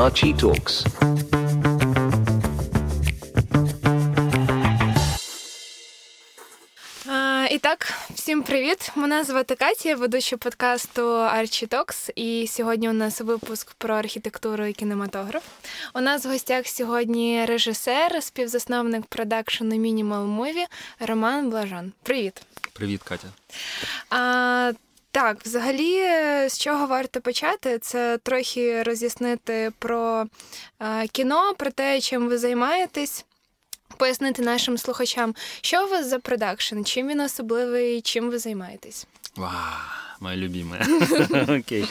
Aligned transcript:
Archie 0.00 0.34
Talks. 0.34 0.86
І 7.50 7.58
так, 7.58 7.92
всім 8.14 8.42
привіт! 8.42 8.92
Мене 8.94 9.24
звати 9.24 9.54
Катя, 9.54 9.88
я 9.88 9.96
ведуча 9.96 10.36
подкасту 10.36 11.02
Archie 11.12 11.68
Talks, 11.68 12.10
І 12.14 12.46
сьогодні 12.46 12.88
у 12.88 12.92
нас 12.92 13.20
випуск 13.20 13.74
про 13.74 13.94
архітектуру 13.94 14.64
і 14.64 14.72
кінематограф. 14.72 15.42
У 15.94 16.00
нас 16.00 16.24
в 16.24 16.28
гостях 16.28 16.66
сьогодні 16.66 17.44
режисер, 17.44 18.22
співзасновник 18.22 19.06
продакшену 19.06 19.76
Minimal 19.76 20.38
Movie 20.38 20.66
Роман 21.00 21.50
Блажан. 21.50 21.92
Привіт! 22.02 22.42
Привіт, 22.72 23.02
Катя. 23.02 23.28
А, 24.10 24.72
Так, 25.11 25.45
взагалі, 25.45 25.99
з 26.49 26.57
чого 26.59 26.87
варто 26.87 27.21
почати, 27.21 27.79
це 27.79 28.17
трохи 28.17 28.83
роз'яснити 28.83 29.71
про 29.79 30.25
а, 30.79 31.03
кіно, 31.11 31.53
про 31.57 31.71
те, 31.71 32.01
чим 32.01 32.27
ви 32.27 32.37
займаєтесь 32.37 33.25
пояснити 33.97 34.41
нашим 34.41 34.77
слухачам, 34.77 35.35
що 35.61 35.85
у 35.85 35.89
вас 35.89 36.09
за 36.09 36.19
продакшн, 36.19 36.83
чим 36.83 37.07
він 37.07 37.21
особливий, 37.21 38.01
чим 38.01 38.29
ви 38.29 38.39
займаєтесь? 38.39 39.07
Вау, 39.35 39.51
моя 40.19 40.37
любимая. 40.37 40.81
Окей. 41.59 41.85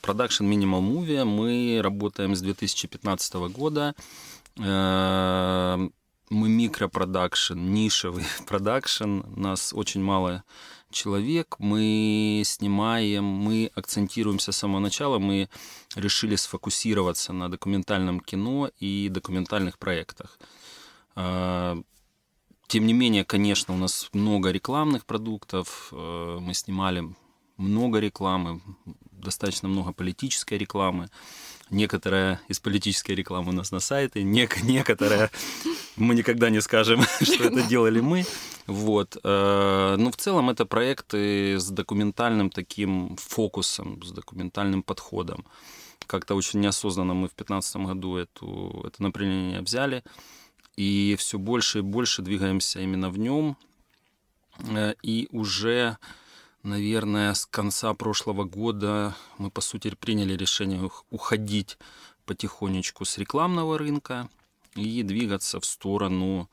Продакшн 0.00 0.44
Minimal 0.44 0.80
Movie. 0.80 1.24
Мы 1.24 1.82
работаем 1.82 2.32
с 2.32 2.40
2015 2.40 3.34
года. 3.34 3.94
Э, 4.58 5.88
мы 6.30 6.48
микропродакшн, 6.48 7.54
нишевый 7.54 8.24
продакшн. 8.46 9.20
Нас 9.36 9.72
очень 9.76 10.02
мало 10.02 10.42
человек. 10.91 11.55
Мы 11.59 12.43
снимаем, 12.45 13.23
мы 13.23 13.71
акцентируемся 13.75 14.51
с 14.51 14.57
самого 14.57 14.79
начала. 14.79 15.19
Мы 15.19 15.49
решили 15.95 16.35
сфокусироваться 16.35 17.33
на 17.33 17.49
документальном 17.49 18.19
кино 18.19 18.69
и 18.79 19.09
документальных 19.09 19.77
проектах. 19.77 20.39
А, 21.15 21.77
тем 22.67 22.85
не 22.85 22.93
менее, 22.93 23.25
конечно, 23.25 23.73
у 23.73 23.77
нас 23.77 24.09
много 24.13 24.51
рекламных 24.51 25.05
продуктов. 25.05 25.89
Э, 25.91 26.37
мы 26.39 26.53
снимали 26.53 27.03
много 27.57 27.99
рекламы, 27.99 28.61
достаточно 29.11 29.67
много 29.67 29.91
политической 29.91 30.53
рекламы. 30.57 31.09
Некоторая 31.69 32.41
из 32.47 32.59
политической 32.59 33.11
рекламы 33.11 33.49
у 33.49 33.55
нас 33.55 33.71
на 33.71 33.79
сайте, 33.79 34.23
некоторая 34.23 35.29
мы 35.95 36.15
никогда 36.15 36.49
не 36.49 36.61
скажем, 36.61 37.03
что 37.21 37.43
это 37.43 37.61
делали 37.61 37.99
мы. 37.99 38.25
Вот. 38.65 39.17
Э, 39.23 39.95
но 39.97 40.11
в 40.11 40.17
целом 40.17 40.49
это 40.49 40.65
проекты 40.65 41.59
с 41.59 41.69
документальным 41.69 42.49
таким 42.49 43.15
фокусом, 43.17 44.01
с 44.03 44.11
документальным 44.11 44.81
подходом. 44.81 45.45
Как-то 46.07 46.35
очень 46.35 46.61
неосознанно 46.61 47.13
мы 47.13 47.27
в 47.27 47.35
2015 47.35 47.75
году 47.77 48.15
эту, 48.17 48.83
это 48.87 49.03
направление 49.03 49.61
взяли 49.61 50.03
и 50.75 51.15
все 51.19 51.37
больше 51.37 51.79
и 51.79 51.81
больше 51.81 52.21
двигаемся 52.21 52.79
именно 52.79 53.09
в 53.09 53.19
нем. 53.19 53.57
Э, 54.69 54.93
и 55.03 55.27
уже, 55.31 55.97
наверное, 56.69 57.33
с 57.33 57.45
конца 57.45 57.93
прошлого 57.93 58.45
года 58.45 59.15
мы, 59.37 59.49
по 59.51 59.61
сути, 59.61 59.93
приняли 59.95 60.35
решение 60.35 60.89
уходить 61.09 61.77
потихонечку 62.25 63.05
с 63.05 63.17
рекламного 63.17 63.77
рынка 63.77 64.29
и 64.75 65.03
двигаться 65.03 65.59
в 65.59 65.65
сторону 65.65 66.49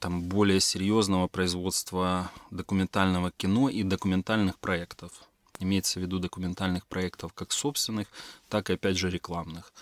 там, 0.00 0.22
более 0.22 0.60
серьезного 0.60 1.28
производства 1.28 2.30
документального 2.50 3.30
кино 3.30 3.68
и 3.68 3.82
документальных 3.82 4.58
проектов. 4.58 5.12
Имеется 5.60 6.00
в 6.00 6.02
виду 6.02 6.18
документальных 6.18 6.86
проектов 6.86 7.32
как 7.34 7.52
собственных, 7.52 8.08
так 8.48 8.70
и, 8.70 8.72
опять 8.72 8.96
же, 8.96 9.10
рекламных. 9.10 9.72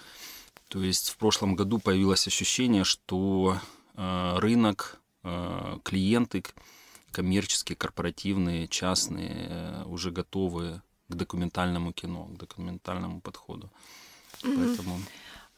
То 0.69 0.83
есть 0.83 1.09
в 1.09 1.17
прошлом 1.17 1.57
году 1.57 1.79
появилось 1.79 2.27
ощущение, 2.27 2.85
что 2.85 3.59
э, 3.95 4.39
рынок, 4.39 5.01
э, 5.23 5.79
клиенты 5.85 6.45
коммерческие, 7.12 7.76
корпоративные, 7.76 8.68
частные 8.68 9.48
э, 9.50 9.84
уже 9.86 10.12
готовы 10.12 10.82
к 11.10 11.16
документальному 11.16 11.94
кино, 11.94 12.26
к 12.26 12.38
документальному 12.38 13.22
подходу. 13.22 13.70
Mm-hmm. 14.44 14.58
Поэтому... 14.58 15.00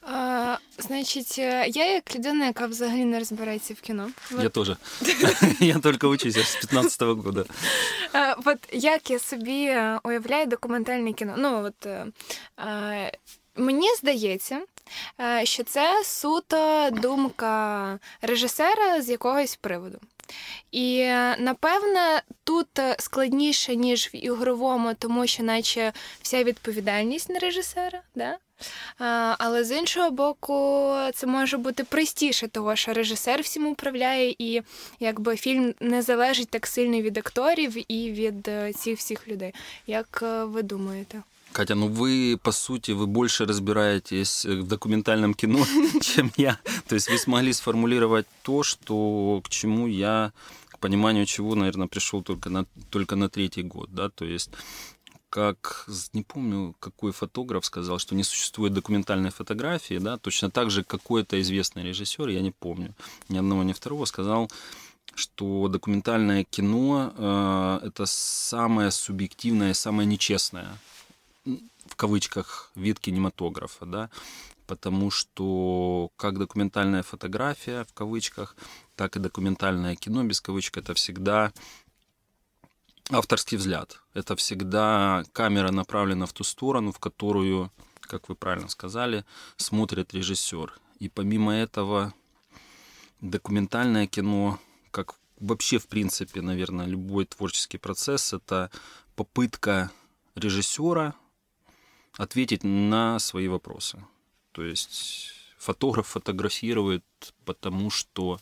А, 0.01 0.57
Значить, 0.77 1.37
я 1.37 1.93
як 1.93 2.15
людина, 2.15 2.45
яка 2.45 2.67
взагалі 2.67 3.05
не 3.05 3.19
розбирається 3.19 3.73
в 3.73 3.81
кіно. 3.81 4.09
Я 4.41 4.49
теж. 4.49 4.71
Я 5.59 5.79
тільки 5.79 6.07
учусь 6.07 6.33
з 6.33 6.65
15-го 6.65 7.13
року. 7.13 7.45
От 8.45 8.57
як 8.71 9.09
я 9.09 9.19
собі 9.19 9.75
уявляю 10.03 10.45
документальне 10.45 11.13
кіно? 11.13 11.35
Ну, 11.37 11.63
от 11.63 11.87
Мені 13.57 13.95
здається, 13.95 14.61
е, 15.19 15.45
що 15.45 15.63
це 15.63 16.03
суто 16.03 16.89
думка 16.91 17.99
режисера 18.21 19.01
з 19.01 19.09
якогось 19.09 19.55
приводу. 19.55 19.99
І 20.72 21.04
напевне 21.38 22.22
тут 22.44 22.68
складніше, 22.98 23.76
ніж 23.76 24.10
в 24.14 24.16
ігровому, 24.16 24.94
тому 24.94 25.26
що, 25.26 25.42
наче, 25.42 25.92
вся 26.22 26.44
відповідальність 26.44 27.30
на 27.30 27.38
режисера, 27.38 28.00
да? 28.14 28.38
але 29.38 29.64
з 29.64 29.78
іншого 29.78 30.10
боку, 30.10 30.94
це 31.14 31.26
може 31.26 31.56
бути 31.56 31.84
простіше, 31.84 32.48
того 32.48 32.76
що 32.76 32.92
режисер 32.92 33.40
всім 33.40 33.66
управляє, 33.66 34.34
і 34.38 34.62
якби 35.00 35.36
фільм 35.36 35.74
не 35.80 36.02
залежить 36.02 36.48
так 36.48 36.66
сильно 36.66 37.00
від 37.00 37.18
акторів 37.18 37.92
і 37.92 38.10
від 38.10 38.48
е, 38.48 38.72
цих 38.72 38.98
всіх 38.98 39.28
людей. 39.28 39.54
Як 39.86 40.20
е, 40.22 40.44
ви 40.44 40.62
думаєте? 40.62 41.22
Катя, 41.52 41.74
ну 41.74 41.88
вы, 41.88 42.38
по 42.42 42.50
сути, 42.52 42.92
вы 42.92 43.06
больше 43.06 43.44
разбираетесь 43.44 44.46
в 44.46 44.66
документальном 44.66 45.34
кино, 45.34 45.64
чем 46.00 46.32
я. 46.36 46.58
То 46.88 46.94
есть 46.94 47.10
вы 47.10 47.18
смогли 47.18 47.52
сформулировать 47.52 48.26
то, 48.42 48.62
что 48.62 49.42
к 49.44 49.50
чему 49.50 49.86
я, 49.86 50.32
к 50.68 50.78
пониманию 50.78 51.26
чего, 51.26 51.54
наверное, 51.54 51.88
пришел 51.88 52.22
только 52.22 52.48
на, 52.48 52.64
только 52.90 53.16
на 53.16 53.28
третий 53.28 53.62
год, 53.62 53.90
да, 53.92 54.08
то 54.08 54.24
есть 54.24 54.50
как, 55.28 55.86
не 56.12 56.22
помню, 56.22 56.74
какой 56.78 57.12
фотограф 57.12 57.64
сказал, 57.64 57.98
что 57.98 58.14
не 58.14 58.22
существует 58.22 58.74
документальной 58.74 59.30
фотографии, 59.30 59.98
да, 59.98 60.18
точно 60.18 60.50
так 60.50 60.70
же 60.70 60.84
какой-то 60.84 61.40
известный 61.40 61.84
режиссер, 61.84 62.28
я 62.28 62.40
не 62.40 62.50
помню, 62.50 62.94
ни 63.28 63.38
одного, 63.38 63.62
ни 63.62 63.72
второго, 63.72 64.04
сказал, 64.04 64.50
что 65.14 65.68
документальное 65.68 66.44
кино 66.44 67.12
э, 67.16 67.86
это 67.86 68.04
самое 68.06 68.90
субъективное, 68.90 69.74
самое 69.74 70.06
нечестное 70.06 70.78
в 71.92 71.96
кавычках 71.96 72.72
вид 72.74 72.98
кинематографа, 72.98 73.84
да, 73.84 74.10
потому 74.66 75.10
что 75.10 76.10
как 76.16 76.38
документальная 76.38 77.02
фотография 77.02 77.84
в 77.84 77.92
кавычках, 77.92 78.56
так 78.96 79.16
и 79.16 79.20
документальное 79.20 79.94
кино 79.94 80.24
без 80.24 80.40
кавычек 80.40 80.78
это 80.78 80.94
всегда 80.94 81.52
авторский 83.10 83.58
взгляд. 83.58 84.00
Это 84.14 84.36
всегда 84.36 85.24
камера 85.32 85.70
направлена 85.70 86.24
в 86.24 86.32
ту 86.32 86.44
сторону, 86.44 86.92
в 86.92 86.98
которую, 86.98 87.70
как 88.00 88.30
вы 88.30 88.36
правильно 88.36 88.70
сказали, 88.70 89.26
смотрит 89.58 90.14
режиссер. 90.14 90.72
И 90.98 91.10
помимо 91.10 91.52
этого 91.52 92.14
документальное 93.20 94.06
кино, 94.06 94.58
как 94.90 95.16
вообще 95.38 95.78
в 95.78 95.88
принципе, 95.88 96.40
наверное, 96.40 96.86
любой 96.86 97.26
творческий 97.26 97.76
процесс, 97.76 98.32
это 98.32 98.70
попытка 99.14 99.90
режиссера 100.34 101.14
ответить 102.22 102.62
на 102.62 103.18
свои 103.18 103.48
вопросы. 103.48 104.04
То 104.52 104.62
есть 104.62 105.32
фотограф 105.58 106.06
фотографирует, 106.06 107.04
потому 107.44 107.90
что 107.90 108.38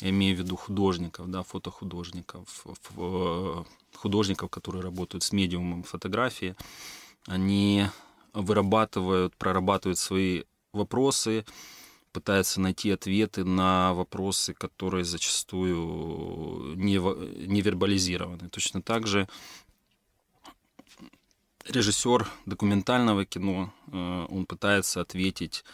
я 0.00 0.10
имею 0.10 0.36
в 0.36 0.40
виду 0.40 0.56
художников, 0.56 1.30
да, 1.30 1.42
фотохудожников, 1.42 2.66
художников, 3.94 4.50
которые 4.50 4.82
работают 4.82 5.22
с 5.22 5.32
медиумом 5.32 5.84
фотографии, 5.84 6.56
они 7.26 7.86
вырабатывают, 8.32 9.36
прорабатывают 9.36 9.98
свои 9.98 10.42
вопросы, 10.72 11.44
пытаются 12.12 12.60
найти 12.60 12.90
ответы 12.90 13.44
на 13.44 13.94
вопросы, 13.94 14.54
которые 14.54 15.04
зачастую 15.04 16.74
не, 16.76 16.98
не 17.46 17.60
вербализированы. 17.60 18.48
Точно 18.48 18.82
так 18.82 19.06
же 19.06 19.28
режиссер 21.68 22.28
документального 22.46 23.24
кино, 23.24 23.72
э, 23.92 24.26
он 24.28 24.46
пытается 24.46 25.00
ответить 25.00 25.64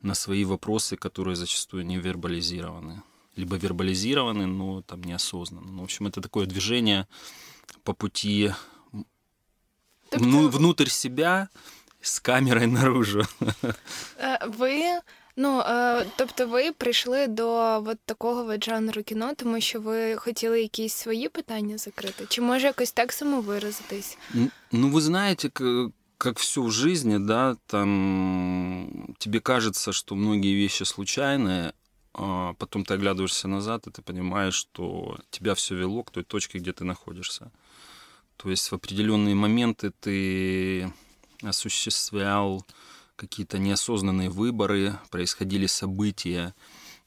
на 0.00 0.14
свои 0.14 0.44
вопросы, 0.44 0.96
которые 0.96 1.36
зачастую 1.36 1.86
не 1.86 1.98
вербализированы. 1.98 3.02
Либо 3.36 3.56
вербализированы, 3.56 4.46
но 4.46 4.82
там 4.82 5.02
неосознанно. 5.02 5.70
Ну, 5.70 5.80
в 5.80 5.84
общем, 5.84 6.06
это 6.06 6.20
такое 6.20 6.46
движение 6.46 7.06
по 7.84 7.94
пути 7.94 8.52
ну, 10.12 10.48
внутрь 10.48 10.88
себя 10.88 11.48
с 12.00 12.20
камерой 12.20 12.66
наружу. 12.66 13.22
Э, 14.16 14.46
вы 14.48 15.00
Ну 15.35 15.59
е, 15.59 16.05
тобто, 16.15 16.47
ви 16.47 16.71
прийшли 16.71 17.27
до 17.27 17.47
от 17.85 17.99
такого 18.05 18.51
от 18.53 18.63
жанру 18.63 19.03
кіно, 19.03 19.31
тому 19.35 19.61
що 19.61 19.81
ви 19.81 20.15
хотіли 20.15 20.61
якісь 20.61 20.93
свої 20.93 21.29
питання 21.29 21.77
закрити? 21.77 22.25
Чи 22.29 22.41
може 22.41 22.67
якось 22.67 22.91
так 22.91 23.13
самовиразитись? 23.13 24.17
Ну, 24.71 24.89
ви 24.89 25.01
знаєте, 25.01 25.49
как 26.17 26.39
все 26.39 26.61
в 26.61 26.71
жизни, 26.71 27.19
да, 27.19 27.55
там 27.67 29.15
тебе 29.19 29.39
кажется, 29.39 29.91
что 29.91 30.15
многие 30.15 30.55
вещи 30.55 30.83
случайные, 30.83 31.73
а 32.13 32.53
потом 32.53 32.83
ты 32.83 32.95
оглядываешься 32.95 33.47
назад, 33.47 33.87
и 33.87 33.91
ты 33.91 34.01
понимаешь, 34.01 34.55
что 34.55 35.17
тебя 35.29 35.53
все 35.53 35.75
вело 35.75 36.03
к 36.03 36.11
той 36.11 36.23
точке, 36.23 36.57
где 36.57 36.71
ты 36.71 36.83
находишься. 36.83 37.51
То 38.37 38.49
есть 38.49 38.71
в 38.71 38.75
определенные 38.75 39.35
моменты 39.35 39.91
ты 39.99 40.91
осуществлял 41.43 42.65
какие-то 43.22 43.58
неосознанные 43.58 44.30
выборы, 44.30 44.98
происходили 45.10 45.66
события, 45.66 46.54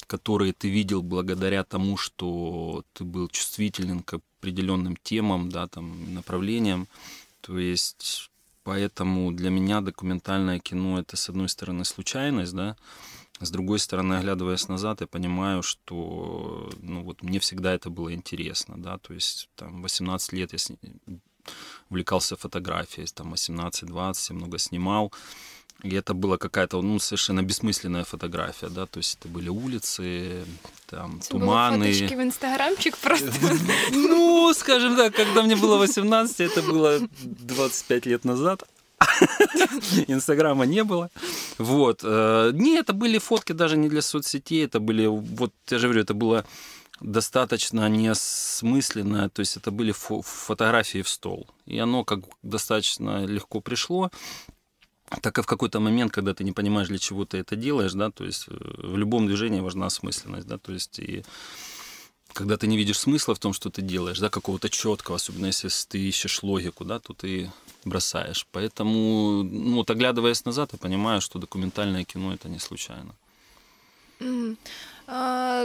которые 0.07 0.53
ты 0.53 0.69
видел 0.69 1.01
благодаря 1.01 1.65
тому, 1.65 1.97
что 1.97 2.85
ты 2.93 3.03
был 3.03 3.27
чувствителен 3.27 4.01
к 4.01 4.13
определенным 4.13 4.95
темам, 4.95 5.49
да, 5.49 5.67
там, 5.67 6.13
направлениям. 6.13 6.87
То 7.41 7.59
есть 7.59 8.31
поэтому 8.63 9.33
для 9.33 9.49
меня 9.49 9.81
документальное 9.81 10.59
кино 10.59 10.99
это, 10.99 11.17
с 11.17 11.27
одной 11.27 11.49
стороны, 11.49 11.83
случайность, 11.83 12.53
да, 12.53 12.77
с 13.41 13.51
другой 13.51 13.79
стороны, 13.79 14.13
оглядываясь 14.13 14.69
назад, 14.69 15.01
я 15.01 15.07
понимаю, 15.07 15.63
что 15.63 16.69
ну, 16.81 17.03
вот 17.03 17.23
мне 17.23 17.39
всегда 17.39 17.73
это 17.73 17.89
было 17.89 18.13
интересно, 18.13 18.75
да, 18.77 18.97
то 18.99 19.13
есть 19.13 19.49
там 19.57 19.81
18 19.81 20.31
лет 20.31 20.53
я 20.53 20.59
сни... 20.59 20.77
увлекался 21.89 22.37
фотографией, 22.37 23.05
там 23.13 23.33
18-20, 23.33 24.27
я 24.29 24.35
много 24.35 24.57
снимал, 24.57 25.11
и 25.83 25.95
это 25.95 26.13
была 26.13 26.37
какая-то 26.37 26.81
ну, 26.81 26.99
совершенно 26.99 27.43
бессмысленная 27.43 28.03
фотография, 28.03 28.69
да, 28.69 28.85
то 28.85 28.99
есть 28.99 29.17
это 29.19 29.27
были 29.27 29.49
улицы, 29.49 30.43
там, 30.85 31.19
Це 31.21 31.33
туманы. 31.33 31.77
Були 31.77 31.93
фоточки 31.93 32.15
в 32.15 32.21
інстаграмчик 32.21 32.97
просто. 32.97 33.31
Ну, 33.93 34.53
скажем 34.53 34.95
так, 34.95 35.15
когда 35.15 35.43
мне 35.43 35.55
было 35.55 35.77
18, 35.77 36.39
это 36.41 36.61
было 36.61 36.99
25 37.23 38.07
лет 38.07 38.25
назад. 38.25 38.63
Инстаграма 40.07 40.65
не 40.65 40.83
было. 40.83 41.09
Вот. 41.57 42.03
э, 42.03 42.51
Не, 42.53 42.79
это 42.79 42.93
были 42.93 43.19
фотки 43.19 43.53
даже 43.53 43.77
не 43.77 43.89
для 43.89 44.01
соцсетей, 44.01 44.65
это 44.65 44.79
были, 44.79 45.07
вот 45.07 45.51
я 45.71 45.79
же 45.79 45.87
говорю, 45.87 46.01
это 46.01 46.13
было 46.13 46.43
достаточно 47.01 47.89
неосмысленно, 47.89 49.29
то 49.29 49.41
есть 49.41 49.57
это 49.57 49.71
были 49.71 49.91
фо- 49.93 50.21
фотографии 50.23 51.01
в 51.01 51.07
стол. 51.09 51.47
И 51.65 51.77
оно 51.79 52.03
как 52.03 52.19
достаточно 52.43 53.25
легко 53.25 53.61
пришло. 53.61 54.09
Так 55.21 55.37
и 55.37 55.41
в 55.41 55.45
какой-то 55.45 55.79
момент, 55.79 56.11
когда 56.11 56.33
ты 56.33 56.43
не 56.43 56.51
понимаешь, 56.51 56.87
для 56.87 56.97
чего 56.97 57.25
ты 57.25 57.37
это 57.37 57.55
делаешь, 57.55 57.93
да, 57.93 58.09
то 58.09 58.25
есть 58.25 58.45
э, 58.47 58.53
в 58.57 58.97
любом 58.97 59.27
движении 59.27 59.59
важна 59.59 59.85
осмысленность, 59.85 60.47
да, 60.47 60.57
то 60.57 60.73
есть 60.73 60.99
и 60.99 61.23
когда 62.33 62.57
ты 62.57 62.67
не 62.67 62.75
видишь 62.77 62.99
смысла 62.99 63.33
в 63.33 63.39
том, 63.39 63.53
что 63.53 63.69
ты 63.69 63.81
делаешь, 63.81 64.19
да, 64.19 64.29
какого-то 64.29 64.69
четкого, 64.69 65.15
особенно 65.15 65.45
если 65.45 65.69
ты 65.87 65.99
ищешь 65.99 66.43
логику, 66.43 66.83
да, 66.83 66.99
то 66.99 67.13
ты 67.13 67.51
бросаешь. 67.85 68.45
Поэтому, 68.51 69.43
ну, 69.43 69.75
вот 69.75 69.89
оглядываясь 69.89 70.43
назад, 70.45 70.73
я 70.73 70.79
понимаю, 70.79 71.21
что 71.21 71.39
документальное 71.39 72.03
кино 72.03 72.33
это 72.33 72.49
не 72.49 72.59
случайно. 72.59 73.15
Мгм. 74.19 74.57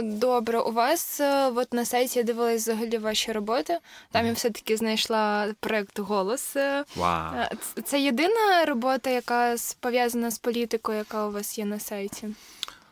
Добре, 0.03 0.59
у 0.59 0.71
вас 0.71 1.19
е, 1.19 1.47
от 1.55 1.73
на 1.73 1.85
сайті 1.85 2.19
я 2.19 2.23
дивилась 2.23 2.61
взагалі 2.61 2.97
ваші 2.97 3.31
роботи. 3.31 3.77
Там 4.11 4.25
я 4.25 4.33
все-таки 4.33 4.77
знайшла 4.77 5.53
проект 5.59 5.99
Голос. 5.99 6.55
Е, 6.55 6.83
Вау. 6.95 7.33
е, 7.35 7.49
Це 7.85 8.01
єдина 8.01 8.65
робота, 8.65 9.09
яка 9.09 9.55
пов'язана 9.79 10.31
з 10.31 10.39
політикою, 10.39 10.97
яка 10.97 11.27
у 11.27 11.31
вас 11.31 11.57
є 11.57 11.65
на 11.65 11.79
сайті. 11.79 12.27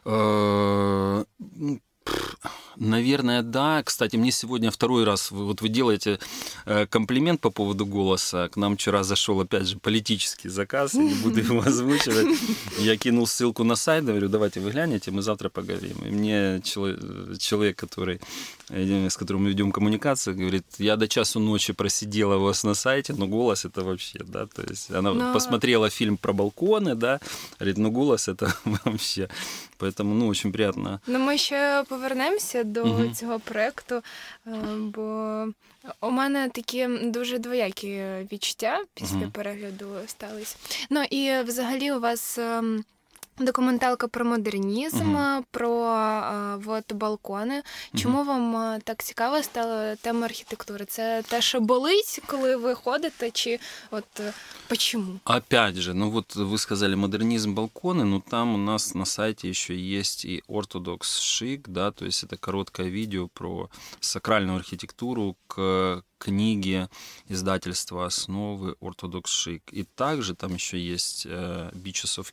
Ну, 0.06 1.26
Наверное, 2.78 3.42
да. 3.42 3.84
Кстати, 3.84 4.16
мне 4.16 4.32
сегодня 4.32 4.72
второй 4.72 5.04
раз, 5.04 5.32
вот 5.32 5.62
вы 5.62 5.68
делаете 5.68 6.18
э, 6.66 6.86
комплимент 6.86 7.42
по 7.42 7.50
поводу 7.50 7.86
голоса. 7.86 8.48
К 8.48 8.56
нам 8.56 8.78
вчера 8.78 9.04
зашел, 9.04 9.42
опять 9.42 9.68
же, 9.68 9.78
политический 9.78 10.48
заказ, 10.50 10.94
я 10.94 11.04
не 11.04 11.14
буду 11.16 11.40
его 11.42 11.60
озвучивать. 11.66 12.38
Я 12.80 12.96
кинул 12.96 13.28
ссылку 13.28 13.66
на 13.66 13.76
сайт, 13.76 14.06
говорю, 14.06 14.30
давайте 14.30 14.62
вы 14.62 14.72
глянете, 14.72 15.12
мы 15.12 15.22
завтра 15.22 15.50
поговорим. 15.50 15.98
И 16.06 16.10
мне 16.10 16.62
чело- 16.64 16.96
человек, 17.38 17.76
который, 17.78 18.22
с 18.71 19.17
которым 19.17 19.43
мы 19.45 19.49
ведем 19.51 19.73
коммуникацию, 19.73 20.37
говорит, 20.37 20.65
я 20.79 20.97
до 20.97 21.07
часу 21.09 21.41
ночи 21.41 21.73
просидела 21.73 22.37
у 22.37 22.41
вас 22.41 22.65
на 22.65 22.75
сайте, 22.75 23.13
но 23.13 23.27
голос 23.27 23.65
это 23.65 23.85
вообще, 23.85 24.19
да, 24.25 24.47
то 24.47 24.63
есть 24.71 24.91
она 24.91 25.13
Но- 25.13 25.33
посмотрела 25.33 25.91
фильм 25.91 26.17
про 26.17 26.33
балконы, 26.33 26.95
да, 26.95 27.21
говорит, 27.61 27.79
ну 27.79 27.91
голос 27.91 28.29
это 28.29 28.55
вообще. 28.65 29.29
Поэтому, 29.79 30.15
ну, 30.15 30.29
очень 30.29 30.53
приятно. 30.53 31.01
Ну, 31.07 31.19
ми 31.19 31.39
ще 31.39 31.85
повернемося 31.89 32.65
до 32.65 32.85
Мгм. 32.85 33.15
цього 33.15 33.41
проекту, 33.41 33.95
е, 34.47 34.51
бо 34.79 35.47
у 36.01 36.11
мене 36.11 36.49
такі 36.49 36.89
дуже 37.03 37.39
двоякі 37.39 38.03
відчуття 38.33 38.85
після 38.95 39.17
Мгм. 39.17 39.31
перегляду 39.31 39.87
стались. 40.07 40.57
Ну 40.91 41.03
і 41.11 41.43
взагалі 41.43 41.93
у 41.93 42.01
вас. 42.01 42.39
ем, 43.39 43.47
Документалка 43.47 44.09
про 44.09 44.25
модернізм, 44.25 45.05
Мгм. 45.05 45.45
про 45.51 45.85
е, 45.87 46.59
от, 46.67 46.93
балкони. 46.93 47.63
Чому 47.97 48.25
вам 48.25 48.57
е, 48.57 48.81
так 48.85 49.03
цікава 49.05 49.43
стала 49.43 49.97
тема 49.97 50.25
архітектури? 50.27 50.85
Це 50.85 51.23
те, 51.29 51.41
що 51.43 51.61
болить, 51.61 52.21
коли 52.27 52.57
ви 52.57 52.75
ходите, 52.75 53.31
чи 53.31 53.59
от 53.91 54.21
е, 54.21 54.33
почему? 54.69 55.21
Опять 55.25 55.77
же, 55.77 55.95
ну 55.95 56.11
вот 56.11 56.37
вы 56.37 56.59
сказали 56.59 56.95
модернизм 56.97 57.55
балконы, 57.55 58.05
но 58.05 58.23
там 58.31 58.55
у 58.55 58.59
нас 58.59 58.95
на 58.95 59.05
сайте 59.07 59.49
еще 59.49 59.75
есть 59.99 60.25
и 60.25 60.43
Orthodox 60.49 61.01
Chic, 61.01 61.61
да, 61.67 61.91
то 61.91 62.05
есть 62.05 62.25
это 62.25 62.37
короткое 62.37 62.89
видео 62.89 63.29
про 63.29 63.69
сакральную 64.01 64.57
архитектуру 64.57 65.37
к 65.49 66.03
книге 66.19 66.89
издательства 67.29 68.07
«Основы 68.07 68.77
Orthodox 68.81 69.25
Chic». 69.25 69.63
И 69.73 69.85
также 69.85 70.35
там 70.35 70.55
еще 70.55 70.79
есть 70.79 71.27
э, 71.27 71.71
Beaches 71.75 72.19
of 72.19 72.33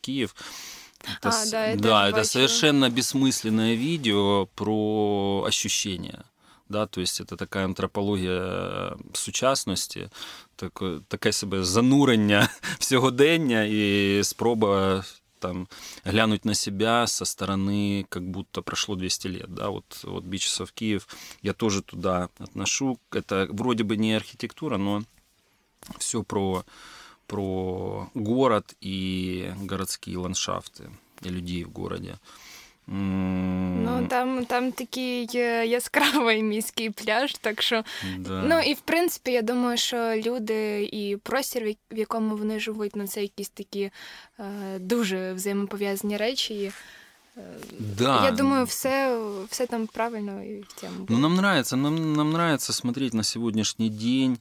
Kiev. 1.03 1.17
А, 1.21 1.31
с- 1.31 1.51
да, 1.51 1.65
я 1.67 1.75
да, 1.75 1.81
тоже 1.81 1.93
это 2.07 2.11
бачила. 2.11 2.23
совершенно 2.23 2.89
бессмысленное 2.89 3.75
видео 3.75 4.47
про 4.55 5.43
ощущения. 5.47 6.23
Да, 6.69 6.85
то 6.85 7.01
есть 7.01 7.19
это 7.21 7.35
такая 7.35 7.65
антропологія 7.65 8.95
сучасності, 9.13 10.09
так, 10.55 10.83
таке 11.07 11.31
себе 11.31 11.63
занурення 11.63 12.49
в 12.79 12.83
сьогодення 12.83 13.63
і 13.63 14.23
спроба 14.23 15.03
там 15.39 15.67
глянуть 16.05 16.45
на 16.45 16.55
себя 16.55 17.07
со 17.07 17.25
стороны, 17.25 18.05
как 18.09 18.23
будто 18.23 18.61
прошло 18.61 18.95
200 18.95 19.27
лет, 19.29 19.53
да, 19.53 19.69
вот, 19.69 20.03
вот 20.03 20.23
Beaches 20.23 20.61
of 20.61 20.69
Kiev 20.81 21.07
я 21.43 21.53
тоже 21.53 21.81
туда 21.81 22.29
отношу, 22.39 22.99
это 23.11 23.47
вроде 23.51 23.83
бы 23.83 23.97
не 23.97 24.13
архитектура, 24.15 24.77
но 24.77 25.03
все 25.97 26.23
про, 26.23 26.63
про 27.27 28.07
город 28.15 28.75
и 28.85 29.45
городские 29.63 30.17
ландшафты 30.17 30.83
и 31.25 31.29
людей 31.29 31.63
в 31.63 31.69
городе. 31.71 32.15
М, 32.89 33.83
Ну 33.83 34.07
там, 34.07 34.45
там 34.45 34.71
такий 34.71 35.29
е, 35.35 35.65
яскравий 35.67 36.43
міський 36.43 36.89
пляж, 36.89 37.33
так 37.33 37.61
що 37.61 37.83
да. 38.17 38.43
Ну 38.45 38.59
і 38.59 38.73
в 38.73 38.79
принципі, 38.79 39.31
я 39.31 39.41
думаю, 39.41 39.77
що 39.77 40.13
люди 40.15 40.89
і 40.91 41.17
простір, 41.17 41.63
в 41.63 41.67
як- 41.67 41.77
в 41.91 41.97
якому 41.97 42.35
вони 42.35 42.59
живуть, 42.59 42.95
ну 42.95 43.07
це 43.07 43.21
якісь 43.21 43.49
такі 43.49 43.91
е, 44.39 44.79
дуже 44.79 45.33
взаємопов'язані 45.33 46.17
речі. 46.17 46.53
І, 46.53 46.65
е, 47.37 47.41
да. 47.79 48.25
Я 48.25 48.31
думаю, 48.31 48.65
все, 48.65 49.19
все 49.49 49.65
там 49.65 49.87
правильно 49.87 50.43
і 50.43 50.61
в 50.61 50.73
цьому. 50.73 51.05
Ну, 51.09 51.17
нам 51.17 51.33
нравится, 51.33 51.75
нам, 51.75 52.13
нам 52.13 52.29
нравится 52.29 52.73
смотреть 52.73 53.13
на 53.13 53.23
сегодняшний 53.23 53.89
день 53.89 54.37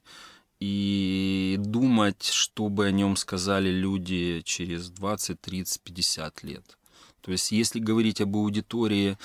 и 0.59 1.57
думать, 1.59 2.23
что 2.25 2.69
бы 2.69 2.85
о 2.85 2.91
нем 2.91 3.15
сказали 3.15 3.69
люди 3.69 4.41
через 4.45 4.89
20, 4.89 5.41
30, 5.41 5.81
50 5.81 6.43
лет. 6.43 6.77
То 7.21 7.31
есть, 7.31 7.51
если 7.51 7.79
говорить 7.79 8.21
об 8.21 8.35
аудитории 8.35 9.17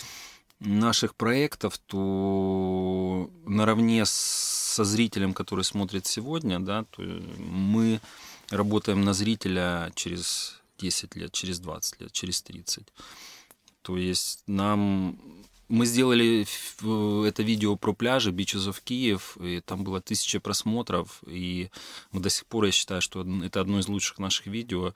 наших 0.59 1.15
проектов, 1.15 1.79
то 1.79 3.31
наравне 3.47 4.05
со 4.07 4.85
зрителем, 4.85 5.35
который 5.35 5.65
смотрит 5.65 6.07
сегодня, 6.07 6.61
да, 6.61 6.85
то 6.85 7.03
мы 7.03 8.01
работаем 8.51 9.03
на 9.03 9.15
зрителя 9.15 9.91
через 9.95 10.61
10 10.79 11.17
лет, 11.17 11.33
через 11.33 11.61
20 11.61 12.01
лет, 12.01 12.13
через 12.13 12.43
30. 12.43 12.87
То 13.83 13.97
есть 13.97 14.43
нам 14.47 15.19
мы 15.71 15.87
сделали 15.87 16.43
ф- 16.43 16.83
это 17.27 17.43
видео 17.43 17.77
про 17.77 17.93
пляжи 17.95 18.33
Beaches 18.33 18.69
of 18.69 18.83
Киев, 18.85 19.39
и 19.41 19.61
там 19.61 19.85
было 19.85 20.01
тысяча 20.01 20.41
просмотров, 20.41 21.23
и 21.27 21.71
мы 22.13 22.21
до 22.21 22.29
сих 22.29 22.47
пор, 22.47 22.65
я 22.67 22.73
считаю, 22.73 23.01
что 23.01 23.25
это 23.43 23.61
одно 23.61 23.79
из 23.79 23.89
лучших 23.89 24.19
наших 24.19 24.47
видео, 24.47 24.95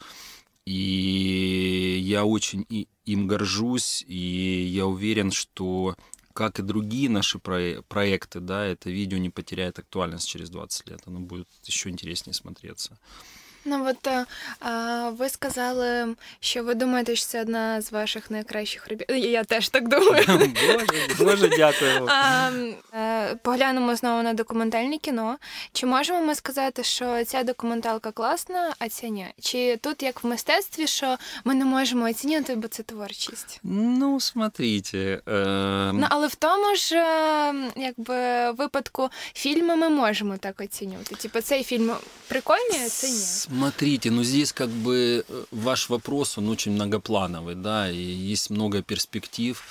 и 0.66 1.99
я 2.02 2.25
очень 2.25 2.66
им 3.04 3.26
горжусь, 3.26 4.04
и 4.07 4.64
я 4.69 4.87
уверен, 4.87 5.31
что 5.31 5.97
как 6.33 6.59
и 6.59 6.62
другие 6.62 7.09
наши 7.09 7.38
про- 7.38 7.83
проекты, 7.83 8.40
да, 8.40 8.66
это 8.66 8.90
видео 8.90 9.19
не 9.19 9.31
потеряет 9.31 9.78
актуальность 9.78 10.28
через 10.28 10.50
20 10.50 10.88
лет, 10.88 11.00
оно 11.07 11.21
будет 11.21 11.49
еще 11.62 11.88
интереснее 11.90 12.35
смотреться. 12.35 12.99
Ну 13.64 13.87
от 13.88 14.09
а, 14.61 15.11
ви 15.11 15.28
сказали, 15.28 16.14
що 16.40 16.64
ви 16.64 16.75
думаєте, 16.75 17.16
що 17.16 17.26
це 17.26 17.40
одна 17.40 17.80
з 17.80 17.92
ваших 17.92 18.30
найкращих 18.30 18.88
робіт. 18.88 19.11
Я 19.11 19.44
теж 19.44 19.68
так 19.68 19.88
думаю. 19.88 20.25
Боже, 20.28 20.87
Боже, 21.18 21.49
дякую. 21.49 22.06
А, 22.09 22.50
е, 22.94 23.35
Поглянемо 23.42 23.97
знову 23.97 24.23
на 24.23 24.35
документальне 24.35 24.99
кіно. 24.99 25.37
Чи 25.73 25.87
можемо 25.87 26.21
ми 26.21 26.35
сказати, 26.35 26.85
що 26.85 27.25
ця 27.25 27.42
документалка 27.42 28.11
класна, 28.11 28.73
а 28.78 28.88
ця 28.88 29.09
ні? 29.09 29.26
Чи 29.40 29.76
тут 29.76 30.02
як 30.02 30.25
в 30.25 30.26
мистецтві, 30.26 30.87
що 30.87 31.16
ми 31.44 31.54
не 31.54 31.64
можемо 31.64 32.04
оцінювати, 32.04 32.54
бо 32.54 32.68
це 32.68 32.83
творчість? 32.83 33.61
Ну, 33.62 34.21
смотрите. 34.21 35.21
Э... 35.26 35.92
Ну, 35.92 36.06
але 36.11 36.26
в 36.26 36.35
тому 36.35 36.76
ж 36.76 36.97
е, 36.97 37.54
якби 37.76 38.50
випадку 38.50 39.09
фільму 39.35 39.76
ми 39.76 39.88
можемо 39.88 40.37
так 40.37 40.61
оцінювати. 40.61 41.14
Типу, 41.14 41.40
цей 41.40 41.64
фільм 41.64 41.92
прикольний, 42.28 42.80
а 42.87 42.88
це 42.88 43.09
ні. 43.09 43.53
Смотрите, 43.54 44.11
ну 44.11 44.25
здесь 44.25 44.52
как 44.52 44.68
бы 44.68 45.25
э, 45.28 45.44
ваш 45.52 45.88
вопрос, 45.88 46.38
он 46.38 46.49
очень 46.49 46.73
многоплановый, 46.73 47.54
да, 47.54 47.88
и 47.88 47.96
есть 47.96 48.50
много 48.50 48.82
перспектив, 48.82 49.62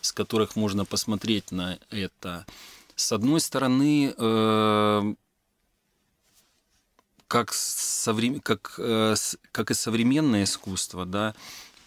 с 0.00 0.10
которых 0.10 0.56
можно 0.56 0.84
посмотреть 0.84 1.52
на 1.52 1.78
это. 1.90 2.46
С 2.96 3.12
одной 3.12 3.40
стороны, 3.40 4.12
э, 4.18 5.14
как, 7.28 7.52
соврем... 7.52 8.40
как, 8.40 8.74
э, 8.78 9.14
как 9.52 9.70
и 9.70 9.74
современное 9.74 10.42
искусство, 10.42 11.06
да, 11.06 11.32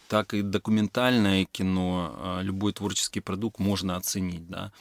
так 0.08 0.34
и 0.34 0.44
документальное 0.44 1.44
кино, 1.52 2.16
э, 2.16 2.44
любой 2.44 2.72
творческий 2.72 3.20
продукт 3.20 3.60
можно 3.60 3.98
оценить, 3.98 4.48
да. 4.48 4.72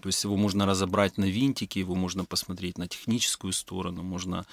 То 0.00 0.06
есть 0.06 0.22
его 0.22 0.36
можно 0.36 0.64
разобрать 0.64 1.18
на 1.18 1.24
винтики, 1.24 1.80
его 1.80 1.96
можно 1.96 2.24
посмотреть 2.24 2.78
на 2.78 2.86
техническую 2.86 3.52
сторону, 3.52 4.04
можно 4.04 4.46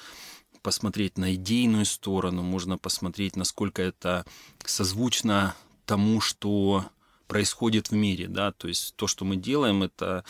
посмотреть 0.68 1.18
на 1.18 1.34
идейную 1.34 1.86
сторону, 1.86 2.44
можно 2.44 2.78
посмотреть, 2.78 3.38
насколько 3.38 3.82
это 3.82 4.26
созвучно 4.66 5.56
тому, 5.86 6.20
что 6.20 6.86
происходит 7.28 7.90
в 7.90 7.94
мире, 7.94 8.28
да, 8.28 8.52
то 8.52 8.68
есть 8.68 8.94
то, 8.98 9.08
что 9.08 9.24
мы 9.24 9.38
делаем, 9.38 9.82
это, 9.84 10.26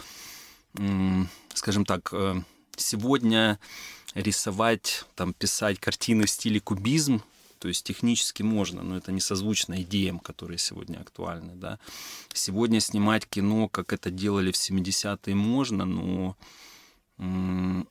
скажем 1.56 1.86
так, 1.86 2.10
э, 2.14 2.36
сегодня 2.76 3.58
рисовать, 4.14 5.06
там, 5.16 5.34
писать 5.34 5.80
картины 5.80 6.28
в 6.28 6.30
стиле 6.30 6.60
кубизм, 6.60 7.24
то 7.58 7.68
есть 7.68 7.84
технически 7.84 8.44
можно, 8.44 8.84
но 8.84 8.96
это 8.96 9.12
не 9.12 9.22
созвучно 9.22 9.82
идеям, 9.82 10.20
которые 10.20 10.60
сегодня 10.60 11.00
актуальны. 11.00 11.56
Да. 11.56 11.80
Сегодня 12.32 12.80
снимать 12.80 13.26
кино, 13.26 13.70
как 13.70 13.92
это 13.92 14.12
делали 14.12 14.52
в 14.52 14.56
70-е, 14.56 15.34
можно, 15.34 15.86
но 15.86 16.38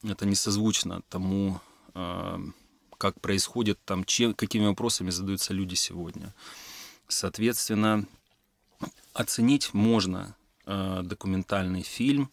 это 0.04 0.26
не 0.26 0.36
созвучно 0.36 1.02
тому, 1.08 1.60
как 2.98 3.20
происходит 3.20 3.78
там, 3.84 4.04
чем, 4.04 4.34
какими 4.34 4.66
вопросами 4.66 5.10
задаются 5.10 5.52
люди 5.52 5.74
сегодня. 5.74 6.34
Соответственно, 7.08 8.06
оценить 9.12 9.74
можно 9.74 10.34
э, 10.66 11.02
документальный 11.04 11.82
фильм, 11.82 12.30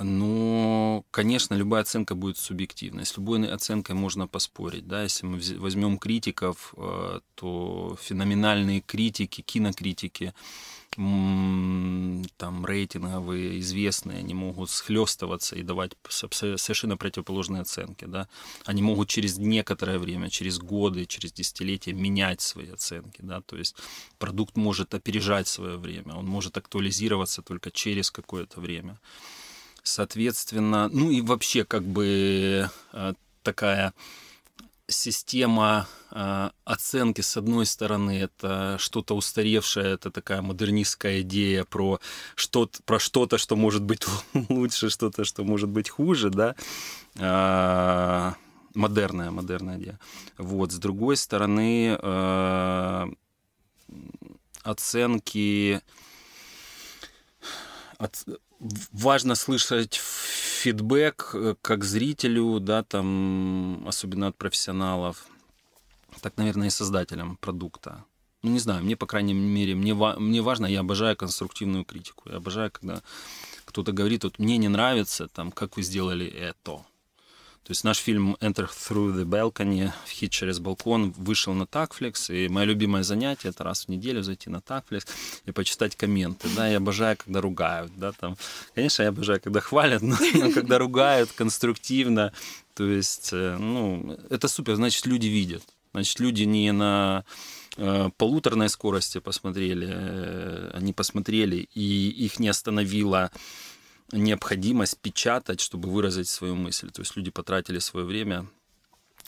но, 0.00 1.04
конечно, 1.10 1.54
любая 1.54 1.82
оценка 1.82 2.14
будет 2.14 2.38
субъективной. 2.38 3.06
С 3.06 3.16
любой 3.16 3.46
оценкой 3.48 3.94
можно 3.94 4.26
поспорить. 4.26 4.86
Да? 4.86 5.02
Если 5.02 5.26
мы 5.26 5.40
возьмем 5.58 5.98
критиков, 5.98 6.74
э, 6.76 7.20
то 7.34 7.96
феноменальные 8.00 8.80
критики, 8.80 9.40
кинокритики, 9.40 10.34
там 10.96 12.64
рейтинговые, 12.66 13.60
известные, 13.60 14.18
они 14.18 14.34
могут 14.34 14.70
схлестываться 14.70 15.54
и 15.54 15.62
давать 15.62 15.92
совершенно 16.08 16.96
противоположные 16.96 17.62
оценки. 17.62 18.04
Да? 18.04 18.28
Они 18.64 18.82
могут 18.82 19.08
через 19.08 19.38
некоторое 19.38 19.98
время, 19.98 20.28
через 20.28 20.58
годы, 20.58 21.06
через 21.06 21.32
десятилетия 21.32 21.92
менять 21.92 22.40
свои 22.40 22.70
оценки. 22.70 23.20
Да? 23.22 23.40
То 23.42 23.56
есть 23.56 23.76
продукт 24.18 24.56
может 24.56 24.92
опережать 24.94 25.46
свое 25.46 25.76
время, 25.76 26.14
он 26.14 26.26
может 26.26 26.56
актуализироваться 26.56 27.42
только 27.42 27.70
через 27.70 28.10
какое-то 28.10 28.60
время. 28.60 28.98
Соответственно, 29.82 30.88
ну 30.88 31.10
и 31.10 31.20
вообще 31.20 31.64
как 31.64 31.82
бы 31.82 32.68
э, 32.92 33.12
такая 33.42 33.94
система 34.88 35.86
э, 36.10 36.50
оценки, 36.64 37.20
с 37.20 37.36
одной 37.36 37.66
стороны, 37.66 38.18
это 38.18 38.76
что-то 38.78 39.14
устаревшее, 39.14 39.94
это 39.94 40.10
такая 40.10 40.42
модернистская 40.42 41.20
идея 41.20 41.64
про 41.64 42.00
что-то, 42.34 42.82
про 42.84 42.98
что-то, 42.98 43.38
что 43.38 43.56
может 43.56 43.82
быть 43.82 44.04
лучше, 44.48 44.90
что-то, 44.90 45.24
что 45.24 45.44
может 45.44 45.68
быть 45.68 45.90
хуже, 45.90 46.30
да, 46.30 46.54
э, 47.16 48.32
модерная, 48.74 49.30
модерная 49.30 49.78
идея. 49.78 49.98
Вот, 50.38 50.72
с 50.72 50.76
другой 50.76 51.16
стороны, 51.16 51.98
э, 52.00 53.06
оценки 54.62 55.80
от, 57.98 58.24
важно 58.92 59.34
слышать 59.34 59.94
фидбэк 59.94 61.30
э, 61.34 61.54
как 61.62 61.84
зрителю, 61.84 62.60
да, 62.60 62.82
там, 62.82 63.84
особенно 63.86 64.28
от 64.28 64.36
профессионалов, 64.36 65.26
так, 66.20 66.36
наверное, 66.36 66.68
и 66.68 66.70
создателям 66.70 67.36
продукта. 67.36 68.04
Ну, 68.42 68.50
не 68.50 68.58
знаю, 68.58 68.84
мне, 68.84 68.96
по 68.96 69.06
крайней 69.06 69.34
мере, 69.34 69.74
мне, 69.74 69.94
мне 69.94 70.42
важно, 70.42 70.66
я 70.66 70.80
обожаю 70.80 71.16
конструктивную 71.16 71.84
критику. 71.84 72.28
Я 72.30 72.36
обожаю, 72.36 72.70
когда 72.70 73.02
кто-то 73.64 73.92
говорит, 73.92 74.24
вот 74.24 74.38
мне 74.38 74.58
не 74.58 74.68
нравится, 74.68 75.28
там, 75.28 75.50
как 75.50 75.76
вы 75.76 75.82
сделали 75.82 76.26
это. 76.26 76.84
То 77.68 77.72
есть 77.72 77.84
наш 77.84 77.98
фильм 77.98 78.34
Enter 78.40 78.66
Through 78.66 79.14
the 79.14 79.24
Balcony, 79.24 79.92
вхід 80.06 80.32
через 80.32 80.58
балкон, 80.58 81.12
вышел 81.18 81.52
на 81.52 81.66
Такфликс, 81.66 82.30
и 82.30 82.48
мое 82.48 82.64
любимое 82.64 83.02
занятие 83.02 83.50
это 83.50 83.62
раз 83.62 83.84
в 83.84 83.90
неделю 83.90 84.22
зайти 84.22 84.48
на 84.48 84.62
Такфликс 84.62 85.06
и 85.44 85.52
почитать 85.52 85.94
комменты. 85.94 86.48
Да, 86.56 86.66
я 86.66 86.78
обожаю, 86.78 87.18
когда 87.18 87.42
ругают. 87.42 87.92
Да, 87.96 88.12
там. 88.12 88.38
Конечно, 88.74 89.02
я 89.02 89.10
обожаю, 89.10 89.42
когда 89.42 89.60
хвалят, 89.60 90.00
но, 90.00 90.16
но 90.34 90.50
когда 90.50 90.78
ругают 90.78 91.30
конструктивно, 91.32 92.32
то 92.74 92.84
есть, 92.84 93.34
э, 93.34 93.58
ну, 93.58 94.16
это 94.30 94.48
супер, 94.48 94.76
значит, 94.76 95.04
люди 95.04 95.26
видят. 95.26 95.62
Значит, 95.92 96.20
люди 96.20 96.44
не 96.44 96.72
на 96.72 97.24
э, 97.76 98.08
полуторной 98.16 98.70
скорости 98.70 99.20
посмотрели, 99.20 99.88
э, 99.90 100.70
они 100.72 100.94
посмотрели, 100.94 101.68
и 101.74 102.08
их 102.08 102.38
не 102.38 102.48
остановило 102.48 103.30
необходимость 104.12 104.98
печатать, 104.98 105.60
чтобы 105.60 105.88
выразить 105.88 106.28
свою 106.28 106.54
мысль. 106.54 106.90
То 106.90 107.02
есть 107.02 107.16
люди 107.16 107.30
потратили 107.30 107.78
свое 107.78 108.06
время 108.06 108.46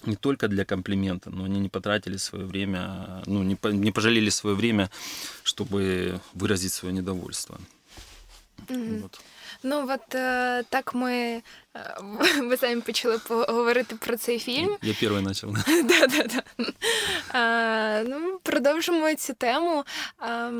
не 0.06 0.16
только 0.16 0.48
для 0.48 0.64
комплимента, 0.64 1.30
но 1.30 1.44
они 1.44 1.60
не 1.60 1.68
потратили 1.68 2.16
свое 2.16 2.46
время, 2.46 3.22
ну, 3.26 3.42
не, 3.42 3.58
не 3.62 3.92
пожалели 3.92 4.30
свое 4.30 4.56
время, 4.56 4.90
чтобы 5.42 6.20
выразить 6.34 6.72
свое 6.72 6.94
недовольство. 6.94 7.58
Mm-hmm. 8.66 9.02
Вот. 9.02 9.20
Ну, 9.62 9.88
от 9.88 10.14
е, 10.14 10.64
так 10.68 10.94
ми 10.94 11.42
ви 12.42 12.56
самі 12.56 12.80
почали 12.80 13.18
поговорити 13.18 13.96
про 13.96 14.16
цей 14.16 14.38
фільм. 14.38 14.76
Я 14.82 14.94
перший 15.00 15.24
почав. 15.24 15.52
Да-да-да. 15.84 16.42
Ну, 18.08 18.38
Продовжимо 18.42 19.14
цю 19.14 19.34
тему. 19.34 19.84
А, 20.18 20.52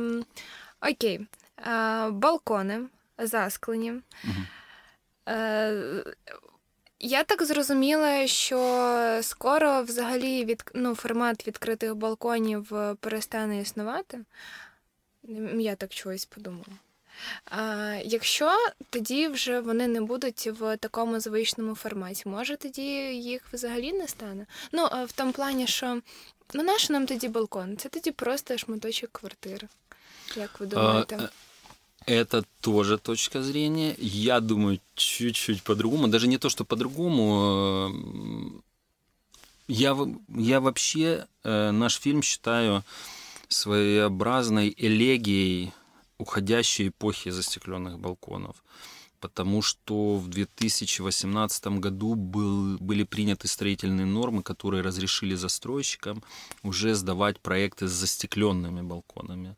окей. 0.81 1.21
А, 1.57 2.11
балкони 2.13 2.81
засклені. 3.27 3.93
Угу. 4.25 4.35
Е, 5.29 6.05
я 7.01 7.25
так 7.25 7.43
зрозуміла, 7.43 8.27
що 8.27 9.19
скоро 9.23 9.83
взагалі 9.83 10.45
від, 10.45 10.63
ну, 10.75 10.95
формат 10.95 11.47
відкритих 11.47 11.95
балконів 11.95 12.73
перестане 13.01 13.61
існувати. 13.61 14.19
Я 15.59 15.75
так 15.75 15.91
чогось 15.91 16.25
подумала. 16.25 16.77
А, 17.45 17.95
Якщо 18.05 18.57
тоді 18.91 19.29
вже 19.29 19.61
вони 19.61 19.89
не 19.89 20.01
будуть 20.01 20.47
в 20.47 20.77
такому 20.77 21.21
звичному 21.21 21.75
форматі, 21.75 22.29
може 22.29 22.57
тоді 22.57 22.83
їх 23.15 23.43
взагалі 23.53 23.93
не 23.93 24.09
стане? 24.09 24.47
Ну, 24.73 24.89
в 25.07 25.13
тому 25.13 25.33
плані, 25.33 25.67
що 25.67 26.01
ну 26.55 26.63
наш 26.63 26.91
нам 26.91 27.07
тоді 27.07 27.29
балкон? 27.29 27.77
Це 27.77 27.89
тоді 27.89 28.11
просто 28.11 28.59
шматочок 28.59 29.11
квартири. 29.13 29.69
Як 30.37 30.61
ви 30.61 30.67
думаєте? 30.67 31.19
А, 31.21 31.29
это 32.07 32.45
тоже 32.61 32.99
точка 32.99 33.43
зрения. 33.43 33.95
Я 33.99 34.41
думаю, 34.41 34.81
чуть-чуть 34.95 35.63
по-другому. 35.63 36.09
Даже 36.09 36.29
не 36.29 36.39
то, 36.39 36.49
что 36.49 36.65
по-другому. 36.65 37.93
Э, 37.93 38.61
я, 39.69 39.97
я 40.29 40.61
вообще 40.61 41.27
э, 41.45 41.71
наш 41.71 41.99
фильм 42.01 42.23
считаю 42.23 42.85
своеобразной 43.49 44.75
элегией 44.77 45.73
уходящей 46.19 46.89
эпохи 46.89 47.31
застекленных 47.31 47.99
балконов. 47.99 48.57
Потому 49.21 49.63
что 49.63 50.17
в 50.17 50.29
2018 50.29 51.67
году 51.79 52.15
был, 52.15 52.79
были 52.79 53.05
приняты 53.05 53.49
строительные 53.49 54.07
нормы, 54.07 54.43
которые 54.43 54.83
разрешили 54.83 55.35
застройщикам 55.35 56.23
уже 56.63 56.95
сдавать 56.95 57.41
проекты 57.41 57.87
с 57.87 57.93
застекленными 57.93 58.83
балконами. 58.83 59.57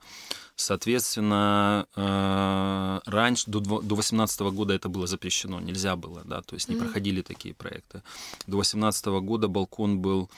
Соответственно, 0.56 1.86
э, 1.96 3.00
раньше, 3.10 3.50
до 3.50 3.60
2018 3.60 4.40
года 4.52 4.74
это 4.74 4.88
было 4.88 5.06
запрещено, 5.06 5.60
нельзя 5.60 5.96
было, 5.96 6.22
да, 6.24 6.42
то 6.42 6.54
есть 6.54 6.68
не 6.68 6.74
mm-hmm. 6.74 6.78
проходили 6.78 7.22
такие 7.22 7.54
проекты. 7.54 8.02
До 8.46 8.52
2018 8.56 9.06
года 9.06 9.48
балкон 9.48 9.98
был 9.98 10.30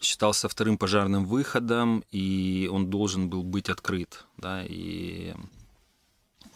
считался 0.00 0.48
вторым 0.48 0.78
пожарным 0.78 1.24
выходом, 1.24 2.04
и 2.10 2.68
он 2.72 2.90
должен 2.90 3.28
был 3.28 3.42
быть 3.44 3.68
открыт, 3.68 4.24
да, 4.36 4.64
и 4.64 5.34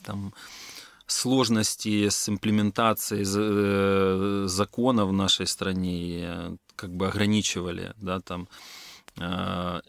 там 0.02 0.34
сложности 1.06 2.08
с 2.08 2.28
имплементацией 2.28 3.24
э, 3.24 4.48
закона 4.48 5.06
в 5.06 5.12
нашей 5.12 5.46
стране 5.46 6.20
э, 6.22 6.56
как 6.74 6.94
бы 6.94 7.08
ограничивали, 7.08 7.94
да, 7.96 8.20
там 8.20 8.48
э, 9.18 9.80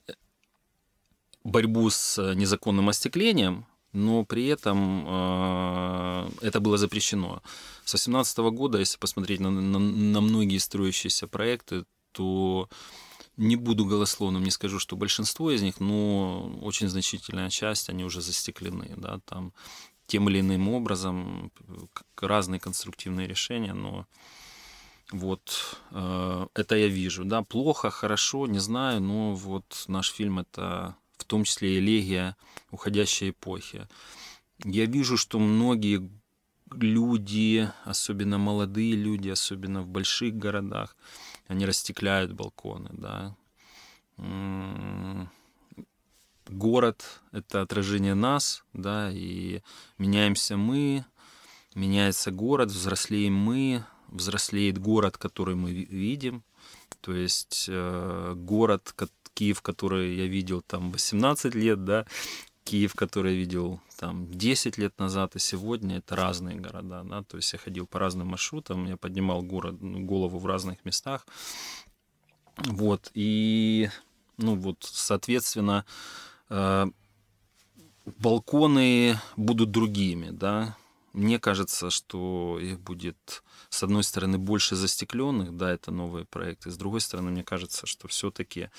борьбу 1.44 1.90
с 1.90 2.34
незаконным 2.34 2.90
остеклением, 2.90 3.66
но 3.94 4.26
при 4.26 4.48
этом 4.48 5.08
это 6.42 6.60
было 6.60 6.78
запрещено. 6.78 7.42
С 7.86 7.92
2018 7.92 8.38
года, 8.38 8.78
если 8.80 8.98
посмотреть 8.98 9.40
на, 9.40 9.50
на, 9.50 9.80
на 9.80 10.22
многие 10.22 10.58
строящиеся 10.60 11.28
проекты, 11.28 11.86
то 12.12 12.70
не 13.38 13.56
буду 13.56 13.86
голословным, 13.86 14.44
не 14.44 14.52
скажу, 14.52 14.78
что 14.80 14.96
большинство 14.98 15.52
из 15.52 15.62
них, 15.62 15.80
но 15.80 16.52
очень 16.62 16.90
значительная 16.90 17.50
часть, 17.50 17.90
они 17.90 18.04
уже 18.04 18.22
застеклены, 18.22 18.94
да, 18.98 19.20
там 19.26 19.54
тем 20.08 20.30
или 20.30 20.40
иным 20.40 20.70
образом, 20.70 21.52
разные 22.20 22.60
конструктивные 22.60 23.28
решения, 23.28 23.74
но 23.74 24.08
вот 25.12 25.78
э, 25.92 26.48
это 26.54 26.76
я 26.76 26.88
вижу, 26.88 27.24
да, 27.26 27.44
плохо, 27.44 27.90
хорошо, 27.90 28.48
не 28.48 28.60
знаю, 28.60 29.02
но 29.02 29.34
вот 29.34 29.86
наш 29.88 30.12
фильм 30.12 30.40
это 30.40 30.96
в 31.18 31.26
том 31.26 31.44
числе 31.44 31.80
элегия 31.80 32.36
уходящей 32.72 33.30
эпохи. 33.30 33.88
Я 34.64 34.86
вижу, 34.86 35.18
что 35.18 35.40
многие 35.40 36.10
люди, 36.72 37.70
особенно 37.86 38.38
молодые 38.38 38.94
люди, 38.96 39.30
особенно 39.30 39.82
в 39.82 39.88
больших 39.88 40.36
городах, 40.36 40.96
они 41.48 41.66
растекляют 41.66 42.34
балконы, 42.34 42.90
да 42.92 43.36
город— 46.50 47.22
это 47.32 47.62
отражение 47.62 48.14
нас, 48.14 48.64
да, 48.74 49.12
и 49.12 49.62
меняемся 49.98 50.58
мы, 50.58 51.06
меняется 51.76 52.32
город, 52.32 52.70
взрослеем 52.70 53.34
мы, 53.34 53.84
взрослеет 54.08 54.78
город, 54.78 55.18
который 55.18 55.56
мы 55.56 55.72
видим. 55.72 56.44
То 57.02 57.14
есть 57.14 57.68
э, 57.70 58.34
город, 58.36 58.94
Киев, 59.34 59.62
который 59.62 60.16
я 60.16 60.26
видел 60.26 60.62
там 60.62 60.92
18 60.92 61.54
лет, 61.54 61.84
да, 61.86 62.06
Киев, 62.64 62.96
который 62.96 63.34
я 63.34 63.40
видел 63.40 63.80
там 63.98 64.32
10 64.32 64.78
лет 64.78 64.98
назад 65.00 65.36
и 65.36 65.40
сегодня, 65.40 65.98
это 65.98 66.16
разные 66.16 66.56
города, 66.56 67.04
да, 67.04 67.24
то 67.24 67.38
есть 67.38 67.54
я 67.54 67.60
ходил 67.60 67.88
по 67.88 68.00
разным 68.00 68.28
маршрутам, 68.28 68.86
я 68.86 68.98
поднимал 68.98 69.42
город, 69.42 69.78
ну, 69.80 70.00
голову 70.00 70.40
в 70.40 70.46
разных 70.46 70.84
местах, 70.86 71.26
вот, 72.58 73.12
и, 73.14 73.90
ну 74.38 74.56
вот, 74.56 74.78
соответственно, 74.82 75.86
Э, 75.86 76.27
балконы 78.06 79.20
будут 79.36 79.72
другими, 79.72 80.30
да. 80.32 80.76
Мне 81.14 81.40
кажется, 81.40 81.90
что 81.90 82.60
их 82.62 82.80
будет, 82.80 83.44
с 83.70 83.82
одной 83.82 84.04
стороны, 84.04 84.38
больше 84.38 84.76
застекленных, 84.76 85.58
да, 85.58 85.72
это 85.72 85.92
новые 85.92 86.26
проекты, 86.26 86.70
с 86.70 86.78
другой 86.78 87.02
стороны, 87.02 87.32
мне 87.32 87.44
кажется, 87.44 87.88
что 87.88 88.08
все-таки 88.08 88.70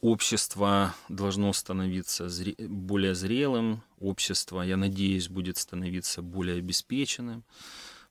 общество 0.00 0.94
должно 1.08 1.52
становиться 1.52 2.26
зре- 2.26 2.56
более 2.66 3.14
зрелым, 3.14 3.82
общество, 4.00 4.62
я 4.62 4.76
надеюсь, 4.76 5.28
будет 5.28 5.56
становиться 5.56 6.22
более 6.22 6.58
обеспеченным, 6.58 7.44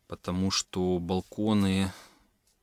потому 0.08 0.50
что 0.50 1.00
балконы 1.00 1.92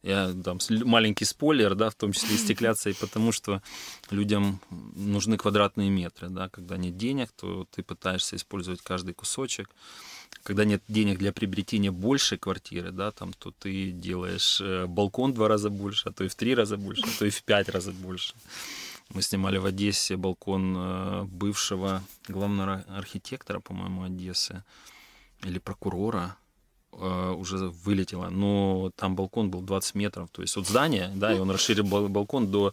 я 0.03 0.33
дам 0.33 0.59
маленький 0.85 1.25
спойлер, 1.25 1.75
да, 1.75 1.91
в 1.91 1.95
том 1.95 2.13
числе 2.13 2.35
и 2.35 2.39
стекляться, 2.45 2.91
и 2.91 2.95
потому 2.95 3.33
что 3.33 3.63
людям 4.11 4.61
нужны 4.71 5.37
квадратные 5.37 5.91
метры, 5.91 6.29
да, 6.29 6.49
когда 6.49 6.77
нет 6.77 6.97
денег, 6.97 7.31
то 7.33 7.67
ты 7.71 7.83
пытаешься 7.83 8.37
использовать 8.37 8.81
каждый 8.81 9.15
кусочек. 9.15 9.69
Когда 10.43 10.65
нет 10.65 10.83
денег 10.89 11.19
для 11.19 11.33
приобретения 11.33 11.91
большей 11.91 12.39
квартиры, 12.39 12.93
да, 12.93 13.11
там, 13.11 13.33
то 13.33 13.51
ты 13.51 13.91
делаешь 13.91 14.61
э, 14.61 14.87
балкон 14.87 15.33
в 15.33 15.35
два 15.35 15.49
раза 15.49 15.71
больше, 15.71 16.09
а 16.09 16.13
то 16.13 16.25
и 16.25 16.29
в 16.29 16.35
три 16.35 16.55
раза 16.55 16.77
больше, 16.77 17.03
а 17.05 17.19
то 17.19 17.27
и 17.27 17.31
в 17.31 17.43
пять 17.43 17.69
раз 17.69 17.87
больше. 17.87 18.35
Мы 19.13 19.23
снимали 19.23 19.59
в 19.59 19.67
Одессе 19.67 20.17
балкон 20.17 20.77
э, 20.79 21.23
бывшего 21.25 22.03
главного 22.29 22.85
архитектора, 22.89 23.59
по-моему, 23.59 24.05
Одессы, 24.05 24.63
или 25.43 25.59
прокурора, 25.59 26.37
уже 26.93 27.57
вылетело, 27.85 28.29
но 28.31 28.91
там 28.97 29.17
балкон 29.17 29.51
был 29.51 29.63
20 29.63 29.95
метров, 29.95 30.29
то 30.31 30.43
есть 30.43 30.57
от 30.57 30.67
здания, 30.67 31.11
да, 31.15 31.33
и 31.33 31.39
он 31.39 31.51
расширил 31.51 31.85
балкон 31.85 32.51
до 32.51 32.73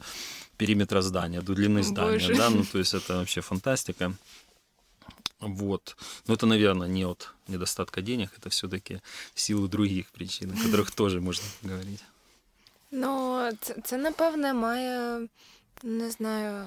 периметра 0.58 1.02
здания, 1.02 1.42
до 1.42 1.54
длины 1.54 1.84
здания, 1.84 2.14
Боже. 2.14 2.36
да, 2.36 2.50
ну 2.50 2.64
то 2.64 2.80
есть 2.80 2.94
это 2.94 3.18
вообще 3.18 3.42
фантастика. 3.42 4.14
Вот. 5.40 5.96
Но 6.28 6.34
это, 6.34 6.48
наверное, 6.48 6.88
не 6.88 7.06
от 7.06 7.34
недостатка 7.48 8.02
денег, 8.02 8.32
это 8.38 8.50
все-таки 8.50 9.02
в 9.34 9.40
силу 9.40 9.68
других 9.68 10.10
причин, 10.12 10.52
о 10.52 10.56
которых 10.56 10.92
тоже 10.92 11.20
можна 11.20 11.46
говорити. 11.64 12.04
Ну, 12.92 13.50
це 13.84 13.98
напевне 13.98 14.54
має, 14.54 15.28
не 15.84 16.12
знаю. 16.12 16.66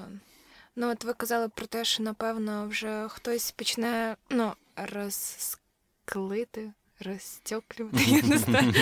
Ну, 0.75 0.91
от 0.91 1.03
ви 1.03 1.13
казали 1.13 1.49
про 1.49 1.65
те, 1.65 1.85
що 1.85 2.03
напевно 2.03 2.67
вже 2.67 3.07
хтось 3.09 3.51
почне 3.51 4.15
ну, 4.29 4.53
розклити 4.75 6.71
розтьоклювати, 7.01 8.03
я 8.07 8.21
не 8.21 8.37
знаю, 8.37 8.73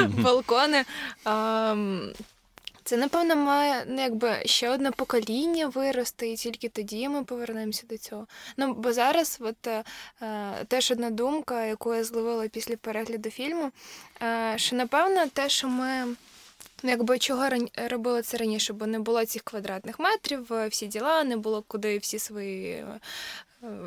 балкони. 0.00 0.84
Це, 2.84 2.96
напевно, 2.96 3.36
має 3.36 3.84
ну, 3.88 4.02
якби 4.02 4.42
ще 4.44 4.70
одне 4.70 4.90
покоління 4.90 5.66
вирости, 5.66 6.32
і 6.32 6.36
тільки 6.36 6.68
тоді 6.68 7.08
ми 7.08 7.24
повернемося 7.24 7.86
до 7.90 7.98
цього. 7.98 8.26
Ну, 8.56 8.74
бо 8.74 8.92
зараз, 8.92 9.38
от 9.40 9.66
е, 9.66 9.84
теж 10.68 10.90
одна 10.90 11.10
думка, 11.10 11.64
яку 11.64 11.94
я 11.94 12.04
зловила 12.04 12.48
після 12.48 12.76
перегляду 12.76 13.30
фільму, 13.30 13.70
е, 14.22 14.54
що 14.56 14.76
напевно 14.76 15.26
те, 15.26 15.48
що 15.48 15.68
ми. 15.68 16.16
Ну, 16.82 16.90
якби 16.90 17.18
чого 17.18 17.48
робили 17.90 18.22
це 18.22 18.36
раніше, 18.36 18.72
бо 18.72 18.86
не 18.86 18.98
було 18.98 19.24
цих 19.24 19.42
квадратних 19.42 19.98
метрів, 19.98 20.46
всі 20.68 20.86
діла, 20.86 21.24
не 21.24 21.36
було 21.36 21.62
куди 21.66 21.98
всі 21.98 22.18
свої 22.18 22.84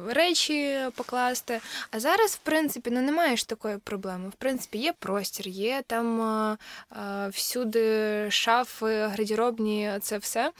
речі 0.07 0.79
покласти. 0.95 1.61
А 1.91 1.99
зараз, 1.99 2.31
в 2.31 2.37
принципі, 2.37 2.89
ну 2.93 3.01
немає 3.01 3.37
ж 3.37 3.47
такої 3.47 3.77
проблеми. 3.77 4.29
В 4.29 4.33
принципі, 4.33 4.77
є 4.77 4.93
простір, 4.99 5.47
є 5.47 5.83
там 5.87 6.21
а, 6.21 6.57
а, 6.89 7.27
всюди 7.27 8.27
шафи, 8.31 9.01
гардеробні, 9.01 9.91
це 10.01 10.17
все. 10.17 10.51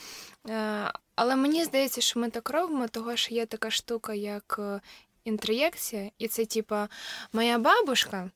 А, 0.50 0.92
але 1.16 1.36
мені 1.36 1.64
здається, 1.64 2.02
що 2.02 2.20
ми 2.20 2.30
так 2.30 2.50
робимо, 2.50 2.88
того 2.88 3.16
що 3.16 3.36
є 3.36 3.46
така 3.46 3.72
штука, 3.72 4.14
як 4.14 4.60
е, 4.60 4.82
інтроєкція, 5.28 6.10
і 6.20 6.28
це 6.28 6.46
типа 6.46 6.88
моя 7.34 7.58
бабушка 7.58 8.30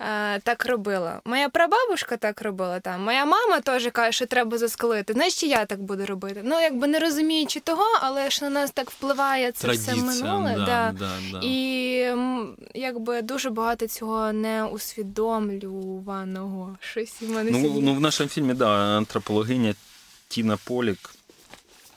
е, 0.00 0.40
так 0.40 0.66
робила, 0.66 1.20
моя 1.24 1.48
прабабушка 1.48 2.16
так 2.16 2.42
робила 2.42 2.80
там, 2.80 3.04
моя 3.04 3.24
мама 3.24 3.60
теж 3.60 3.88
каже, 3.92 4.12
що 4.12 4.26
треба 4.26 4.58
заскалити. 4.58 5.12
Значить, 5.12 5.42
я 5.42 5.64
так 5.64 5.82
буду 5.82 6.06
робити. 6.06 6.40
Ну, 6.44 6.60
якби 6.60 6.86
не 6.86 6.98
розуміючи 6.98 7.60
того, 7.60 7.84
але 8.00 8.30
ж 8.30 8.44
на 8.44 8.50
нас 8.50 8.70
так 8.70 8.90
впливає 8.90 9.52
це 9.52 9.62
Традиція, 9.62 9.96
все 9.96 10.04
минуле. 10.04 10.54
Да, 10.54 10.66
да. 10.66 10.94
Да, 10.98 11.10
да. 11.32 11.40
І 11.42 12.16
якби 12.74 13.22
дуже 13.22 13.50
багато 13.50 13.86
цього 13.86 14.32
не 14.32 14.64
усвідомлюваного. 14.64 16.76
Щось 16.80 17.22
в 17.22 17.30
мене 17.30 17.50
ну, 17.50 17.80
ну, 17.80 17.94
в 17.94 18.00
нашому 18.00 18.28
фільмі, 18.28 18.54
да, 18.54 18.96
антропологиня 18.96 19.74
Тіна 20.28 20.58
Полік. 20.64 21.10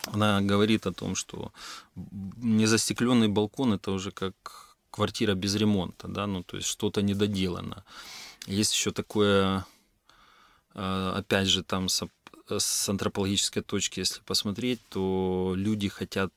Она 0.05 0.41
говорит 0.41 0.85
о 0.85 0.93
том, 0.93 1.15
что 1.15 1.51
незастекленный 1.95 3.27
балкон 3.27 3.73
это 3.73 3.91
уже 3.91 4.11
как 4.11 4.77
квартира 4.91 5.33
без 5.33 5.55
ремонта, 5.55 6.07
да, 6.07 6.27
ну 6.27 6.43
то 6.43 6.57
есть 6.57 6.69
что-то 6.69 7.01
недоделано. 7.01 7.83
Есть 8.47 8.73
еще 8.73 8.91
такое, 8.91 9.65
э, 10.73 11.13
опять 11.15 11.47
же, 11.47 11.63
там 11.63 11.89
с 11.89 12.89
антропологической 12.89 13.63
точки, 13.63 13.99
если 13.99 14.21
посмотреть, 14.21 14.79
то 14.89 15.53
люди 15.57 15.89
хотят 15.89 16.31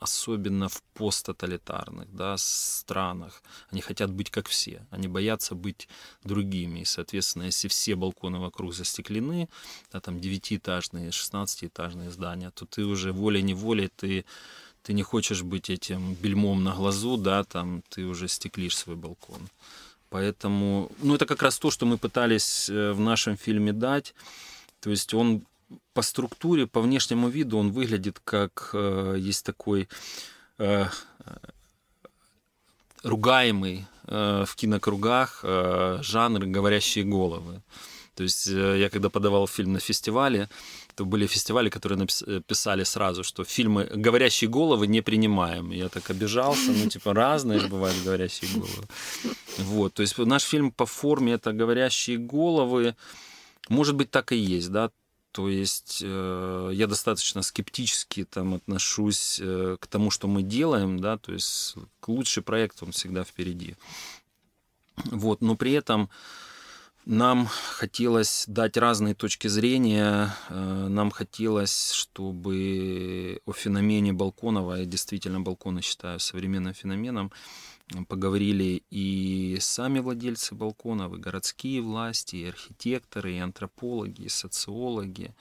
особенно 0.00 0.68
в 0.68 0.82
посттоталитарных 0.94 2.12
да, 2.12 2.36
странах. 2.38 3.42
Они 3.70 3.82
хотят 3.82 4.10
быть 4.10 4.30
как 4.30 4.48
все, 4.48 4.86
они 4.90 5.08
боятся 5.08 5.54
быть 5.54 5.88
другими. 6.24 6.80
И, 6.80 6.84
соответственно, 6.84 7.44
если 7.44 7.68
все 7.68 7.94
балконы 7.94 8.38
вокруг 8.38 8.74
застеклены, 8.74 9.48
да, 9.92 10.00
там 10.00 10.18
девятиэтажные, 10.18 11.12
шестнадцатиэтажные 11.12 12.10
здания, 12.10 12.50
то 12.50 12.64
ты 12.64 12.84
уже 12.84 13.12
волей-неволей 13.12 13.88
ты 13.94 14.24
ты 14.82 14.94
не 14.94 15.02
хочешь 15.02 15.42
быть 15.42 15.68
этим 15.68 16.14
бельмом 16.14 16.64
на 16.64 16.74
глазу, 16.74 17.18
да, 17.18 17.44
там 17.44 17.82
ты 17.90 18.06
уже 18.06 18.28
стеклишь 18.28 18.78
свой 18.78 18.96
балкон. 18.96 19.50
Поэтому, 20.08 20.90
ну, 21.02 21.14
это 21.14 21.26
как 21.26 21.42
раз 21.42 21.58
то, 21.58 21.70
что 21.70 21.84
мы 21.84 21.98
пытались 21.98 22.70
э, 22.70 22.92
в 22.92 23.00
нашем 23.00 23.36
фильме 23.36 23.74
дать. 23.74 24.14
То 24.80 24.90
есть 24.90 25.12
он 25.14 25.44
по 25.92 26.02
структуре, 26.02 26.66
по 26.66 26.80
внешнему 26.80 27.28
виду, 27.28 27.58
он 27.58 27.72
выглядит 27.72 28.20
как 28.24 28.70
э, 28.72 29.16
есть 29.18 29.44
такой 29.44 29.88
э, 30.58 30.86
ругаемый 33.02 33.86
э, 34.06 34.44
в 34.46 34.56
кинокругах 34.56 35.40
э, 35.42 35.98
жанр 36.02 36.46
говорящие 36.46 37.04
головы. 37.04 37.62
То 38.14 38.24
есть 38.24 38.48
э, 38.48 38.78
я 38.78 38.90
когда 38.90 39.08
подавал 39.08 39.46
фильм 39.46 39.72
на 39.72 39.80
фестивале, 39.80 40.48
то 40.94 41.04
были 41.04 41.26
фестивали, 41.26 41.70
которые 41.70 41.98
написали 41.98 42.84
сразу, 42.84 43.24
что 43.24 43.44
фильмы 43.44 43.84
«Говорящие 43.84 44.50
головы» 44.50 44.86
не 44.86 45.00
принимаем. 45.00 45.70
Я 45.70 45.88
так 45.88 46.10
обижался, 46.10 46.72
ну, 46.72 46.88
типа, 46.90 47.14
разные 47.14 47.66
бывают 47.66 47.96
«Говорящие 48.04 48.50
головы». 48.52 48.86
Вот, 49.58 49.94
то 49.94 50.02
есть 50.02 50.18
наш 50.18 50.42
фильм 50.42 50.72
по 50.72 50.84
форме 50.84 51.32
это 51.32 51.52
«Говорящие 51.52 52.18
головы», 52.18 52.96
может 53.68 53.94
быть, 53.94 54.10
так 54.10 54.32
и 54.32 54.36
есть, 54.36 54.70
да, 54.70 54.90
то 55.32 55.48
есть 55.48 56.00
э, 56.02 56.70
я 56.72 56.86
достаточно 56.86 57.42
скептически 57.42 58.24
там 58.24 58.54
отношусь 58.54 59.38
э, 59.40 59.76
к 59.80 59.86
тому, 59.86 60.10
что 60.10 60.26
мы 60.26 60.42
делаем, 60.42 60.98
да, 60.98 61.18
то 61.18 61.32
есть 61.32 61.76
лучший 62.06 62.42
проект 62.42 62.82
он 62.82 62.92
всегда 62.92 63.22
впереди. 63.22 63.76
Вот, 65.04 65.40
но 65.40 65.56
при 65.56 65.72
этом 65.72 66.10
нам 67.06 67.46
хотелось 67.46 68.44
дать 68.46 68.76
разные 68.76 69.14
точки 69.14 69.48
зрения. 69.48 70.34
Э, 70.48 70.86
нам 70.88 71.10
хотелось, 71.10 71.92
чтобы 71.92 73.40
о 73.46 73.52
феномене 73.52 74.12
Балконова, 74.12 74.74
я 74.76 74.84
действительно 74.84 75.40
балконы 75.40 75.80
считаю 75.80 76.18
современным 76.18 76.74
феноменом, 76.74 77.32
поговорили 78.08 78.82
и 78.90 79.58
сами 79.60 80.00
владельцы 80.00 80.54
балконов, 80.54 81.14
и 81.14 81.18
городские 81.18 81.80
власти, 81.80 82.36
и 82.36 82.48
архитекторы, 82.48 83.34
и 83.34 83.38
антропологи, 83.38 84.22
и 84.22 84.28
социологи. 84.28 85.34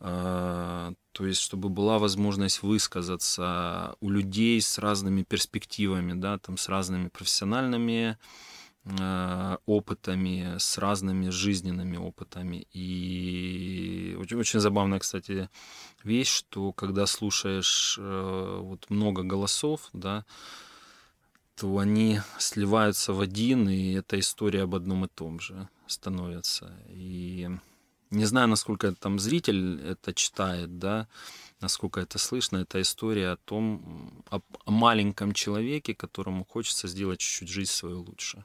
Э, 0.00 0.92
то 1.12 1.26
есть, 1.26 1.40
чтобы 1.40 1.68
была 1.68 1.98
возможность 1.98 2.62
высказаться 2.62 3.96
у 4.00 4.10
людей 4.10 4.60
с 4.60 4.78
разными 4.78 5.22
перспективами, 5.22 6.12
да, 6.12 6.38
там, 6.38 6.56
с 6.56 6.68
разными 6.68 7.08
профессиональными 7.08 8.16
Э, 9.00 9.56
опытами, 9.66 10.58
с 10.58 10.78
разными 10.78 11.30
жизненными 11.30 11.96
опытами. 11.96 12.68
И 12.72 14.16
очень, 14.20 14.36
очень 14.36 14.60
забавная, 14.60 15.00
кстати, 15.00 15.50
вещь, 16.04 16.28
что 16.28 16.72
когда 16.72 17.06
слушаешь 17.06 17.98
э, 18.00 18.58
вот 18.62 18.88
много 18.88 19.24
голосов, 19.24 19.88
да, 19.92 20.24
то 21.56 21.78
они 21.78 22.20
сливаются 22.38 23.12
в 23.12 23.20
один, 23.20 23.68
и 23.68 23.94
эта 23.94 24.18
история 24.18 24.62
об 24.62 24.74
одном 24.74 25.06
и 25.06 25.08
том 25.08 25.40
же 25.40 25.68
становится. 25.86 26.72
И 26.88 27.48
не 28.10 28.24
знаю, 28.24 28.48
насколько 28.48 28.92
там 28.92 29.18
зритель 29.18 29.80
это 29.80 30.14
читает, 30.14 30.78
да, 30.78 31.08
насколько 31.60 32.00
это 32.00 32.18
слышно, 32.18 32.58
это 32.58 32.80
история 32.80 33.30
о 33.30 33.36
том, 33.36 34.22
о, 34.30 34.40
о 34.64 34.70
маленьком 34.70 35.32
человеке, 35.32 35.94
которому 35.94 36.44
хочется 36.44 36.88
сделать 36.88 37.20
чуть-чуть 37.20 37.48
жизнь 37.48 37.72
свою 37.72 38.02
лучше 38.02 38.44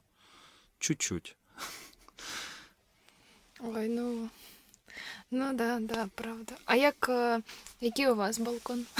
чуть-чуть. 0.81 1.37
Ой, 3.59 3.87
ну. 3.87 4.29
Ну 5.30 5.52
да, 5.54 5.78
да, 5.80 6.08
правда. 6.14 6.54
А 6.64 6.76
як, 6.76 7.10
який 7.80 8.08
у 8.08 8.14
вас 8.14 8.38
балкон? 8.38 8.86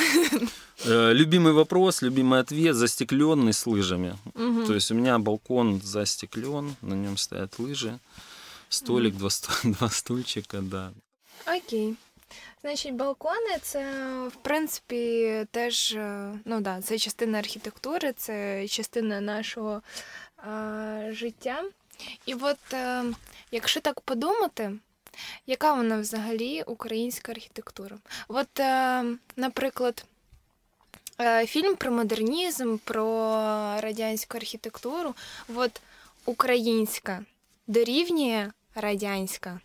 Э, 0.85 1.15
любимый 1.15 1.53
вопрос, 1.53 2.03
любимый 2.03 2.41
ответ, 2.41 2.75
застекленный 2.75 3.53
с 3.53 3.67
лыжами. 3.67 4.17
Угу. 4.35 4.67
То 4.67 4.75
есть 4.75 4.91
у 4.91 4.95
меня 4.95 5.19
балкон 5.19 5.81
застеклен, 5.83 6.77
на 6.83 6.95
нем 6.95 7.17
стоят 7.17 7.59
лыжи, 7.59 7.99
столик, 8.69 9.15
угу. 9.15 9.21
два, 9.21 9.31
два 9.79 9.89
стульчика, 9.89 10.61
да. 10.61 10.93
Окей. 11.47 11.97
Значить, 12.61 12.95
балкони 12.95 13.59
це, 13.63 13.81
в 14.29 14.37
принципі, 14.43 15.47
теж 15.51 15.97
ну 16.45 16.61
да, 16.61 16.83
це 16.83 16.99
частина 16.99 17.39
архітектури, 17.39 18.13
це 18.13 18.69
частина 18.69 19.21
нашого 19.21 19.83
а, 20.37 21.03
життя. 21.11 21.63
І 22.27 22.35
от 22.35 22.73
е, 22.73 23.05
якщо 23.51 23.81
так 23.81 24.01
подумати, 24.01 24.73
яка 25.48 25.74
вона 25.74 26.00
взагалі 26.00 26.64
українська 26.64 27.32
архітектура? 27.32 27.98
От, 28.28 28.60
е, 28.60 29.04
наприклад, 29.36 30.06
е, 31.20 31.46
фільм 31.46 31.76
про 31.76 31.92
модернізм, 31.92 32.78
про 32.78 33.04
радянську 33.82 34.38
архітектуру, 34.38 35.14
от 35.56 35.82
українська 36.26 37.26
дорівнює 37.68 38.52
радянська. 38.76 39.60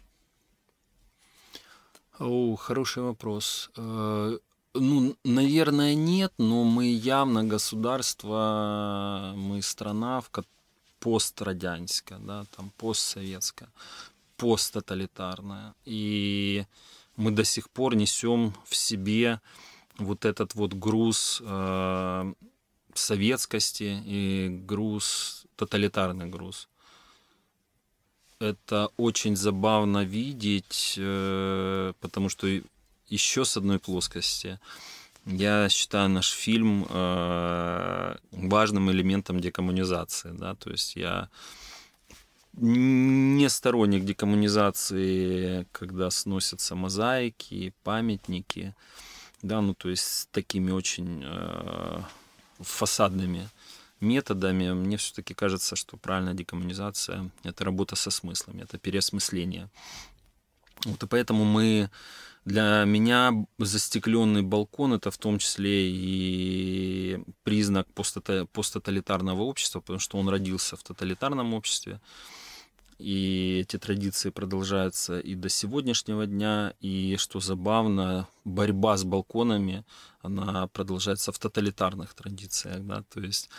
О, 2.18 2.56
хороший 2.56 3.02
вопрос. 3.02 3.70
Ну, 4.78 5.16
наверное, 5.24 5.94
нет, 5.94 6.32
но 6.38 6.64
мы 6.64 6.84
явно 6.84 7.44
государство, 7.44 9.32
мы 9.36 9.62
страна, 9.62 10.20
в 10.20 10.30
пострадянская, 11.00 12.18
да, 12.18 12.44
там 12.56 12.70
постсоветская, 12.76 13.70
посттоталитарная. 14.36 15.74
И 15.84 16.64
мы 17.16 17.30
до 17.30 17.44
сих 17.44 17.70
пор 17.70 17.96
несем 17.96 18.54
в 18.64 18.76
себе 18.76 19.40
вот 19.98 20.24
этот 20.24 20.54
вот 20.54 20.74
груз 20.74 21.42
э, 21.44 22.32
советскости 22.94 24.02
и 24.04 24.48
груз, 24.66 25.46
тоталитарный 25.56 26.26
груз. 26.26 26.68
Это 28.38 28.90
очень 28.98 29.34
забавно 29.36 30.04
видеть, 30.04 30.94
э, 30.98 31.92
потому 32.00 32.28
что 32.28 32.46
еще 33.08 33.44
с 33.44 33.56
одной 33.56 33.78
плоскости 33.78 34.58
я 35.24 35.68
считаю 35.68 36.08
наш 36.08 36.30
фильм 36.30 36.86
э, 36.88 38.16
важным 38.30 38.90
элементом 38.90 39.40
декоммунизации, 39.40 40.32
да, 40.32 40.54
то 40.54 40.70
есть 40.70 40.96
я 40.96 41.28
не 42.56 43.48
сторонник 43.48 44.04
декоммунизации, 44.04 45.66
когда 45.72 46.10
сносятся 46.10 46.74
мозаики, 46.74 47.74
памятники, 47.82 48.74
да, 49.42 49.60
ну 49.60 49.74
то 49.74 49.88
есть 49.88 50.04
с 50.04 50.26
такими 50.26 50.70
очень 50.70 51.22
э, 51.24 52.00
фасадными 52.60 53.48
методами. 54.00 54.72
Мне 54.72 54.96
все-таки 54.96 55.34
кажется, 55.34 55.76
что 55.76 55.96
правильная 55.96 56.34
декоммунизация– 56.34 57.30
это 57.42 57.64
работа 57.64 57.96
со 57.96 58.10
смыслами, 58.10 58.62
это 58.62 58.78
переосмысление. 58.78 59.68
Вот 60.84 61.02
и 61.02 61.06
поэтому 61.06 61.44
мы 61.44 61.90
для 62.44 62.84
меня 62.84 63.32
застекленный 63.58 64.42
балкон 64.42 64.94
это 64.94 65.10
в 65.10 65.18
том 65.18 65.38
числе 65.38 65.90
и 65.90 67.18
признак 67.42 67.88
посттоталитарного 67.92 69.42
общества, 69.42 69.80
потому 69.80 69.98
что 69.98 70.18
он 70.18 70.28
родился 70.28 70.76
в 70.76 70.82
тоталитарном 70.82 71.54
обществе. 71.54 72.00
И 72.98 73.60
эти 73.60 73.78
традиции 73.78 74.30
продолжаются 74.30 75.20
и 75.20 75.34
до 75.34 75.48
сегодняшнего 75.48 76.26
дня. 76.26 76.72
И 76.80 77.16
что 77.18 77.40
забавно, 77.40 78.26
борьба 78.44 78.96
с 78.96 79.04
балконами, 79.04 79.84
она 80.22 80.66
продолжается 80.68 81.32
в 81.32 81.38
тоталитарных 81.38 82.14
традициях. 82.14 82.80
Да? 82.86 83.04
То 83.12 83.20
есть 83.20 83.50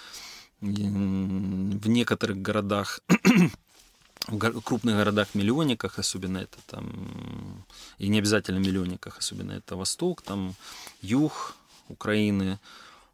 в 0.61 1.87
некоторых 1.87 2.41
городах 2.41 3.01
в 4.27 4.61
крупных 4.61 4.95
городах-миллионниках, 4.95 5.99
особенно 5.99 6.39
это 6.39 6.57
там, 6.65 7.65
и 7.97 8.07
не 8.09 8.19
обязательно 8.19 8.57
миллионниках, 8.57 9.19
особенно 9.19 9.53
это 9.53 9.75
Восток, 9.75 10.21
там 10.21 10.55
юг 11.01 11.55
Украины, 11.87 12.59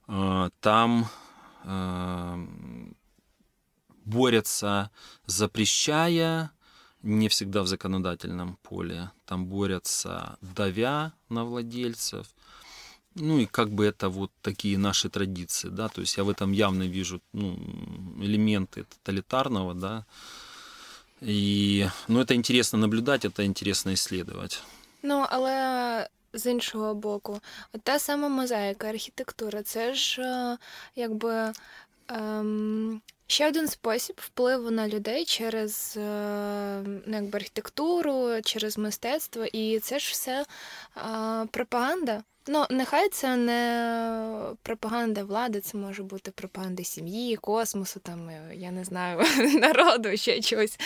а, 0.08 0.50
там 0.60 1.08
а, 1.64 2.40
борются, 4.05 4.91
запрещая, 5.27 6.51
не 7.03 7.29
всегда 7.29 7.63
в 7.63 7.67
законодательном 7.67 8.59
поле, 8.63 9.11
там 9.25 9.47
борются, 9.47 10.37
давя 10.41 11.13
на 11.29 11.45
владельцев, 11.45 12.27
ну 13.15 13.39
и 13.39 13.47
как 13.47 13.71
бы 13.71 13.85
это 13.87 14.09
вот 14.09 14.31
такие 14.43 14.79
наши 14.79 15.09
традиции, 15.09 15.69
да, 15.69 15.89
то 15.89 16.01
есть 16.01 16.17
я 16.17 16.25
в 16.25 16.31
этом 16.31 16.53
явно 16.53 16.85
вижу 16.85 17.21
ну, 17.33 17.57
элементы 18.21 18.85
тоталитарного, 18.85 19.75
да, 19.75 20.05
і 21.23 21.87
ну, 22.09 22.25
це 22.25 22.35
інтересно 22.35 22.79
наблюдати, 22.79 23.31
це 23.31 23.45
інтересно 23.45 23.93
исследовать. 23.93 24.63
Ну, 25.03 25.27
але 25.29 26.09
з 26.33 26.51
іншого 26.51 26.95
боку, 26.95 27.41
от 27.73 27.83
та 27.83 27.99
сама 27.99 28.29
мозаїка, 28.29 28.89
архітектура, 28.89 29.63
це 29.63 29.95
ж 29.95 30.23
якби 30.97 31.53
ем, 32.09 33.01
ще 33.34 33.48
один 33.48 33.68
спосіб 33.68 34.16
впливу 34.22 34.72
на 34.72 34.88
людей 34.88 35.26
через 35.26 35.94
ну, 35.98 37.02
якби 37.08 37.40
архітектуру, 37.40 38.42
через 38.44 38.78
мистецтво, 38.78 39.46
і 39.46 39.80
це 39.80 40.00
ж 40.00 40.12
все 40.12 40.46
пропаганда. 41.52 42.24
Ну, 42.48 42.66
нехай 42.70 43.10
це 43.10 43.36
не 43.36 44.56
пропаганда 44.62 45.24
влади, 45.24 45.62
це 45.62 45.78
може 45.78 46.04
бути 46.04 46.32
пропаганда 46.32 46.84
сім'ї, 46.84 47.36
космосу, 47.36 48.00
там, 48.00 48.30
е, 48.30 48.52
я 48.56 48.72
не 48.72 48.84
знаю, 48.84 49.22
народу, 49.60 50.18
ще 50.18 50.42
чогось. 50.42 50.80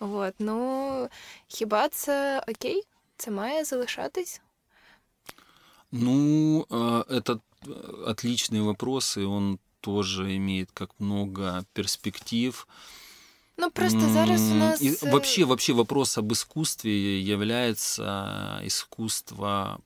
От. 0.00 0.34
Ну, 0.38 1.08
хіба 1.48 1.88
це 1.88 2.44
окей? 2.48 2.82
Це 3.16 3.30
має 3.30 3.64
залишатись? 3.64 4.40
Ну, 5.92 6.66
это 7.08 7.40
отличный 8.06 8.60
вопрос, 8.60 9.16
и 9.16 9.24
он 9.24 9.58
тоже 9.84 10.36
имеет 10.36 10.72
как 10.72 10.90
много 10.98 11.64
перспектив. 11.74 12.66
Ну, 13.56 13.70
просто 13.70 14.00
зараз 14.08 14.40
у 14.40 14.54
нас... 14.54 14.82
И 14.82 14.96
вообще, 15.02 15.44
вообще 15.44 15.72
вопрос 15.74 16.18
об 16.18 16.32
искусстве 16.32 17.20
является 17.20 18.60
искусство 18.64 19.78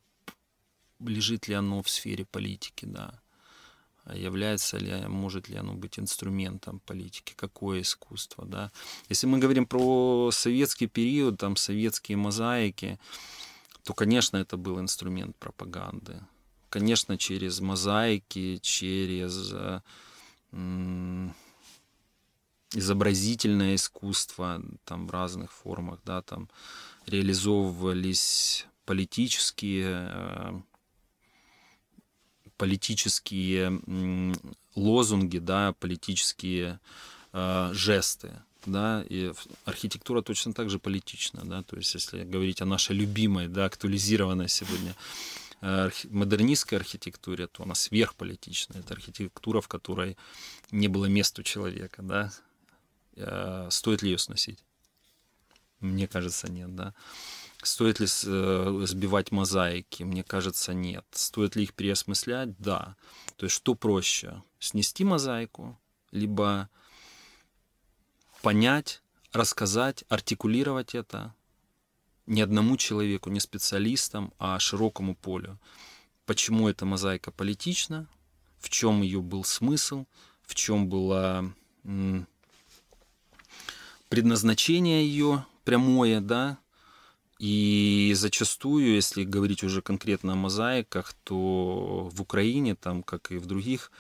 лежит 1.01 1.49
ли 1.49 1.55
оно 1.55 1.83
в 1.83 1.89
сфере 1.89 2.25
политики, 2.25 2.87
да, 2.87 3.21
является 4.15 4.79
ли, 4.79 5.09
может 5.09 5.49
ли 5.49 5.57
оно 5.57 5.75
быть 5.75 5.99
инструментом 5.99 6.81
политики, 6.87 7.35
какое 7.37 7.81
искусство, 7.81 8.45
да. 8.47 8.71
Если 9.11 9.27
мы 9.27 9.39
говорим 9.39 9.67
про 9.67 10.31
советский 10.33 10.87
период, 10.87 11.39
там, 11.39 11.57
советские 11.57 12.17
мозаики, 12.17 12.99
то, 13.85 13.95
конечно, 13.95 14.37
это 14.39 14.57
был 14.57 14.79
инструмент 14.79 15.37
пропаганды. 15.37 16.21
Конечно, 16.71 17.17
через 17.17 17.61
мозаики, 17.61 18.59
через 18.63 19.53
изобразительное 22.73 23.75
искусство 23.75 24.63
там 24.85 25.07
в 25.07 25.11
разных 25.11 25.53
формах, 25.53 26.01
да, 26.05 26.23
там 26.23 26.49
реализовывались 27.07 28.67
политические 28.85 30.09
э, 30.11 30.61
политические 32.57 33.81
лозунги, 34.75 35.39
да, 35.39 35.75
политические 35.79 36.81
э, 37.33 37.71
жесты, 37.73 38.33
да, 38.67 39.05
и 39.09 39.33
архитектура 39.65 40.23
точно 40.23 40.53
так 40.53 40.69
же 40.69 40.79
политична, 40.79 41.43
да, 41.45 41.63
то 41.63 41.77
есть 41.77 41.95
если 41.95 42.25
говорить 42.25 42.61
о 42.61 42.67
нашей 42.67 42.97
любимой, 42.97 43.49
да, 43.49 43.65
актуализированной 43.65 44.49
сегодня 44.49 44.91
э, 44.91 45.48
модернистской 45.61 46.79
архитектуре, 46.79 47.47
то 47.47 47.63
она 47.63 47.75
сверхполитичная. 47.75 48.81
Это 48.81 48.95
архитектура, 48.95 49.61
в 49.61 49.69
которой 49.69 50.17
не 50.71 50.89
было 50.89 51.07
места 51.07 51.41
у 51.41 51.45
человека, 51.45 52.03
да. 52.03 52.33
Э, 53.17 53.69
стоит 53.71 54.03
ли 54.03 54.11
ее 54.11 54.19
сносить? 54.19 54.65
Мне 55.81 56.07
кажется, 56.09 56.51
нет, 56.51 56.75
да. 56.75 56.95
Стоит 57.63 57.99
ли 57.99 58.07
э, 58.07 58.83
сбивать 58.87 59.33
мозаики? 59.33 60.05
Мне 60.05 60.23
кажется, 60.23 60.75
нет. 60.75 61.05
Стоит 61.11 61.57
ли 61.57 61.65
их 61.65 61.75
переосмыслять? 61.75 62.57
Да. 62.59 62.97
То 63.37 63.47
есть 63.47 63.57
что 63.57 63.75
проще? 63.75 64.43
Снести 64.61 65.05
мозаику, 65.05 65.79
либо 66.13 66.69
понять, 68.43 69.03
рассказать, 69.33 70.05
артикулировать 70.09 70.95
это 70.95 71.35
не 72.29 72.43
одному 72.43 72.77
человеку, 72.77 73.31
не 73.31 73.41
специалистам, 73.41 74.33
а 74.39 74.59
широкому 74.59 75.15
полю. 75.15 75.59
Почему 76.27 76.69
эта 76.69 76.85
мозаика 76.85 77.31
политична, 77.31 78.07
в 78.61 78.69
чем 78.69 79.03
ее 79.03 79.21
был 79.21 79.45
смысл, 79.45 80.05
в 80.43 80.55
чем 80.55 80.89
было 80.89 81.53
предназначение 84.09 85.07
ее 85.07 85.45
прямое, 85.65 86.21
да, 86.21 86.59
и 87.39 88.13
зачастую, 88.17 88.95
если 88.95 89.25
говорить 89.25 89.63
уже 89.63 89.81
конкретно 89.81 90.33
о 90.33 90.37
мозаиках, 90.37 91.15
то 91.25 92.11
в 92.13 92.21
Украине, 92.21 92.75
там, 92.75 93.03
как 93.03 93.31
и 93.31 93.39
в 93.39 93.47
других 93.47 93.93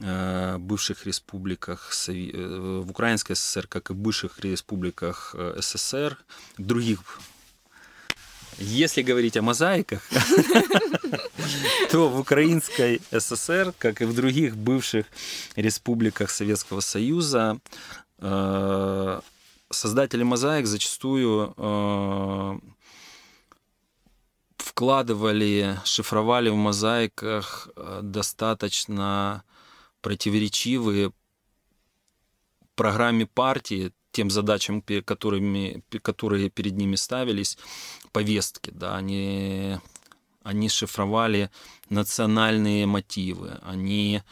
э, 0.00 0.58
бывших 0.58 1.06
республиках, 1.06 1.92
э, 2.08 2.80
в 2.84 2.90
Украинской 2.90 3.34
ССР, 3.34 3.68
как 3.68 3.90
и 3.90 3.92
в 3.92 3.96
бывших 3.96 4.40
республиках 4.40 5.34
э, 5.38 5.58
СССР, 5.60 6.18
других 6.58 7.20
если 8.58 9.02
говорить 9.02 9.36
о 9.36 9.42
мозаиках, 9.42 10.02
то 11.90 12.08
в 12.08 12.18
Украинской 12.18 13.00
ССР, 13.10 13.74
как 13.78 14.02
и 14.02 14.04
в 14.04 14.14
других 14.14 14.56
бывших 14.56 15.06
республиках 15.56 16.30
Советского 16.30 16.80
Союза, 16.80 17.58
создатели 19.70 20.22
мозаик 20.22 20.66
зачастую 20.66 21.54
э, 21.56 22.58
вкладывали, 24.58 25.78
шифровали 25.84 26.48
в 26.48 26.56
мозаиках 26.56 27.68
э, 27.76 28.00
достаточно 28.02 29.42
противоречивые 30.00 31.12
программе 32.74 33.26
партии, 33.26 33.92
тем 34.16 34.30
задачам, 34.30 34.82
которыми, 35.04 35.82
которые 36.00 36.48
перед 36.48 36.72
ними 36.72 36.96
ставились, 36.96 37.58
повестки. 38.12 38.70
Да, 38.70 38.96
они, 38.96 39.76
они 40.42 40.70
шифровали 40.70 41.50
национальные 41.90 42.86
мотивы, 42.86 43.60
они 43.62 44.22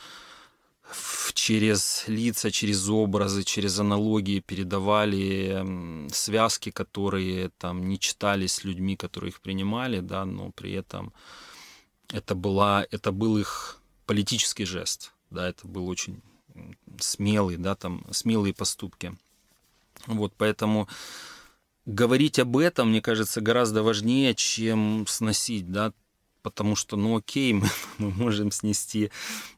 через 1.34 2.04
лица, 2.06 2.50
через 2.50 2.88
образы, 2.88 3.42
через 3.42 3.78
аналогии 3.78 4.40
передавали 4.40 6.08
связки, 6.10 6.70
которые 6.70 7.50
там 7.58 7.86
не 7.86 7.98
читались 7.98 8.64
людьми, 8.64 8.96
которые 8.96 9.32
их 9.32 9.40
принимали, 9.42 10.00
да, 10.00 10.24
но 10.24 10.50
при 10.52 10.72
этом 10.72 11.12
это, 12.10 12.34
была, 12.34 12.86
это 12.90 13.12
был 13.12 13.36
их 13.36 13.82
политический 14.06 14.64
жест, 14.64 15.12
да, 15.30 15.46
это 15.46 15.68
был 15.68 15.88
очень 15.90 16.22
смелый, 17.00 17.58
да, 17.58 17.74
там, 17.74 18.06
смелые 18.12 18.54
поступки. 18.54 19.14
Вот, 20.06 20.34
поэтому 20.36 20.88
говорить 21.86 22.38
об 22.38 22.56
этом, 22.56 22.90
мне 22.90 23.00
кажется, 23.00 23.40
гораздо 23.40 23.82
важнее, 23.82 24.34
чем 24.34 25.04
сносить, 25.08 25.70
да, 25.70 25.92
потому 26.42 26.76
что, 26.76 26.96
ну 26.96 27.16
окей, 27.16 27.52
мы, 27.54 27.68
мы 27.98 28.10
можем 28.10 28.50
снести 28.50 29.10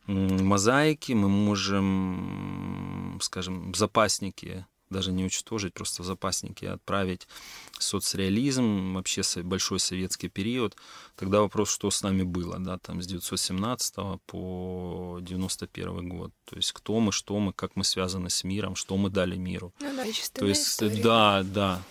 мозаики, 0.06 1.12
мы 1.12 1.28
можем, 1.28 3.18
скажем, 3.20 3.74
запасники 3.74 4.66
даже 4.96 5.12
не 5.12 5.24
уничтожить, 5.24 5.74
просто 5.74 6.02
в 6.02 6.06
запасники 6.06 6.64
отправить 6.64 7.28
соцреализм, 7.78 8.94
вообще 8.94 9.22
большой 9.42 9.78
советский 9.78 10.28
период. 10.28 10.74
Тогда 11.16 11.40
вопрос, 11.40 11.70
что 11.70 11.90
с 11.90 12.02
нами 12.02 12.22
было, 12.22 12.58
да, 12.58 12.78
там 12.78 13.02
с 13.02 13.06
917 13.06 13.94
по 14.26 15.18
91 15.20 16.08
год. 16.08 16.32
То 16.46 16.56
есть 16.56 16.72
кто 16.72 16.98
мы, 17.00 17.12
что 17.12 17.38
мы, 17.38 17.52
как 17.52 17.76
мы 17.76 17.84
связаны 17.84 18.30
с 18.30 18.42
миром, 18.44 18.74
что 18.74 18.96
мы 18.96 19.10
дали 19.10 19.36
миру. 19.36 19.74
Ну, 19.80 19.94
да, 19.96 20.02
То 20.32 20.46
есть, 20.46 20.72
история. 20.72 21.02
да, 21.02 21.42
да. 21.42 21.82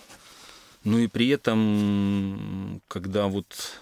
Ну 0.83 0.97
и 0.97 1.07
при 1.07 1.29
этом, 1.29 2.81
когда 2.87 3.27
вот 3.27 3.81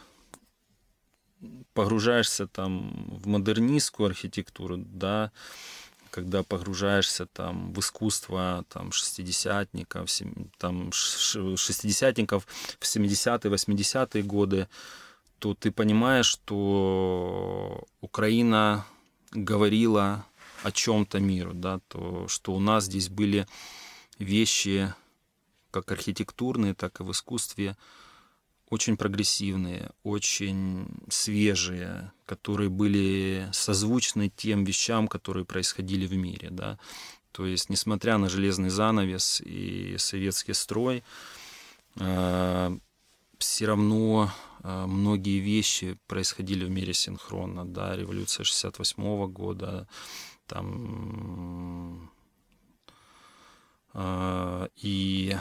погружаешься 1.74 2.48
там 2.48 3.18
в 3.24 3.28
модернистскую 3.28 4.08
архитектуру, 4.08 4.78
да, 4.78 5.32
когда 6.14 6.44
погружаешься 6.44 7.26
там 7.26 7.74
в 7.74 7.80
искусство 7.80 8.64
там 8.70 8.92
шестидесятников, 8.92 10.08
там 10.60 10.92
шестидесятников 10.92 12.46
в 12.80 12.84
70-е, 12.84 13.52
80-е 13.52 14.24
годы, 14.24 14.68
то 15.40 15.56
ты 15.56 15.72
понимаешь, 15.72 16.28
что 16.28 17.84
Украина 18.00 18.86
говорила 19.32 20.24
о 20.62 20.72
чем-то 20.72 21.20
миру, 21.20 21.54
да, 21.56 21.80
то, 21.88 22.28
что 22.28 22.54
у 22.54 22.60
нас 22.60 22.86
здесь 22.86 23.10
были 23.10 23.48
вещи, 24.20 24.94
как 25.72 25.92
архитектурные, 25.92 26.76
так 26.76 27.00
и 27.00 27.04
в 27.04 27.12
искусстве, 27.12 27.76
очень 28.74 28.98
прогрессивные, 28.98 29.92
очень 30.04 30.88
свежие, 31.08 32.12
которые 32.26 32.70
были 32.70 33.48
созвучны 33.52 34.30
тем 34.30 34.64
вещам, 34.64 35.08
которые 35.08 35.46
происходили 35.46 36.08
в 36.08 36.14
мире. 36.14 36.50
Да? 36.50 36.80
То 37.32 37.46
есть, 37.46 37.70
несмотря 37.70 38.18
на 38.18 38.30
железный 38.30 38.70
занавес 38.70 39.42
и 39.42 39.96
советский 40.00 40.54
строй, 40.54 41.04
э, 42.00 42.78
все 43.38 43.66
равно 43.68 44.32
э, 44.64 44.86
многие 44.88 45.40
вещи 45.40 46.00
происходили 46.08 46.66
в 46.66 46.72
мире 46.72 46.94
синхронно. 46.94 47.66
Да? 47.66 47.96
Революция 47.96 48.44
68 48.44 49.28
года, 49.28 49.88
там, 50.48 52.12
э, 53.94 54.68
и 54.78 55.38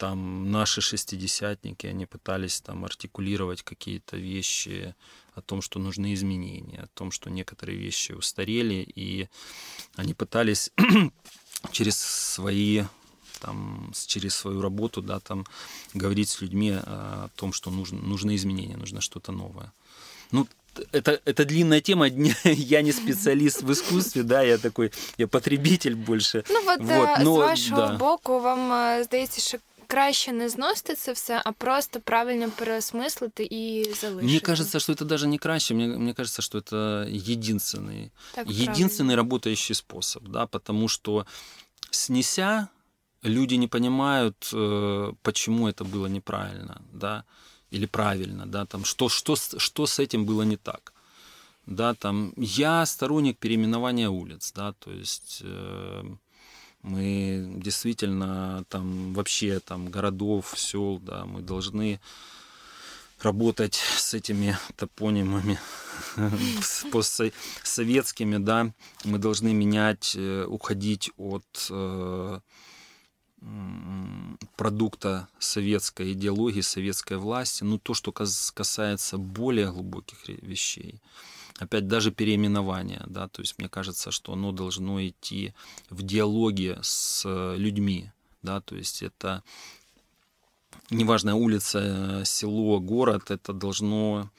там 0.00 0.50
наши 0.50 0.80
шестидесятники, 0.80 1.86
они 1.86 2.06
пытались 2.06 2.62
там 2.62 2.86
артикулировать 2.86 3.62
какие-то 3.62 4.16
вещи 4.16 4.94
о 5.34 5.42
том, 5.42 5.60
что 5.60 5.78
нужны 5.78 6.14
изменения, 6.14 6.80
о 6.84 6.86
том, 6.86 7.10
что 7.10 7.28
некоторые 7.28 7.76
вещи 7.76 8.12
устарели, 8.12 8.82
и 8.96 9.28
они 9.96 10.14
пытались 10.14 10.72
через 11.72 11.98
свои 11.98 12.84
там, 13.40 13.92
через 14.06 14.34
свою 14.34 14.62
работу, 14.62 15.02
да, 15.02 15.20
там, 15.20 15.46
говорить 15.94 16.30
с 16.30 16.40
людьми 16.40 16.72
о 16.72 17.28
том, 17.36 17.52
что 17.52 17.70
нужно, 17.70 18.00
нужны 18.00 18.36
изменения, 18.36 18.78
нужно 18.78 19.00
что-то 19.00 19.32
новое. 19.32 19.70
Ну, 20.32 20.46
это, 20.92 21.20
это 21.24 21.44
длинная 21.44 21.80
тема, 21.80 22.06
я 22.44 22.82
не 22.82 22.92
специалист 22.92 23.62
в 23.62 23.70
искусстве, 23.72 24.22
да, 24.22 24.42
я 24.42 24.58
такой, 24.58 24.92
я 25.18 25.26
потребитель 25.26 25.94
больше. 25.94 26.44
Ну, 26.48 26.64
вот, 26.64 26.80
вот 26.80 27.18
но, 27.18 27.34
з 27.34 27.38
вашого 27.38 27.86
да. 27.86 27.96
боку, 27.96 28.40
вам 28.40 29.02
здається, 29.04 29.40
що 29.40 29.58
краще 29.90 30.32
не 30.32 30.48
зносити 30.48 30.94
це 30.94 31.12
все, 31.12 31.42
а 31.44 31.52
просто 31.52 32.00
правильно 32.00 32.50
переосмислити 32.50 33.48
і 33.50 33.84
залишити. 33.84 34.26
Мне 34.26 34.40
кажется, 34.40 34.78
что 34.78 34.92
это 34.92 35.04
даже 35.04 35.26
не 35.26 35.38
краще, 35.38 35.74
мне, 35.74 35.86
мне 35.86 36.14
кажется, 36.14 36.42
что 36.42 36.58
это 36.58 37.08
единственный, 37.08 38.10
так, 38.34 38.46
единственный 38.46 38.96
правильно. 38.96 39.16
работающий 39.16 39.74
способ, 39.74 40.22
да, 40.28 40.46
потому 40.46 40.88
что 40.88 41.26
снеся, 41.90 42.68
люди 43.24 43.58
не 43.58 43.68
понимают, 43.68 44.50
э, 44.52 45.12
почему 45.22 45.68
это 45.68 45.84
было 45.84 46.08
неправильно, 46.08 46.80
да, 46.92 47.24
или 47.72 47.86
правильно, 47.86 48.46
да, 48.46 48.64
там, 48.64 48.84
что, 48.84 49.08
что, 49.08 49.36
что 49.36 49.86
с 49.86 50.02
этим 50.02 50.24
было 50.24 50.44
не 50.44 50.56
так. 50.56 50.92
Да, 51.66 51.94
там, 51.94 52.32
я 52.36 52.86
сторонник 52.86 53.38
переименования 53.38 54.08
улиц, 54.08 54.52
да, 54.56 54.72
то 54.72 54.90
есть 54.90 55.42
э, 55.44 56.02
мы 56.82 57.52
действительно 57.56 58.64
там 58.68 59.12
вообще 59.12 59.60
там 59.60 59.90
городов, 59.90 60.54
сел, 60.56 60.98
да, 60.98 61.24
мы 61.24 61.42
должны 61.42 62.00
работать 63.22 63.74
с 63.74 64.14
этими 64.14 64.56
топонимами 64.76 65.58
постсоветскими, 66.92 68.38
да, 68.38 68.72
мы 69.04 69.18
должны 69.18 69.52
менять, 69.52 70.14
э, 70.16 70.44
уходить 70.46 71.10
от 71.18 71.44
э, 71.70 72.40
продукта 74.56 75.28
советской 75.38 76.12
идеологии, 76.12 76.60
советской 76.60 77.16
власти, 77.16 77.64
ну 77.64 77.78
то, 77.78 77.94
что 77.94 78.12
касается 78.12 79.18
более 79.18 79.72
глубоких 79.72 80.28
вещей, 80.28 81.00
опять 81.58 81.88
даже 81.88 82.10
переименования, 82.10 83.04
да, 83.06 83.28
то 83.28 83.42
есть 83.42 83.58
мне 83.58 83.68
кажется, 83.68 84.10
что 84.10 84.32
оно 84.32 84.52
должно 84.52 85.06
идти 85.06 85.54
в 85.88 86.02
диалоге 86.02 86.78
с 86.82 87.26
людьми, 87.56 88.10
да, 88.42 88.60
то 88.60 88.76
есть 88.76 89.02
это 89.02 89.42
неважно 90.90 91.36
улица, 91.36 92.22
село, 92.24 92.80
город, 92.80 93.30
это 93.30 93.52
должно 93.52 94.30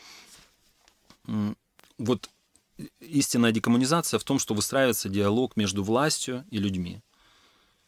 вот 1.97 2.29
истинная 2.99 3.51
декоммунизация 3.51 4.19
в 4.19 4.23
том, 4.23 4.39
что 4.39 4.53
выстраивается 4.53 5.09
диалог 5.09 5.55
между 5.55 5.83
властью 5.83 6.45
и 6.49 6.57
людьми 6.57 7.01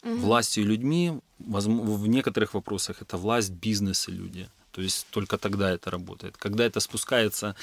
угу. 0.03 0.15
властью 0.17 0.63
и 0.63 0.67
людьми, 0.67 1.19
в 1.39 2.07
некоторых 2.07 2.53
вопросах 2.53 3.01
это 3.01 3.17
власть, 3.17 3.51
бизнес 3.51 4.07
и 4.07 4.11
люди. 4.11 4.49
То 4.73 4.81
есть 4.81 5.05
только 5.11 5.37
тогда 5.37 5.71
это 5.71 5.91
работает. 5.91 6.35
Когда 6.37 6.65
это 6.65 6.79
спускается 6.79 7.55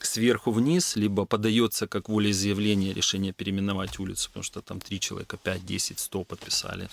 сверху 0.00 0.50
вниз, 0.50 0.96
либо 0.96 1.26
подается 1.26 1.86
как 1.86 2.08
волеизъявление 2.08 2.94
решение 2.94 3.32
переименовать 3.32 3.98
улицу, 3.98 4.28
потому 4.28 4.42
что 4.42 4.62
там 4.62 4.80
три 4.80 4.98
человека, 4.98 5.36
5, 5.36 5.66
10, 5.66 5.98
100 5.98 6.24
подписали, 6.24 6.88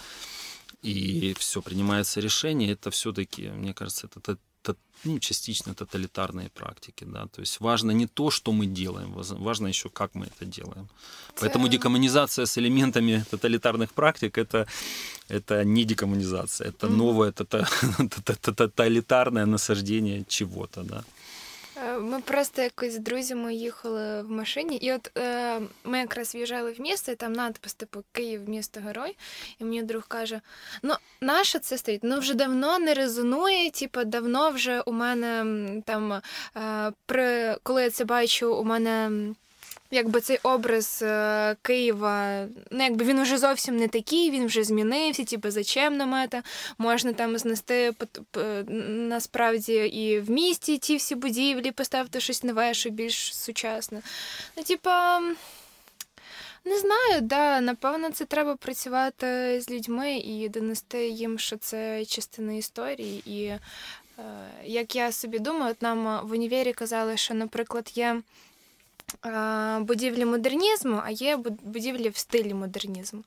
и 0.81 1.33
все, 1.39 1.61
принимается 1.61 2.19
решение, 2.19 2.73
это 2.73 2.91
все-таки, 2.91 3.49
мне 3.49 3.73
кажется, 3.73 4.07
это 4.07 4.19
ну, 5.05 5.19
частично 5.19 5.73
тоталитарные 5.73 6.49
практики. 6.49 7.05
Да? 7.05 7.27
То 7.27 7.41
есть 7.41 7.59
важно 7.61 7.91
не 7.91 8.07
то, 8.07 8.31
что 8.31 8.51
мы 8.51 8.65
делаем, 8.65 9.13
важно 9.13 9.67
еще, 9.67 9.89
как 9.89 10.15
мы 10.15 10.25
это 10.25 10.45
делаем. 10.45 10.87
Поэтому 11.39 11.67
декоммунизация 11.67 12.45
с 12.45 12.57
элементами 12.57 13.25
тоталитарных 13.31 13.91
практик 13.91 14.37
это, 14.37 14.65
это 15.29 15.63
не 15.65 15.83
декоммунизация, 15.83 16.69
это 16.69 16.87
новое 16.87 17.31
тоталитарное 18.55 19.45
насаждение 19.45 20.23
чего-то. 20.27 20.83
Да? 20.83 21.03
Е, 21.83 21.97
ми 21.97 22.21
просто 22.21 22.61
якось 22.61 22.93
з 22.93 22.99
друзями 22.99 23.53
їхали 23.53 24.21
в 24.21 24.31
машині, 24.31 24.77
і 24.77 24.93
от 24.93 25.17
е, 25.17 25.61
ми 25.83 25.99
якраз 25.99 26.35
в'їжджали 26.35 26.71
в 26.71 26.81
місто, 26.81 27.11
і 27.11 27.15
там 27.15 27.33
надпис, 27.33 27.73
типу 27.73 28.03
Київ, 28.11 28.49
місто 28.49 28.79
герой. 28.79 29.17
І 29.59 29.63
мені 29.63 29.83
друг 29.83 30.07
каже: 30.07 30.41
Ну, 30.83 30.95
наша 31.21 31.59
це 31.59 31.77
стоїть? 31.77 32.03
Ну 32.03 32.19
вже 32.19 32.33
давно 32.33 32.79
не 32.79 32.93
резонує. 32.93 33.71
Типу, 33.71 34.03
давно 34.03 34.49
вже 34.49 34.81
у 34.81 34.91
мене 34.91 35.45
там 35.85 36.21
е, 36.57 36.91
при 37.05 37.57
коли 37.63 37.83
я 37.83 37.89
це 37.89 38.05
бачу, 38.05 38.55
у 38.55 38.63
мене 38.63 39.11
якби 39.93 40.21
цей 40.21 40.39
образ 40.43 40.99
е, 41.01 41.55
Києва, 41.61 42.47
ну 42.71 42.83
якби 42.83 43.05
він 43.05 43.21
вже 43.21 43.37
зовсім 43.37 43.77
не 43.77 43.87
такий, 43.87 44.31
він 44.31 44.45
вже 44.45 44.63
змінився, 44.63 45.23
типу, 45.23 45.51
зачем 45.51 45.97
намета. 45.97 46.43
Можна 46.77 47.13
там 47.13 47.37
знести 47.37 47.93
насправді 48.87 49.73
і 49.73 50.19
в 50.19 50.29
місті 50.29 50.77
ті 50.77 50.95
всі 50.95 51.15
будівлі, 51.15 51.71
поставити 51.71 52.19
щось 52.19 52.43
нове, 52.43 52.73
що 52.73 52.89
більш 52.89 53.35
сучасне. 53.35 54.01
Ну, 54.57 54.63
типа. 54.63 55.21
Не 56.65 56.79
знаю, 56.79 57.21
да, 57.21 57.61
напевно, 57.61 58.11
це 58.11 58.25
треба 58.25 58.55
працювати 58.55 59.61
з 59.61 59.69
людьми 59.69 60.17
і 60.17 60.49
донести 60.49 61.07
їм, 61.07 61.39
що 61.39 61.57
це 61.57 62.05
частина 62.05 62.53
історії. 62.53 63.23
І 63.25 63.43
е, 63.43 63.59
як 64.63 64.95
я 64.95 65.11
собі 65.11 65.39
думаю, 65.39 65.71
от 65.71 65.81
нам 65.81 66.27
в 66.27 66.31
універі 66.31 66.73
казали, 66.73 67.17
що, 67.17 67.33
наприклад, 67.33 67.91
є 67.95 68.21
будівлі 69.79 70.25
модернізму, 70.25 71.01
а 71.05 71.09
є 71.09 71.37
будівлі 71.63 72.09
в 72.09 72.17
стилі 72.17 72.53
модернізму. 72.53 73.23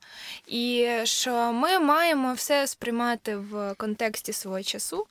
І 0.47 0.89
що 1.05 1.53
ми 1.53 1.79
маємо 1.79 2.33
все 2.33 2.67
сприймати 2.67 3.37
в 3.37 3.75
контексті 3.75 4.33
свого 4.33 4.63
часу, 4.63 5.07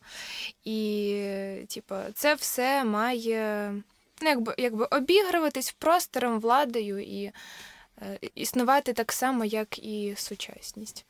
і 0.66 1.22
типу, 1.70 1.96
це 2.14 2.34
все 2.34 2.84
має 2.84 3.72
ну, 4.22 4.30
якби, 4.30 4.56
якби 4.58 4.86
обігруватись 4.86 5.76
простором, 5.80 6.40
владою 6.40 7.00
і 7.00 7.32
е, 8.02 8.20
існувати 8.36 8.94
так 8.94 9.12
само, 9.12 9.46
як 9.46 9.80
і 9.80 10.14
сучасність. 10.18 11.06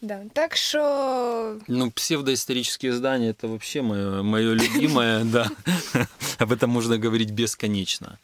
Да, 0.00 0.24
так 0.32 0.56
что... 0.56 1.60
Ну, 1.66 1.90
псевдоисторические 1.90 2.92
здания 2.92 3.30
это 3.30 3.48
вообще 3.48 3.82
мое, 3.82 4.22
мое 4.22 4.54
любимое, 4.54 5.24
да. 5.24 5.50
Об 6.38 6.52
этом 6.52 6.70
можно 6.70 6.98
говорить 6.98 7.32
бесконечно. 7.32 8.18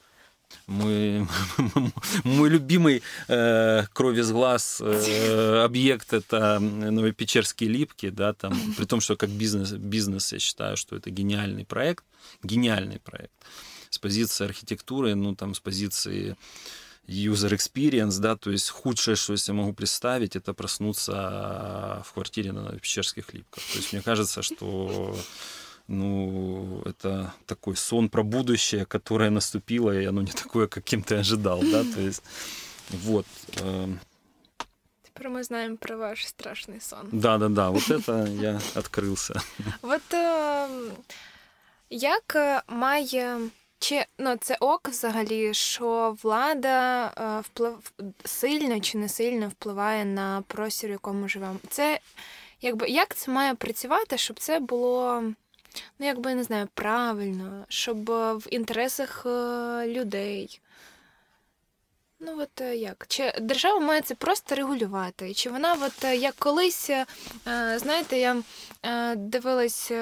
Мой, 0.67 1.27
мой 2.25 2.49
любимый 2.49 3.03
э, 3.29 3.85
кровь 3.93 4.19
из 4.19 4.33
глаз 4.33 4.81
э, 4.81 5.63
объект 5.63 6.13
это 6.13 6.59
Новопечерские 6.59 7.69
липки, 7.69 8.09
да, 8.11 8.33
там, 8.33 8.59
при 8.77 8.85
том, 8.87 9.01
что 9.01 9.17
как 9.17 9.31
бизнес, 9.31 9.73
бизнес 9.73 10.33
я 10.33 10.39
считаю, 10.39 10.77
что 10.77 10.97
это 10.97 11.11
гениальный 11.11 11.65
проект, 11.65 12.05
гениальный 12.43 12.99
проект 12.99 13.33
с 13.91 13.99
позиции 13.99 14.45
архитектуры, 14.45 15.15
ну, 15.15 15.35
там, 15.37 15.55
с 15.55 15.61
позиции 15.61 16.37
user 17.07 17.53
experience, 17.53 18.19
да, 18.19 18.37
то 18.37 18.51
есть 18.51 18.71
худшее, 18.71 19.17
что 19.17 19.35
я 19.35 19.37
себе 19.37 19.55
могу 19.55 19.73
представить, 19.75 20.37
это 20.37 20.55
проснуться 20.55 22.03
в 22.07 22.13
квартире 22.15 22.53
на 22.53 22.63
Новопечерских 22.63 23.33
липках. 23.35 23.63
То 23.73 23.79
есть 23.79 23.93
мне 23.93 24.03
кажется, 24.03 24.43
что 24.43 25.17
ну, 25.88 26.82
это 26.86 27.34
такой 27.46 27.76
сон 27.76 28.10
про 28.10 28.24
будущее, 28.24 28.86
которое 28.86 29.30
наступило, 29.30 29.92
и 29.98 30.06
оно 30.06 30.22
не 30.22 30.32
такое, 30.32 30.68
каким 30.68 31.02
ты 31.02 31.16
ожидал, 31.16 31.62
да, 31.62 31.84
то 31.84 32.02
есть, 32.02 32.24
вот. 32.90 33.26
Эм. 33.58 34.00
Теперь 35.04 35.30
мы 35.30 35.44
знаем 35.44 35.78
про 35.78 35.98
ваш 35.98 36.26
страшный 36.26 36.80
сон. 36.80 37.10
Да-да-да, 37.12 37.72
вот 37.72 37.90
это 37.90 38.26
я 38.26 38.60
открылся. 38.76 39.42
Вот 39.82 40.02
як 41.90 42.38
має 42.68 43.40
чи 43.80 44.06
ну 44.18 44.36
це 44.36 44.58
ок 44.60 44.88
взагалі, 44.90 45.54
що 45.54 46.18
влада 46.24 47.42
вплив 47.46 47.92
сильно 48.26 48.80
чи 48.80 48.98
не 48.98 49.10
сильно 49.10 49.50
впливає 49.50 50.06
на 50.06 50.44
простір, 50.48 50.90
в 50.90 50.92
якому 50.92 51.28
живемо? 51.28 51.60
Це 51.70 52.00
якби 52.62 52.88
як 52.88 53.16
це 53.16 53.32
має 53.32 53.56
працювати, 53.56 54.18
щоб 54.18 54.40
це 54.40 54.60
було 54.60 55.24
ну 55.99 56.07
якби 56.07 56.35
не 56.35 56.45
знаю, 56.45 56.69
правильно, 56.75 57.65
щоб 57.69 58.05
в 58.11 58.47
інтересах 58.51 59.27
людей. 59.87 60.61
Ну, 62.21 62.41
от 62.41 62.61
як? 62.75 63.05
Чи 63.09 63.33
держава 63.41 63.81
має 63.81 64.01
це 64.01 64.15
просто 64.15 64.55
регулювати? 64.55 65.35
Чи 65.35 65.51
вона, 65.51 65.77
от 65.83 66.05
як 66.05 66.35
колись, 66.35 66.91
знаєте, 67.77 68.19
я 68.19 68.43
дивилась 69.17 69.93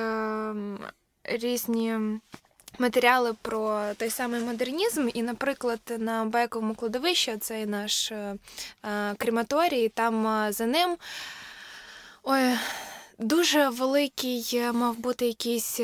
різні 1.25 1.99
матеріали 2.79 3.35
про 3.43 3.83
той 3.97 4.11
самий 4.11 4.41
модернізм, 4.41 5.09
і, 5.15 5.23
наприклад, 5.23 5.81
на 5.99 6.25
Байковому 6.25 6.75
кладовищі 6.75 7.37
цей 7.37 7.67
наш 7.67 8.13
крематорій, 9.19 9.89
там 9.89 10.47
за 10.53 10.67
ним. 10.67 10.97
Ой, 12.23 12.59
Дуже 13.19 13.69
великий 13.69 14.61
мав 14.73 14.99
бути 14.99 15.27
якийсь 15.27 15.81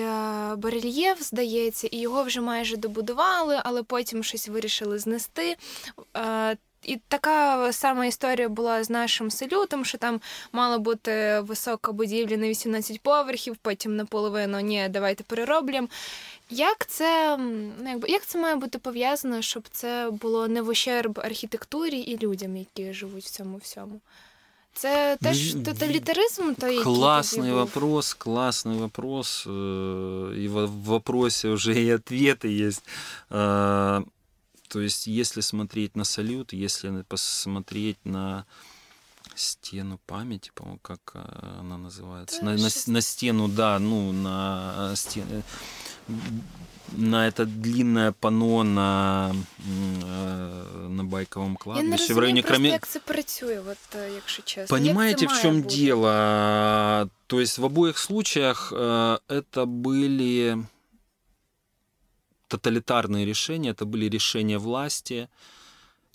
барельєф, 0.57 1.23
здається, 1.23 1.89
і 1.91 1.99
його 1.99 2.23
вже 2.23 2.41
майже 2.41 2.77
добудували, 2.77 3.61
але 3.65 3.83
потім 3.83 4.25
щось 4.25 4.49
вирішили 4.49 4.99
знести. 4.99 5.57
І 6.83 6.97
така 7.09 7.73
сама 7.73 8.07
історія 8.07 8.49
була 8.49 8.85
з 8.85 8.91
нашим 8.91 9.31
салютом, 9.31 9.85
що 9.85 9.99
там 9.99 10.21
мала 10.53 10.79
бути 10.79 11.41
висока 11.41 11.93
будівля 11.93 12.37
на 12.37 12.49
18 12.49 13.01
поверхів, 13.01 13.57
потім 13.57 13.97
наполовину 13.97 14.61
ні, 14.61 14.89
давайте 14.91 15.25
перероблям. 15.25 15.89
Як 16.51 16.87
це 16.87 17.37
ну, 17.81 17.91
якби, 17.91 18.09
як 18.09 18.27
це 18.27 18.39
має 18.39 18.57
бути 18.57 18.79
пов'язано, 18.79 19.43
щоб 19.43 19.69
це 19.71 20.11
було 20.11 20.49
не 20.49 20.63
в 20.63 20.69
ущерб 20.69 21.21
архітектурі 21.25 21.99
і 21.99 22.19
людям, 22.19 22.57
які 22.57 22.93
живуть 22.93 23.25
в 23.25 23.31
цьому 23.31 23.57
всьому? 23.57 24.01
Це 24.79 25.17
теж 25.23 25.55
тоталітаризм? 25.65 26.55
То, 26.55 26.67
який 26.69 26.85
классный 26.85 27.53
вопрос, 27.53 28.15
классный 28.15 28.79
вопрос. 28.79 29.45
Э, 29.47 30.45
и 30.45 30.49
в 30.49 30.67
вопросе 30.67 31.49
уже 31.49 31.73
и 31.75 31.91
ответы 31.91 32.67
есть. 32.69 32.85
Э, 33.31 34.05
то 34.69 34.81
есть, 34.81 35.07
если 35.09 35.43
смотреть 35.43 35.97
на 35.97 36.05
салют, 36.05 36.53
если 36.53 37.03
посмотреть 37.09 37.99
на 38.05 38.45
стену 39.35 39.99
памяти, 40.07 40.51
по-моему, 40.55 40.79
как 40.83 41.01
э, 41.15 41.59
она 41.61 41.77
называется, 41.79 42.45
на, 42.45 42.53
на, 42.53 42.69
на 42.87 43.01
стену, 43.01 43.49
да, 43.49 43.79
ну, 43.79 44.13
на 44.13 44.93
стену, 44.95 45.43
на 46.93 47.29
это 47.29 47.45
длинное 47.47 48.13
пано 48.13 48.63
на 48.63 49.33
э, 49.59 50.89
на 50.89 51.05
байковом 51.05 51.57
кладбище 51.57 52.03
Я 52.03 52.09
не 52.09 52.15
в 52.15 52.19
районе 52.19 52.43
Кроме... 52.43 52.69
як 52.69 52.89
це 52.89 53.01
працює, 53.01 53.61
от, 53.61 53.99
якщо 54.15 54.43
чесно. 54.43 54.77
Понимаете, 54.77 55.27
в 55.27 55.43
чем 55.43 55.63
бути? 55.63 55.77
дело? 55.77 57.11
То 57.27 57.41
есть 57.41 57.59
в 57.59 57.65
обоих 57.65 57.99
случаях 57.99 58.73
э, 58.73 59.19
это 59.29 59.67
были 59.67 60.65
тоталитарные 62.49 63.27
решения, 63.27 63.71
это 63.71 63.85
были 63.85 64.09
решения 64.09 64.59
власти, 64.59 65.29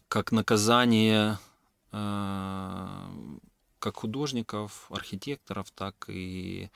как 0.08 0.32
наказание 0.32 1.38
как 3.84 3.98
художников, 3.98 4.88
архитекторов, 4.90 5.70
так 5.72 6.06
и 6.08 6.70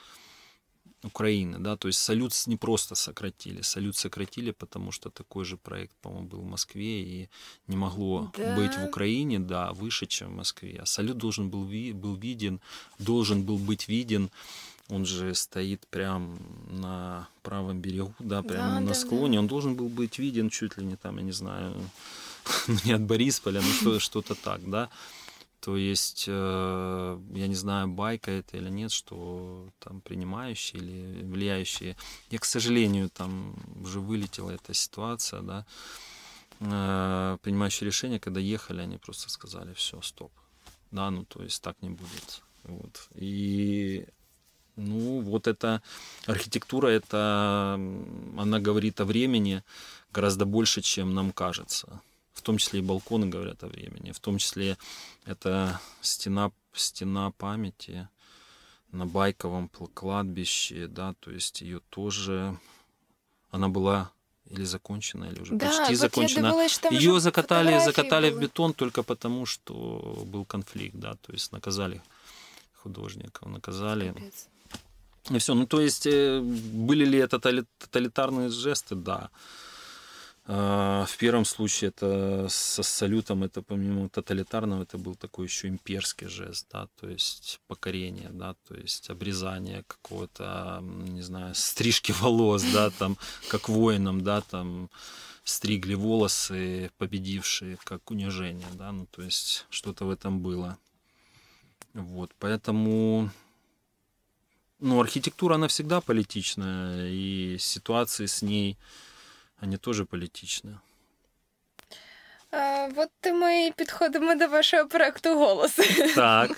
Украины, 1.04 1.60
да, 1.60 1.78
то 1.78 1.88
есть 1.88 2.00
салют 2.00 2.34
не 2.48 2.58
просто 2.58 2.96
сократили, 2.96 3.62
салют 3.62 3.96
сократили, 3.96 4.52
потому 4.52 4.92
что 4.92 5.10
такой 5.10 5.46
же 5.46 5.56
проект, 5.56 5.96
по-моему, 6.02 6.28
был 6.28 6.40
в 6.40 6.46
Москве 6.46 7.04
и 7.04 7.30
не 7.68 7.78
могло 7.78 8.32
да. 8.36 8.56
быть 8.56 8.76
в 8.76 8.84
Украине, 8.84 9.40
да, 9.40 9.74
выше, 9.74 10.08
чем 10.08 10.30
в 10.30 10.36
Москве. 10.36 10.80
А 10.82 10.86
салют 10.86 11.18
должен 11.18 11.50
был, 11.50 11.66
был 11.94 12.16
виден, 12.16 12.60
должен 12.98 13.44
был 13.44 13.58
быть 13.58 13.88
виден, 13.88 14.32
он 14.90 15.06
же 15.06 15.36
стоит 15.36 15.86
прям 15.88 16.40
на 16.70 17.28
правом 17.44 17.80
берегу, 17.80 18.16
да, 18.20 18.42
прямо 18.42 18.76
да, 18.76 18.80
на 18.80 18.88
да, 18.88 18.94
склоне, 18.94 19.38
да. 19.38 19.40
он 19.42 19.48
должен 19.48 19.76
был 19.76 19.90
быть 19.90 20.18
виден 20.18 20.50
чуть 20.50 20.78
ли 20.78 20.86
не 20.86 20.96
там, 20.96 21.18
я 21.18 21.24
не 21.24 21.34
знаю, 21.34 21.76
не 22.86 22.94
от 22.94 23.02
Борисполя, 23.02 23.62
ну 23.62 23.72
что, 23.74 24.00
что-то 24.00 24.34
так, 24.34 24.68
да. 24.70 24.90
То 25.68 25.76
есть, 25.76 26.30
э, 26.30 27.20
я 27.36 27.48
не 27.48 27.56
знаю, 27.56 27.90
байка 27.90 28.32
это 28.32 28.56
или 28.56 28.70
нет, 28.70 28.90
что 28.90 29.68
там 29.80 30.00
принимающие 30.00 30.82
или 30.82 31.24
влияющие. 31.24 31.98
Я, 32.30 32.40
к 32.40 32.46
сожалению, 32.46 33.10
там 33.10 33.54
уже 33.84 34.00
вылетела 34.00 34.52
эта 34.52 34.74
ситуация, 34.74 35.42
да. 35.42 35.66
Э, 36.62 37.38
принимающие 37.42 37.86
решения, 37.86 38.18
когда 38.18 38.40
ехали, 38.40 38.80
они 38.80 38.98
просто 38.98 39.30
сказали, 39.30 39.74
все, 39.74 40.02
стоп. 40.02 40.32
Да, 40.92 41.12
ну 41.12 41.26
то 41.26 41.44
есть 41.44 41.62
так 41.62 41.76
не 41.82 41.90
будет. 41.90 42.42
Вот. 42.64 43.10
И 43.16 44.08
ну, 44.78 45.20
вот 45.20 45.48
эта 45.48 45.82
архитектура, 46.28 46.88
это, 46.88 47.74
она 48.38 48.60
говорит 48.60 49.02
о 49.02 49.06
времени 49.06 49.64
гораздо 50.14 50.46
больше, 50.46 50.82
чем 50.82 51.14
нам 51.14 51.34
кажется 51.34 52.02
в 52.38 52.42
том 52.42 52.58
числе 52.58 52.80
и 52.80 52.84
балконы 52.84 53.28
говорят 53.28 53.64
о 53.64 53.68
времени, 53.68 54.12
в 54.12 54.20
том 54.20 54.38
числе 54.38 54.78
это 55.26 55.82
стена, 56.02 56.52
стена 56.74 57.32
памяти 57.32 58.08
на 58.92 59.06
Байковом 59.06 59.70
кладбище, 59.70 60.88
да, 60.88 61.16
то 61.20 61.32
есть 61.32 61.62
ее 61.62 61.82
тоже, 61.90 62.58
она 63.50 63.70
была 63.70 64.12
или 64.50 64.64
закончена, 64.64 65.26
или 65.26 65.42
уже 65.42 65.56
да, 65.56 65.68
почти 65.68 65.94
вот 65.94 66.00
закончена. 66.00 66.50
Думала, 66.50 66.68
ее 66.92 67.20
закатали, 67.20 67.80
закатали 67.84 68.30
в 68.30 68.40
бетон 68.40 68.74
только 68.74 69.04
потому, 69.04 69.46
что 69.46 70.24
был 70.26 70.46
конфликт, 70.46 70.96
да, 70.96 71.16
то 71.16 71.34
есть 71.34 71.52
наказали 71.52 72.02
художников, 72.76 73.50
наказали. 73.50 74.14
Капец. 74.14 74.48
И 75.30 75.38
все. 75.40 75.54
Ну, 75.54 75.68
то 75.68 75.82
есть, 75.82 76.08
э, 76.08 76.40
были 76.40 77.04
ли 77.04 77.20
это 77.20 77.40
тоталитарные 77.40 78.50
жесты? 78.50 78.96
Да. 78.96 79.30
А, 80.50 81.06
в 81.06 81.18
первом 81.18 81.44
случае 81.44 81.90
это 81.90 82.48
со 82.50 82.82
салютом, 82.82 83.44
это 83.44 83.62
помимо 83.62 84.08
тоталитарного, 84.08 84.84
это 84.84 84.98
был 84.98 85.16
такой 85.16 85.48
еще 85.48 85.68
имперский 85.68 86.28
жест, 86.30 86.68
да, 86.72 86.88
то 87.02 87.10
есть 87.10 87.60
покорение, 87.68 88.30
да, 88.30 88.56
то 88.66 88.76
есть 88.76 89.10
обрезание 89.10 89.84
какого-то, 89.88 90.80
не 90.82 91.22
знаю, 91.22 91.54
стрижки 91.54 92.14
волос, 92.14 92.64
да, 92.74 92.92
там, 92.92 93.18
как 93.50 93.68
воинам, 93.68 94.24
да, 94.24 94.40
там, 94.40 94.90
стригли 95.44 95.96
волосы 95.96 96.92
победившие, 96.98 97.78
как 97.84 98.10
унижение, 98.10 98.70
да, 98.76 98.94
ну, 98.94 99.06
то 99.06 99.24
есть 99.24 99.66
что-то 99.70 100.06
в 100.06 100.10
этом 100.10 100.40
было. 100.40 100.78
Вот, 101.94 102.32
поэтому, 102.40 103.32
ну, 104.80 105.02
архитектура, 105.02 105.56
она 105.56 105.68
всегда 105.68 106.00
политичная, 106.00 107.10
и 107.10 107.58
ситуации 107.60 108.28
с 108.28 108.42
ней, 108.42 108.78
они 109.62 109.78
тоже 109.78 110.06
політичні. 110.06 110.76
От 112.96 113.34
ми 113.34 113.72
підходимо 113.76 114.36
до 114.36 114.48
вашого 114.48 114.88
проекту 114.88 115.36
голос. 115.40 115.80
Так, 116.16 116.52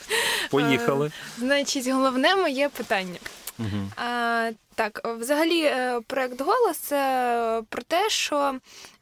поїхали. 0.49 1.11
Значить, 1.37 1.87
головне 1.87 2.35
моє 2.35 2.69
питання. 2.69 3.19
Угу. 3.58 3.90
А, 3.96 4.50
Так, 4.76 5.00
взагалі, 5.20 5.60
е, 5.60 6.00
проект 6.06 6.40
голос 6.40 6.76
це 6.76 7.62
про 7.68 7.82
те, 7.82 8.10
що 8.10 8.54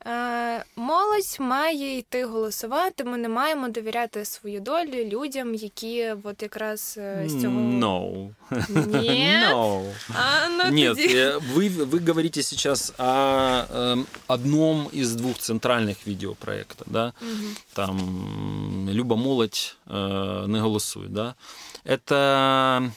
е, 0.06 0.64
молодь 0.76 1.36
має 1.38 1.98
йти 1.98 2.24
голосувати. 2.24 3.04
Ми 3.04 3.18
не 3.18 3.28
маємо 3.28 3.68
довіряти 3.68 4.24
свою 4.24 4.60
долю 4.60 5.04
людям, 5.04 5.54
які 5.54 6.14
от 6.24 6.42
якраз 6.42 6.94
е, 6.98 7.24
з 7.26 7.42
цього 7.42 7.60
No. 7.60 8.28
Нет. 8.68 9.52
No. 9.52 9.92
А, 10.14 10.48
ну, 10.48 10.70
Нет, 10.70 10.96
тоді... 10.96 11.16
вы, 11.54 11.84
вы 11.86 12.06
говорите 12.08 12.42
сейчас 12.42 12.92
о 12.98 13.04
э, 13.04 14.04
одном 14.26 14.88
из 14.94 15.14
двух 15.14 15.38
центральных 15.38 15.96
видеопроектов, 16.06 16.86
да? 16.86 17.12
Угу. 17.22 17.48
Там 17.72 18.88
Люба 18.90 19.16
молодь 19.16 19.76
э, 19.86 20.46
не 20.46 20.60
голосует, 20.60 21.12
да? 21.12 21.34
Это 21.84 22.92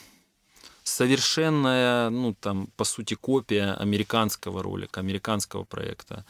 совершенная, 1.01 2.11
ну, 2.11 2.35
там, 2.35 2.67
по 2.77 2.85
сути, 2.85 3.15
копия 3.15 3.73
американского 3.73 4.63
ролика, 4.63 5.01
американского 5.01 5.65
проекта. 5.65 6.25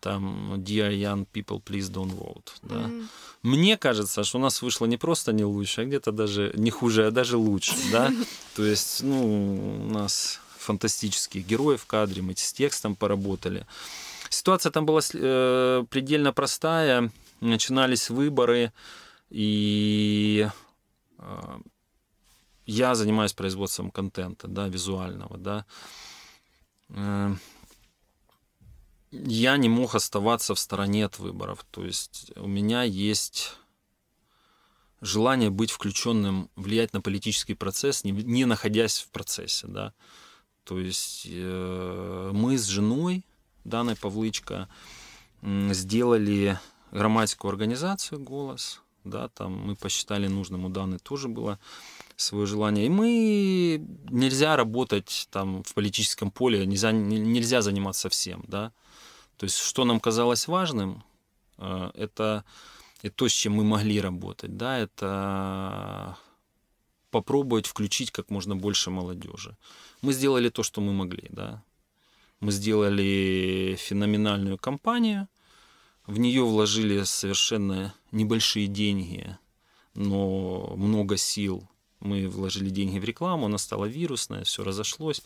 Там 0.00 0.54
Dear 0.56 0.92
Young 0.92 1.26
People, 1.32 1.62
Please 1.62 1.90
Don't 1.90 2.14
Vote. 2.14 2.50
Да. 2.62 2.74
Mm-hmm. 2.74 3.06
Мне 3.42 3.76
кажется, 3.76 4.24
что 4.24 4.38
у 4.38 4.40
нас 4.42 4.62
вышло 4.62 4.86
не 4.86 4.98
просто 4.98 5.32
не 5.32 5.44
лучше, 5.44 5.82
а 5.82 5.84
где-то 5.84 6.12
даже 6.12 6.52
не 6.56 6.70
хуже, 6.70 7.06
а 7.06 7.10
даже 7.10 7.36
лучше. 7.36 7.72
Да? 7.92 8.12
То 8.56 8.64
есть, 8.64 9.02
ну, 9.02 9.86
у 9.86 9.92
нас 9.94 10.40
фантастические 10.58 11.42
герои 11.42 11.76
в 11.76 11.86
кадре, 11.86 12.20
мы 12.20 12.34
с 12.36 12.52
текстом 12.52 12.94
поработали. 12.94 13.64
Ситуация 14.28 14.72
там 14.72 14.84
была 14.84 15.00
э, 15.14 15.84
предельно 15.88 16.32
простая. 16.32 17.10
Начинались 17.40 18.10
выборы, 18.10 18.72
и 19.30 20.48
э, 21.18 21.58
я 22.66 22.94
занимаюсь 22.94 23.32
производством 23.32 23.90
контента, 23.90 24.48
да, 24.48 24.68
визуального, 24.68 25.36
да, 25.38 25.66
э, 26.88 27.34
я 29.12 29.56
не 29.58 29.68
мог 29.68 29.94
оставаться 29.94 30.54
в 30.54 30.58
стороне 30.58 31.04
от 31.04 31.18
выборов. 31.18 31.66
То 31.70 31.84
есть 31.84 32.32
у 32.36 32.46
меня 32.46 32.82
есть 32.82 33.52
желание 35.02 35.50
быть 35.50 35.70
включенным, 35.70 36.48
влиять 36.56 36.94
на 36.94 37.02
политический 37.02 37.54
процесс, 37.54 38.04
не, 38.04 38.12
не 38.12 38.46
находясь 38.46 38.98
в 38.98 39.10
процессе, 39.10 39.66
да. 39.66 39.92
То 40.64 40.78
есть 40.78 41.26
э, 41.28 42.30
мы 42.32 42.56
с 42.56 42.64
женой, 42.66 43.24
данной 43.64 43.96
Павлычка, 43.96 44.68
сделали 45.42 46.58
громадскую 46.92 47.50
организацию 47.50 48.20
«Голос», 48.20 48.80
да, 49.04 49.28
там 49.28 49.52
мы 49.52 49.74
посчитали 49.74 50.28
нужным, 50.28 50.64
у 50.64 50.68
Даны 50.68 50.98
тоже 50.98 51.28
было 51.28 51.58
свое 52.16 52.46
желание. 52.46 52.86
И 52.86 52.88
мы 52.88 53.84
нельзя 54.10 54.56
работать 54.56 55.28
там 55.30 55.62
в 55.62 55.74
политическом 55.74 56.30
поле, 56.30 56.66
нельзя, 56.66 56.92
нельзя 56.92 57.62
заниматься 57.62 58.08
всем, 58.08 58.44
да. 58.48 58.72
То 59.36 59.44
есть, 59.44 59.58
что 59.58 59.84
нам 59.84 60.00
казалось 60.00 60.46
важным, 60.48 61.04
э, 61.58 61.90
это, 61.94 62.44
это 63.02 63.14
то, 63.14 63.28
с 63.28 63.32
чем 63.32 63.54
мы 63.54 63.64
могли 63.64 64.00
работать, 64.00 64.56
да, 64.56 64.78
это 64.78 66.16
попробовать 67.10 67.66
включить 67.66 68.10
как 68.10 68.30
можно 68.30 68.56
больше 68.56 68.90
молодежи. 68.90 69.56
Мы 70.00 70.12
сделали 70.12 70.48
то, 70.48 70.62
что 70.62 70.80
мы 70.80 70.92
могли, 70.92 71.28
да. 71.30 71.62
Мы 72.40 72.50
сделали 72.52 73.76
феноменальную 73.78 74.58
кампанию, 74.58 75.28
в 76.06 76.18
нее 76.18 76.42
вложили 76.42 77.04
совершенно 77.04 77.94
небольшие 78.10 78.66
деньги, 78.66 79.38
но 79.94 80.74
много 80.76 81.16
сил. 81.16 81.68
Мы 82.02 82.28
вложили 82.28 82.70
деньги 82.70 82.98
в 82.98 83.04
рекламу, 83.04 83.46
она 83.46 83.58
стала 83.58 83.86
вирусная, 83.86 84.44
все 84.44 84.64
разошлось 84.64 85.22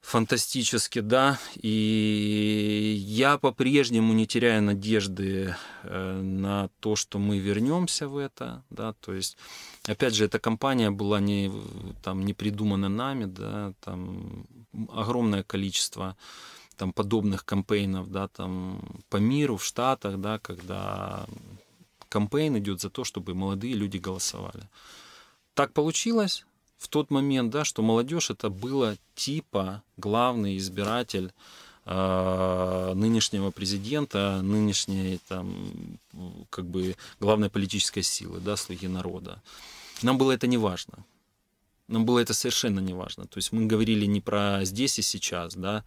фантастически, 0.00 1.00
да, 1.00 1.38
и 1.56 2.96
я 3.06 3.38
по-прежнему 3.38 4.12
не 4.12 4.26
теряю 4.26 4.62
надежды 4.62 5.54
э, 5.82 6.20
на 6.20 6.68
то, 6.80 6.96
что 6.96 7.18
мы 7.18 7.38
вернемся 7.38 8.08
в 8.08 8.16
это, 8.16 8.64
да, 8.70 8.94
то 8.94 9.12
есть, 9.12 9.36
опять 9.86 10.14
же, 10.14 10.24
эта 10.24 10.38
компания 10.38 10.90
была 10.90 11.20
не, 11.20 11.52
там, 12.02 12.24
не 12.24 12.32
придумана 12.32 12.88
нами, 12.88 13.26
да, 13.26 13.72
там 13.80 14.46
огромное 14.88 15.42
количество 15.42 16.16
там 16.76 16.92
подобных 16.94 17.44
кампейнов, 17.44 18.10
да, 18.10 18.28
там 18.28 18.80
по 19.10 19.18
миру, 19.18 19.58
в 19.58 19.64
Штатах, 19.64 20.18
да, 20.18 20.38
когда 20.38 21.26
кампейн 22.08 22.56
идет 22.58 22.80
за 22.80 22.88
то, 22.88 23.04
чтобы 23.04 23.34
молодые 23.34 23.74
люди 23.74 23.98
голосовали. 23.98 24.66
Так 25.54 25.72
получилось, 25.72 26.44
в 26.78 26.88
тот 26.88 27.10
момент, 27.10 27.50
да, 27.50 27.64
что 27.64 27.82
молодежь 27.82 28.30
это 28.30 28.48
было 28.48 28.96
типа 29.14 29.82
главный 29.98 30.56
избиратель 30.56 31.32
э, 31.84 32.92
нынешнего 32.94 33.50
президента, 33.50 34.40
нынешней 34.42 35.20
там 35.28 35.98
как 36.48 36.64
бы 36.64 36.96
главной 37.20 37.50
политической 37.50 38.02
силы, 38.02 38.40
да, 38.40 38.56
слуги 38.56 38.88
народа. 38.88 39.42
Нам 40.02 40.16
было 40.16 40.32
это 40.32 40.46
не 40.46 40.56
важно. 40.56 41.04
Нам 41.88 42.06
было 42.06 42.20
это 42.20 42.32
совершенно 42.32 42.80
не 42.80 42.94
важно. 42.94 43.26
То 43.26 43.38
есть 43.38 43.52
мы 43.52 43.66
говорили 43.66 44.06
не 44.06 44.20
про 44.20 44.64
здесь 44.64 44.98
и 44.98 45.02
сейчас, 45.02 45.54
да, 45.54 45.84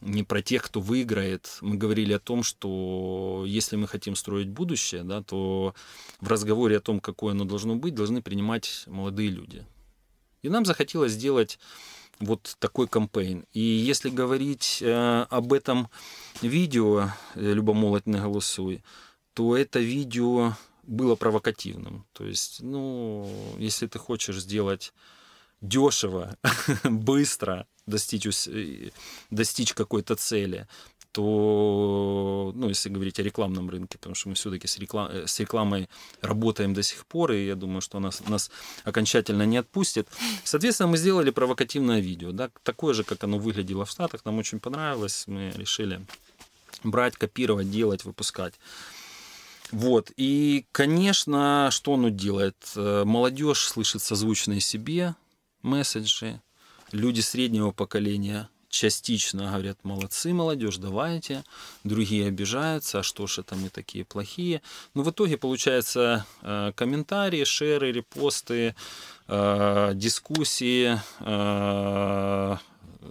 не 0.00 0.22
про 0.22 0.42
тех, 0.42 0.62
кто 0.62 0.80
выиграет. 0.80 1.58
Мы 1.60 1.76
говорили 1.76 2.12
о 2.12 2.18
том, 2.18 2.42
что 2.42 3.44
если 3.46 3.76
мы 3.76 3.86
хотим 3.88 4.14
строить 4.14 4.48
будущее, 4.48 5.02
да, 5.02 5.22
то 5.22 5.74
в 6.20 6.28
разговоре 6.28 6.76
о 6.76 6.80
том, 6.80 7.00
какое 7.00 7.32
оно 7.32 7.44
должно 7.44 7.76
быть, 7.76 7.94
должны 7.94 8.22
принимать 8.22 8.84
молодые 8.86 9.30
люди. 9.30 9.66
И 10.42 10.48
нам 10.48 10.64
захотелось 10.64 11.12
сделать 11.12 11.58
вот 12.20 12.56
такой 12.58 12.88
кампейн. 12.88 13.44
И 13.52 13.60
если 13.60 14.10
говорить 14.10 14.78
э, 14.80 15.26
об 15.30 15.52
этом 15.52 15.88
видео 16.42 17.10
э, 17.34 17.52
«Люба 17.52 17.74
молодь 17.74 18.06
не 18.06 18.20
голосуй», 18.20 18.82
то 19.34 19.56
это 19.56 19.78
видео 19.78 20.54
было 20.82 21.14
провокативным. 21.14 22.06
То 22.12 22.24
есть, 22.24 22.60
ну, 22.60 23.30
если 23.58 23.86
ты 23.86 23.98
хочешь 23.98 24.40
сделать 24.40 24.92
дешево, 25.60 26.36
быстро 26.84 27.66
достичь, 27.88 28.26
э, 28.46 28.90
достичь 29.30 29.74
какой-то 29.74 30.14
цели, 30.16 30.66
то, 31.12 32.52
ну, 32.54 32.68
если 32.68 32.90
говорить 32.90 33.18
о 33.18 33.22
рекламном 33.22 33.70
рынке, 33.70 33.98
потому 33.98 34.14
что 34.14 34.28
мы 34.28 34.34
все-таки 34.34 34.66
с, 34.66 34.78
реклам, 34.78 35.08
э, 35.10 35.26
с 35.26 35.40
рекламой 35.40 35.88
работаем 36.20 36.74
до 36.74 36.82
сих 36.82 37.06
пор, 37.06 37.32
и 37.32 37.46
я 37.46 37.56
думаю, 37.56 37.80
что 37.80 37.98
нас, 37.98 38.22
нас 38.28 38.50
окончательно 38.84 39.44
не 39.44 39.56
отпустит. 39.56 40.06
Соответственно, 40.44 40.90
мы 40.90 40.96
сделали 40.96 41.30
провокативное 41.30 42.00
видео, 42.00 42.32
да, 42.32 42.50
такое 42.62 42.94
же, 42.94 43.04
как 43.04 43.24
оно 43.24 43.38
выглядело 43.38 43.84
в 43.84 43.90
Штатах, 43.90 44.24
нам 44.24 44.38
очень 44.38 44.60
понравилось, 44.60 45.24
мы 45.26 45.50
решили 45.56 46.00
брать, 46.84 47.16
копировать, 47.16 47.70
делать, 47.70 48.04
выпускать. 48.04 48.54
Вот. 49.70 50.12
И, 50.16 50.66
конечно, 50.72 51.68
что 51.72 51.94
оно 51.94 52.08
делает? 52.08 52.56
Э, 52.76 53.04
молодежь 53.04 53.66
слышит 53.66 54.02
созвучные 54.02 54.60
себе 54.60 55.14
месседжи, 55.62 56.40
люди 56.92 57.20
среднего 57.20 57.70
поколения 57.70 58.48
частично 58.68 59.50
говорят, 59.50 59.78
молодцы, 59.82 60.32
молодежь, 60.32 60.76
давайте. 60.76 61.44
Другие 61.84 62.28
обижаются, 62.28 63.00
а 63.00 63.02
что 63.02 63.26
ж 63.26 63.38
это 63.38 63.56
мы 63.56 63.70
такие 63.70 64.04
плохие. 64.04 64.62
Но 64.94 65.02
в 65.02 65.10
итоге 65.10 65.36
получается 65.36 66.26
э, 66.42 66.72
комментарии, 66.76 67.44
шеры, 67.44 67.92
репосты, 67.92 68.74
э, 69.26 69.92
дискуссии, 69.94 71.00
э, 71.20 72.56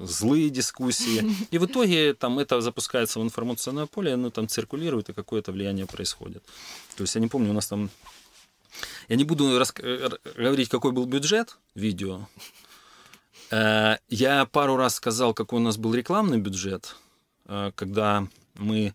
злые 0.02 0.50
дискуссии. 0.50 1.26
И 1.52 1.58
в 1.58 1.66
итоге 1.66 2.14
там 2.14 2.40
это 2.40 2.62
запускается 2.62 3.20
в 3.20 3.24
информационное 3.24 3.88
поле, 3.88 4.14
оно 4.14 4.30
там 4.30 4.48
циркулирует, 4.48 5.10
и 5.10 5.14
какое-то 5.14 5.52
влияние 5.52 5.86
происходит. 5.86 6.44
То 6.96 7.04
есть 7.04 7.16
я 7.16 7.22
не 7.22 7.28
помню, 7.28 7.50
у 7.50 7.54
нас 7.54 7.68
там... 7.68 7.90
Я 9.10 9.16
не 9.16 9.24
буду 9.24 9.58
рас... 9.58 9.74
говорить, 9.74 10.70
какой 10.70 10.92
был 10.92 11.06
бюджет 11.06 11.58
видео, 11.74 12.28
я 13.52 14.46
пару 14.52 14.76
раз 14.76 14.96
сказал, 14.96 15.34
какой 15.34 15.60
у 15.60 15.64
нас 15.64 15.78
был 15.78 15.94
рекламный 15.94 16.38
бюджет, 16.38 16.96
э, 17.46 17.72
когда 17.76 18.28
мы 18.56 18.94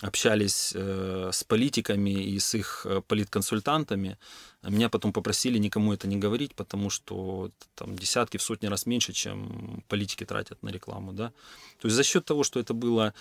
общались 0.00 0.72
э, 0.74 1.30
с 1.32 1.44
политиками 1.44 2.10
и 2.10 2.38
с 2.38 2.54
их 2.54 2.86
политконсультантами. 3.06 4.18
Меня 4.62 4.88
потом 4.88 5.12
попросили 5.12 5.58
никому 5.58 5.92
это 5.92 6.08
не 6.08 6.16
говорить, 6.16 6.54
потому 6.54 6.90
что 6.90 7.50
там 7.74 7.96
десятки, 7.96 8.36
в 8.38 8.42
сотни 8.42 8.66
раз 8.66 8.86
меньше, 8.86 9.12
чем 9.12 9.84
политики 9.88 10.24
тратят 10.24 10.62
на 10.62 10.70
рекламу. 10.70 11.12
Да? 11.12 11.32
То 11.80 11.86
есть 11.86 11.96
за 11.96 12.02
счет 12.02 12.24
того, 12.24 12.44
что 12.44 12.60
это 12.60 12.72
было 12.72 13.12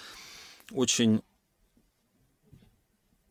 очень 0.72 1.22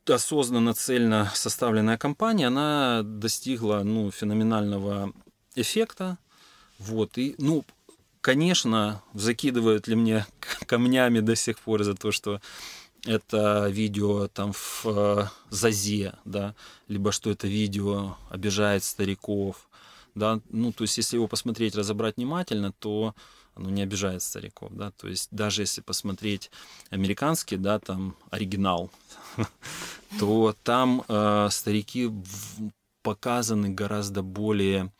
осознанно, 0.06 0.74
цельно 0.74 1.30
составленная 1.34 1.98
кампания, 1.98 2.46
она 2.46 3.02
достигла 3.02 3.82
ну, 3.84 4.10
феноменального 4.10 5.12
эффекта, 5.54 6.18
вот, 6.78 7.18
и, 7.18 7.34
ну, 7.38 7.64
конечно, 8.20 9.02
закидывают 9.14 9.88
ли 9.88 9.94
мне 9.94 10.26
камнями 10.66 11.20
до 11.20 11.36
сих 11.36 11.58
пор 11.58 11.84
за 11.84 11.94
то, 11.94 12.12
что 12.12 12.40
это 13.04 13.68
видео 13.68 14.28
там 14.28 14.52
в 14.52 14.84
э, 14.86 15.26
ЗАЗе, 15.50 16.14
да, 16.24 16.54
либо 16.88 17.12
что 17.12 17.30
это 17.30 17.46
видео 17.46 18.16
обижает 18.30 18.84
стариков, 18.84 19.68
да, 20.14 20.40
ну, 20.50 20.72
то 20.72 20.82
есть, 20.82 20.96
если 20.96 21.16
его 21.16 21.28
посмотреть, 21.28 21.76
разобрать 21.76 22.16
внимательно, 22.16 22.72
то 22.72 23.14
оно 23.54 23.70
не 23.70 23.82
обижает 23.82 24.22
стариков, 24.22 24.72
да, 24.74 24.90
то 24.90 25.08
есть, 25.08 25.28
даже 25.30 25.62
если 25.62 25.80
посмотреть 25.80 26.50
американский, 26.90 27.56
да, 27.56 27.78
там, 27.78 28.16
оригинал, 28.30 28.90
то 30.18 30.54
там 30.62 31.04
э, 31.08 31.48
старики 31.50 32.10
показаны 33.02 33.70
гораздо 33.70 34.22
более 34.22 34.92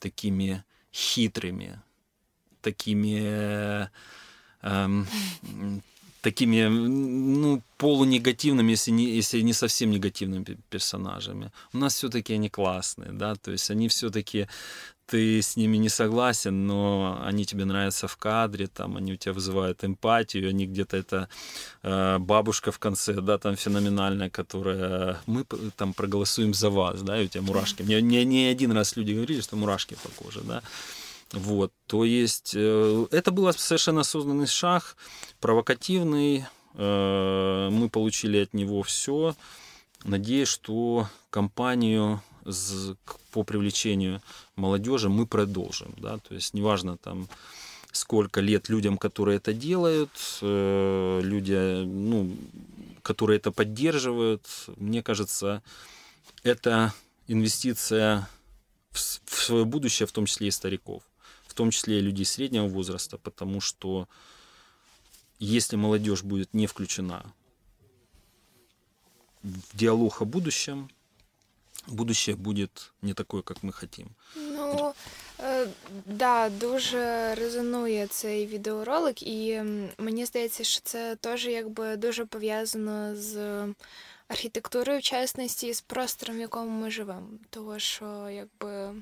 такими 0.00 0.64
хитрыми, 0.96 1.78
такими, 2.62 3.90
эм, 4.62 5.06
такими, 6.22 6.66
ну, 6.68 7.62
полунегативными, 7.76 8.72
если 8.72 8.92
не, 8.92 9.04
если 9.16 9.42
не 9.42 9.52
совсем 9.52 9.90
негативными 9.90 10.56
персонажами. 10.70 11.52
У 11.72 11.78
нас 11.78 11.94
все-таки 11.94 12.34
они 12.34 12.48
классные, 12.48 13.12
да, 13.12 13.34
то 13.34 13.52
есть 13.52 13.70
они 13.70 13.88
все-таки 13.88 14.48
ты 15.06 15.40
с 15.40 15.56
ними 15.56 15.76
не 15.76 15.88
согласен, 15.88 16.66
но 16.66 17.20
они 17.24 17.44
тебе 17.44 17.64
нравятся 17.64 18.08
в 18.08 18.16
кадре, 18.16 18.66
там 18.66 18.96
они 18.96 19.12
у 19.12 19.16
тебя 19.16 19.32
вызывают 19.32 19.84
эмпатию, 19.84 20.48
они 20.50 20.66
где-то 20.66 20.96
это 20.96 21.28
э, 21.82 22.18
бабушка 22.18 22.72
в 22.72 22.78
конце, 22.78 23.14
да, 23.14 23.38
там 23.38 23.56
феноменальная, 23.56 24.30
которая 24.30 25.20
мы 25.26 25.44
там 25.76 25.94
проголосуем 25.94 26.54
за 26.54 26.70
вас, 26.70 27.02
да, 27.02 27.20
и 27.20 27.26
у 27.26 27.28
тебя 27.28 27.42
мурашки. 27.42 27.82
Мне 27.82 28.02
не, 28.02 28.24
не 28.24 28.46
один 28.46 28.72
раз 28.72 28.96
люди 28.96 29.12
говорили, 29.12 29.40
что 29.40 29.56
мурашки 29.56 29.96
по 30.02 30.08
коже, 30.08 30.40
да. 30.40 30.62
Вот, 31.32 31.72
то 31.86 32.04
есть 32.04 32.52
э, 32.56 33.06
это 33.10 33.30
был 33.30 33.52
совершенно 33.52 34.00
осознанный 34.00 34.46
шаг, 34.46 34.96
провокативный, 35.40 36.46
э, 36.74 37.68
мы 37.70 37.88
получили 37.88 38.38
от 38.38 38.54
него 38.54 38.82
все. 38.82 39.34
Надеюсь, 40.04 40.48
что 40.48 41.08
компанию 41.30 42.22
по 43.32 43.42
привлечению 43.42 44.22
молодежи 44.54 45.08
мы 45.08 45.26
продолжим. 45.26 45.94
Да? 45.98 46.18
То 46.18 46.34
есть 46.34 46.54
неважно 46.54 46.96
там 46.96 47.28
сколько 47.92 48.40
лет 48.40 48.68
людям, 48.68 48.98
которые 48.98 49.38
это 49.38 49.52
делают, 49.52 50.10
э, 50.42 51.20
люди, 51.22 51.84
ну, 51.84 52.36
которые 53.02 53.38
это 53.38 53.50
поддерживают, 53.50 54.46
мне 54.76 55.02
кажется, 55.02 55.62
это 56.42 56.92
инвестиция 57.26 58.28
в 58.92 58.98
свое 59.42 59.64
будущее, 59.64 60.06
в 60.06 60.12
том 60.12 60.26
числе 60.26 60.48
и 60.48 60.50
стариков, 60.50 61.02
в 61.46 61.54
том 61.54 61.70
числе 61.70 61.98
и 61.98 62.02
людей 62.02 62.24
среднего 62.24 62.66
возраста, 62.66 63.18
потому 63.18 63.60
что 63.60 64.08
если 65.38 65.76
молодежь 65.76 66.22
будет 66.22 66.54
не 66.54 66.66
включена 66.66 67.32
в 69.42 69.76
диалог 69.76 70.22
о 70.22 70.24
будущем, 70.24 70.90
будущее 71.88 72.36
будет 72.36 72.92
не 73.02 73.14
такое, 73.14 73.42
як 73.48 73.62
ми 73.62 73.72
хотім. 73.72 74.08
Ну 74.36 74.92
е, 75.40 75.68
да, 76.06 76.48
дуже 76.48 77.34
резонує 77.34 78.06
цей 78.06 78.46
відеоролик, 78.46 79.22
і 79.22 79.62
мені 79.98 80.26
здається, 80.26 80.64
що 80.64 80.80
це 80.84 81.16
теж 81.16 81.46
якби 81.46 81.96
дуже 81.96 82.24
пов'язано 82.24 83.16
з 83.16 83.64
архітектурою 84.28 84.98
в 84.98 85.02
частності 85.02 85.66
і 85.66 85.74
з 85.74 85.80
простором, 85.80 86.36
в 86.36 86.40
якому 86.40 86.80
ми 86.80 86.90
живемо. 86.90 87.28
Того 87.50 87.78
що 87.78 88.30
якби 88.30 88.94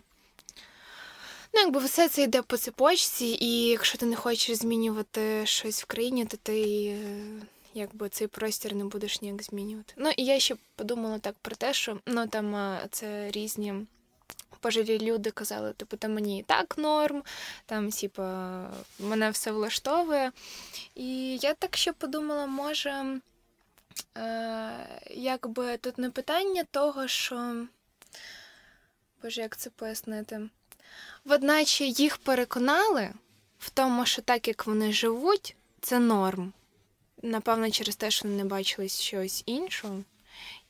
Ну, 1.57 1.61
якби 1.61 1.81
все 1.81 2.09
це 2.09 2.23
йде 2.23 2.43
по 2.43 2.57
цепочці, 2.57 3.39
і 3.41 3.67
якщо 3.67 3.99
ти 3.99 4.07
не 4.07 4.17
хочеш 4.17 4.57
змінювати 4.57 5.47
щось 5.47 5.83
в 5.83 5.87
країні, 5.87 6.25
то 6.25 6.37
ти 6.37 6.85
е, 6.85 7.27
якби 7.75 8.09
цей 8.09 8.27
простір 8.27 8.75
не 8.75 8.85
будеш 8.85 9.23
ніяк 9.23 9.43
змінювати. 9.43 9.95
Ну 9.97 10.11
і 10.17 10.25
я 10.25 10.41
ще 10.41 10.57
подумала 10.77 11.19
так 11.19 11.35
про 11.43 11.57
те, 11.57 11.75
що 11.75 11.99
ну 12.07 12.27
там 12.27 12.79
це 12.91 13.31
різні. 13.31 13.75
Пожилі 14.65 14.99
люди 14.99 15.31
казали, 15.31 15.73
типу, 15.73 15.97
та 15.97 16.09
мені 16.09 16.39
і 16.39 16.43
так 16.43 16.79
норм, 16.79 17.23
там, 17.67 17.91
типа, 17.91 18.71
мене 18.99 19.31
все 19.31 19.53
влаштовує. 19.53 20.33
І 20.95 21.37
я 21.37 21.55
так 21.55 21.77
ще 21.77 21.93
подумала, 21.93 22.47
може, 22.47 23.21
е, 24.17 24.71
якби 25.11 25.77
тут 25.77 25.99
не 25.99 26.11
питання 26.11 26.65
того, 26.71 27.09
що. 27.09 27.67
Боже, 29.23 29.41
як 29.41 29.57
це 29.57 29.71
пояснити? 29.71 30.49
Одначе 31.27 31.85
їх 31.85 32.17
переконали 32.17 33.11
в 33.59 33.71
тому, 33.71 34.07
що 34.07 34.23
так 34.23 34.49
як 34.49 34.67
вони 34.67 34.93
живуть, 34.93 35.57
це 35.81 35.99
норм. 35.99 36.53
Напевно, 37.25 37.71
через 37.71 37.97
те, 37.97 38.11
що 38.11 38.29
вони 38.29 38.43
не 38.43 38.49
бачили 38.49 38.89
щось 38.89 39.43
іншого. 39.47 40.03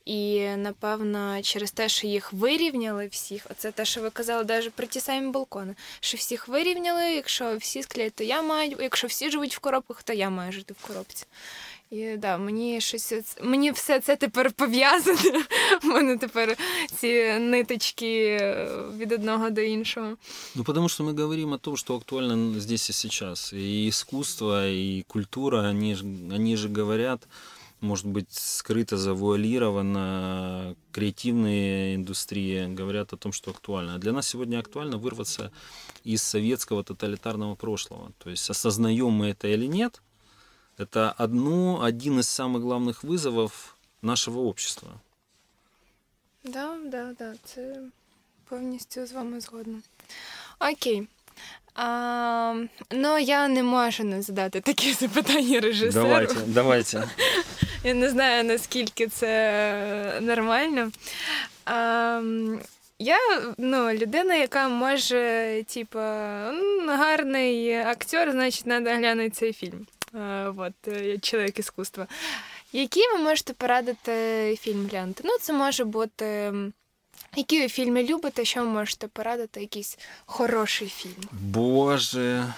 І 0.05 0.47
напевно, 0.47 1.41
через 1.41 1.71
те, 1.71 1.89
що 1.89 2.07
їх 2.07 2.33
вирівняли 2.33 3.07
всіх, 3.07 3.47
оце 3.51 3.71
те, 3.71 3.85
що 3.85 4.01
ви 4.01 4.09
казали, 4.09 4.45
навіть 4.45 4.73
про 4.73 4.87
ті 4.87 4.99
самі 4.99 5.31
балкони, 5.31 5.75
що 5.99 6.17
всіх 6.17 6.47
вирівняли, 6.47 7.03
якщо 7.11 7.57
всі 7.57 7.83
склеють, 7.83 8.13
то 8.13 8.23
я 8.23 8.41
маю, 8.41 8.77
якщо 8.79 9.07
всі 9.07 9.31
живуть 9.31 9.55
в 9.55 9.59
коробках, 9.59 10.03
то 10.03 10.13
я 10.13 10.29
маю 10.29 10.51
жити 10.51 10.73
в 10.81 10.87
коробці. 10.87 11.25
І 11.90 12.16
да, 12.16 12.38
мені 12.38 12.80
щось 12.80 13.14
мені 13.42 13.70
все 13.70 14.00
це 14.00 14.16
тепер 14.16 14.52
пов'язане. 14.52 15.44
У 15.84 15.86
мене 15.86 16.16
тепер 16.16 16.56
ці 16.96 17.32
ниточки 17.38 18.36
від 18.98 19.12
одного 19.12 19.50
до 19.50 19.60
іншого. 19.60 20.16
Ну, 20.54 20.64
потому 20.64 20.88
что 20.88 21.04
мы 21.04 21.20
говорим 21.20 21.52
о 21.52 21.58
том, 21.58 21.76
что 21.76 21.96
актуально 21.96 22.60
здесь 22.60 22.90
и 22.90 22.92
сейчас. 22.92 23.52
И 23.52 23.88
искусство, 23.88 24.68
и 24.68 25.04
культура, 25.08 25.70
они 25.70 25.94
же, 25.94 26.04
они 26.34 26.56
же 26.56 26.68
говорят, 26.68 27.28
может 27.80 28.06
быть, 28.06 28.30
скрыто, 28.30 28.96
завуалировано, 28.96 30.76
креативные 30.92 31.94
индустрии 31.94 32.74
говорят 32.74 33.12
о 33.12 33.16
том, 33.16 33.32
что 33.32 33.50
актуально. 33.50 33.94
А 33.94 33.98
для 33.98 34.12
нас 34.12 34.28
сегодня 34.28 34.58
актуально 34.58 34.98
вырваться 34.98 35.50
из 36.04 36.22
советского 36.22 36.84
тоталитарного 36.84 37.54
прошлого. 37.54 38.12
То 38.18 38.30
есть 38.30 38.50
осознаем 38.50 39.10
мы 39.10 39.28
это 39.28 39.48
или 39.48 39.66
нет, 39.66 40.02
это 40.78 41.14
одно, 41.18 41.82
один 41.82 42.18
из 42.20 42.28
самых 42.28 42.62
главных 42.62 43.02
вызовов 43.04 43.76
нашего 44.02 44.40
общества. 44.40 44.88
Да, 46.44 46.76
да, 46.84 47.12
да, 47.18 47.34
це 47.44 47.76
повністю 48.48 49.06
з 49.06 49.12
вами 49.12 49.40
згодна. 49.40 49.78
Окей. 50.72 51.08
А, 51.74 52.54
Ну, 52.90 53.18
я 53.18 53.48
не 53.48 53.62
можу 53.62 54.04
не 54.04 54.22
задати 54.22 54.60
такі 54.60 54.92
запитання 54.92 55.60
режисеру. 55.60 56.04
Давайте, 56.08 56.34
давайте. 56.46 57.08
Я 57.84 57.94
не 57.94 58.10
знаю, 58.10 58.44
наскільки 58.44 59.06
це 59.06 60.18
нормально. 60.20 60.90
А, 61.64 62.22
Я 62.98 63.18
ну, 63.58 63.92
людина, 63.92 64.34
яка 64.34 64.68
може, 64.68 65.64
типу, 65.66 65.98
гарний 66.88 67.74
актер, 67.74 68.32
значить, 68.32 68.64
треба 68.64 68.94
глянути 68.94 69.30
цей 69.30 69.52
фільм. 69.52 69.86
Вот, 70.55 70.73
чоловік 71.21 71.59
іскусства. 71.59 72.07
Які 72.73 73.01
ви 73.07 73.17
можете 73.17 73.53
порадити 73.53 74.55
фільм 74.61 74.87
глянути? 74.87 75.23
Ну, 75.25 75.37
це 75.41 75.53
може 75.53 75.85
бути. 75.85 76.53
Які 77.35 77.61
ви 77.61 77.67
фільми 77.69 78.03
любите, 78.03 78.45
що 78.45 78.59
ви 78.61 78.67
можете 78.67 79.07
порадити? 79.07 79.61
Якийсь 79.61 79.97
хороший 80.25 80.87
фільм? 80.87 81.29
Боже, 81.31 82.53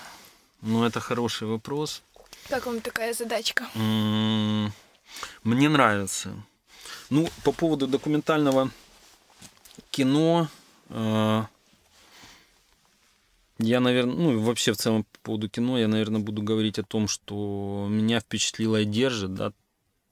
ну 0.62 0.86
это 0.86 1.00
хороший 1.00 1.48
вопрос. 1.48 2.02
Как 2.50 2.66
вам 2.66 2.80
такая 2.80 3.14
задачка? 3.14 3.66
Мне 5.44 5.66
нравится. 5.66 6.30
Ну, 7.10 7.28
по 7.44 7.54
поводу 7.54 7.88
документального 7.88 8.70
кино, 9.92 10.48
я, 13.60 13.80
наверное, 13.80 14.16
ну, 14.16 14.40
вообще 14.40 14.74
в 14.74 14.78
целом 14.78 15.04
по 15.04 15.20
поводу 15.20 15.50
кино, 15.50 15.78
я, 15.78 15.88
наверное, 15.88 16.22
буду 16.22 16.42
говорить 16.42 16.80
о 16.80 16.84
том, 16.84 17.08
что 17.08 17.88
меня 17.90 18.20
впечатлило 18.20 18.82
и 18.82 18.86
держит, 18.86 19.34
да, 19.34 19.54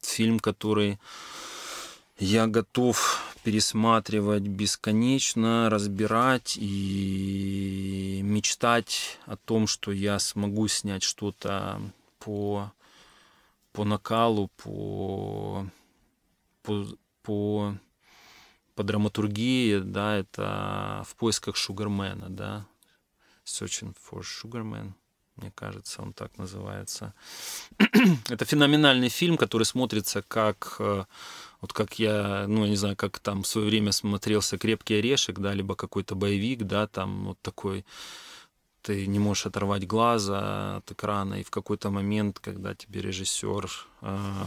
фильм, 0.02 0.40
который 0.40 1.00
я 2.18 2.48
готов 2.48 3.22
пересматривать 3.44 4.44
бесконечно, 4.44 5.70
разбирать 5.70 6.58
и 6.60 8.22
мечтать 8.24 9.20
о 9.26 9.36
том, 9.36 9.68
что 9.68 9.92
я 9.92 10.18
смогу 10.18 10.68
снять 10.68 11.04
что-то 11.04 11.80
по, 12.20 12.72
по 13.74 13.84
накалу, 13.84 14.50
по, 14.58 15.68
по, 16.64 16.88
по, 17.22 17.76
по 18.74 18.84
драматургии, 18.84 19.80
да, 19.80 20.18
это 20.18 21.04
в 21.08 21.16
поисках 21.16 21.56
Шугармена, 21.56 22.30
да, 22.30 22.66
Searching 23.46 23.96
for 23.96 24.22
Sugarman, 24.22 24.94
мне 25.36 25.52
кажется, 25.52 26.02
он 26.02 26.14
так 26.14 26.38
называется. 26.38 27.14
Это 28.30 28.46
феноменальный 28.46 29.10
фильм, 29.10 29.38
который 29.38 29.64
смотрится 29.64 30.22
как 30.22 30.78
э, 30.80 31.06
вот 31.62 31.74
как 31.74 32.00
я, 32.00 32.46
ну, 32.48 32.64
я 32.64 32.70
не 32.70 32.76
знаю, 32.76 32.96
как 32.96 33.20
там 33.20 33.44
в 33.44 33.48
свое 33.48 33.68
время 33.68 33.92
смотрелся 33.92 34.58
«Крепкий 34.58 34.96
орешек», 35.00 35.40
да, 35.40 35.54
либо 35.54 35.76
какой-то 35.76 36.16
боевик, 36.16 36.64
да, 36.64 36.88
там 36.88 37.26
вот 37.26 37.40
такой, 37.42 37.86
ты 38.82 39.08
не 39.08 39.20
можешь 39.20 39.46
оторвать 39.46 39.88
глаза 39.88 40.78
от 40.78 40.92
экрана, 40.92 41.36
и 41.36 41.44
в 41.44 41.50
какой-то 41.50 41.90
момент, 41.90 42.40
когда 42.40 42.74
тебе 42.74 43.02
режиссер 43.02 43.70
э, 44.02 44.46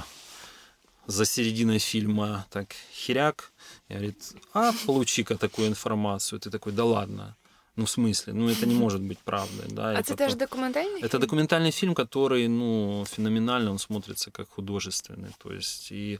за 1.07 1.24
серединой 1.24 1.80
фильма 1.80 2.46
так 2.51 2.74
херяк, 2.92 3.53
говорит, 3.88 4.32
а 4.55 4.72
получи-ка 4.86 5.36
такую 5.36 5.68
информацию, 5.68 6.38
ты 6.40 6.51
такой, 6.51 6.72
да 6.72 6.84
ладно, 6.84 7.36
ну, 7.78 7.84
в 7.84 7.90
смысле? 7.90 8.32
Ну, 8.32 8.48
это 8.48 8.66
не 8.66 8.74
может 8.74 9.00
быть 9.00 9.20
правдой. 9.20 9.66
Да? 9.68 9.90
А 9.90 10.00
это, 10.00 10.16
тоже 10.16 10.34
документальный 10.34 10.98
Это 10.98 11.10
фильм? 11.10 11.20
документальный 11.20 11.70
фильм, 11.70 11.94
который, 11.94 12.48
ну, 12.48 13.04
феноменально, 13.08 13.70
он 13.70 13.78
смотрится 13.78 14.32
как 14.32 14.48
художественный. 14.50 15.30
То 15.38 15.52
есть, 15.52 15.92
и, 15.92 16.18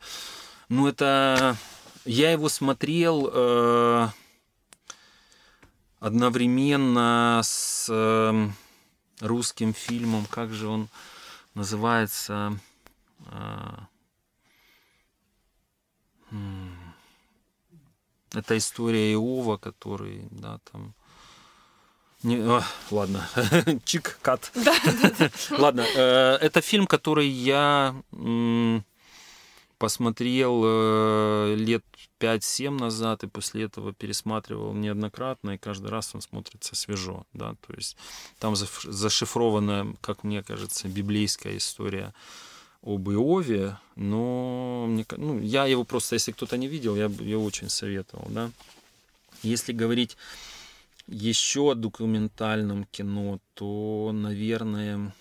ну, 0.69 0.87
это... 0.87 1.57
Я 2.05 2.31
его 2.31 2.49
смотрел 2.49 3.29
э, 3.35 4.09
одновременно 5.99 7.41
с 7.43 7.89
э, 7.91 8.49
русским 9.21 9.75
фильмом, 9.75 10.27
как 10.27 10.53
же 10.53 10.69
он 10.69 10.89
называется... 11.55 12.57
Э, 13.33 13.79
это 18.33 18.57
история 18.57 19.13
Иова, 19.15 19.57
который, 19.57 20.29
да, 20.31 20.61
там 20.71 20.95
не, 22.23 22.37
о, 22.37 22.63
ладно, 22.91 23.29
чик, 23.85 24.19
кат. 24.23 24.51
Да, 24.55 24.75
Ладно, 25.51 25.87
э, 25.95 26.39
это 26.41 26.61
фильм, 26.61 26.87
который 26.87 27.29
я 27.29 27.95
посмотрел 29.79 30.63
э, 30.65 31.55
лет 31.57 31.85
5-7 32.19 32.71
назад 32.71 33.23
и 33.23 33.29
после 33.29 33.65
этого 33.65 33.93
пересматривал 33.93 34.73
неоднократно, 34.73 35.53
и 35.53 35.59
каждый 35.59 35.91
раз 35.91 36.13
он 36.15 36.21
смотрится 36.21 36.75
свежо, 36.75 37.25
да, 37.33 37.55
то 37.67 37.75
есть 37.75 37.97
там 38.41 38.57
зашифрована, 38.57 39.95
как 40.01 40.25
мне 40.25 40.43
кажется, 40.43 40.89
библейская 40.89 41.57
история 41.57 42.13
об 42.83 43.09
Иове, 43.09 43.77
но 43.95 44.87
мне, 44.89 45.07
ну, 45.17 45.41
я 45.41 45.67
его 45.67 45.85
просто, 45.85 46.17
если 46.17 46.33
кто-то 46.33 46.57
не 46.57 46.67
видел, 46.67 46.97
я 46.97 47.09
бы 47.09 47.23
его 47.23 47.45
очень 47.45 47.69
советовал, 47.69 48.27
да. 48.31 48.51
Если 49.45 49.73
говорить 49.73 50.17
еще 51.09 51.73
о 51.73 51.75
документальном 51.75 52.85
кино, 52.85 53.41
то, 53.55 54.11
наверное, 54.13 55.13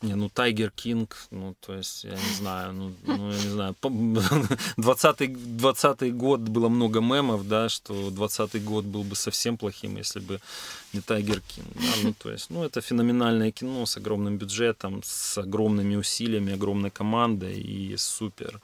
не, 0.00 0.14
ну 0.14 0.28
Тайгер 0.28 0.70
Кинг, 0.70 1.16
ну 1.32 1.56
то 1.60 1.74
есть, 1.74 2.04
я 2.04 2.12
не 2.12 2.34
знаю, 2.36 2.72
ну, 2.72 2.92
ну 3.04 3.32
я 3.32 3.36
не 3.36 3.50
знаю, 3.50 3.74
20-й, 3.80 5.26
20 5.58 6.16
год 6.16 6.40
было 6.40 6.68
много 6.68 7.00
мемов, 7.00 7.48
да, 7.48 7.68
что 7.68 8.10
20 8.10 8.64
год 8.64 8.84
был 8.84 9.02
бы 9.02 9.16
совсем 9.16 9.56
плохим, 9.56 9.96
если 9.96 10.20
бы 10.20 10.40
не 10.92 11.00
Тайгер 11.00 11.40
Кинг, 11.40 11.68
да, 11.74 11.94
ну 12.04 12.14
то 12.14 12.30
есть, 12.30 12.50
ну 12.50 12.62
это 12.62 12.80
феноменальное 12.80 13.50
кино 13.50 13.86
с 13.86 13.96
огромным 13.96 14.38
бюджетом, 14.38 15.02
с 15.04 15.36
огромными 15.36 15.96
усилиями, 15.96 16.54
огромной 16.54 16.90
командой 16.90 17.60
и 17.60 17.96
супер, 17.96 18.60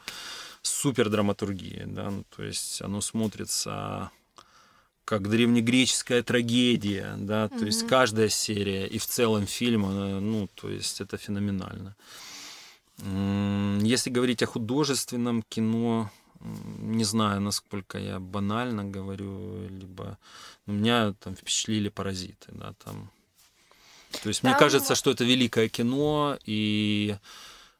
супер 0.62 1.10
драматургией, 1.10 1.86
да, 1.86 2.10
ну 2.10 2.24
то 2.36 2.44
есть 2.44 2.80
оно 2.80 3.00
смотрится 3.00 4.12
как 5.05 5.28
древнегреческая 5.28 6.22
трагедия, 6.22 7.14
да, 7.18 7.48
то 7.48 7.64
есть 7.66 7.86
каждая 7.86 8.28
серия 8.28 8.86
и 8.86 8.98
в 8.98 9.07
целом 9.07 9.46
фильм, 9.46 9.82
ну, 10.30 10.48
то 10.55 10.70
есть 10.70 11.00
это 11.00 11.16
феноменально. 11.18 11.94
Если 13.82 14.11
говорить 14.11 14.42
о 14.42 14.46
художественном 14.46 15.42
кино, 15.42 16.11
Не 16.90 17.05
знаю, 17.05 17.40
насколько 17.40 17.98
я 17.98 18.18
банально 18.18 18.84
говорю, 18.84 19.66
либо 19.68 20.18
меня 20.66 21.14
там 21.20 21.34
впечатлили 21.34 21.88
паразиты, 21.88 22.52
да, 22.52 22.74
там. 22.84 23.11
То 24.22 24.28
есть 24.28 24.42
там... 24.42 24.50
мне 24.50 24.59
кажется, 24.59 24.94
что 24.94 25.11
это 25.11 25.24
великое 25.24 25.68
кино, 25.68 26.36
и 26.44 27.16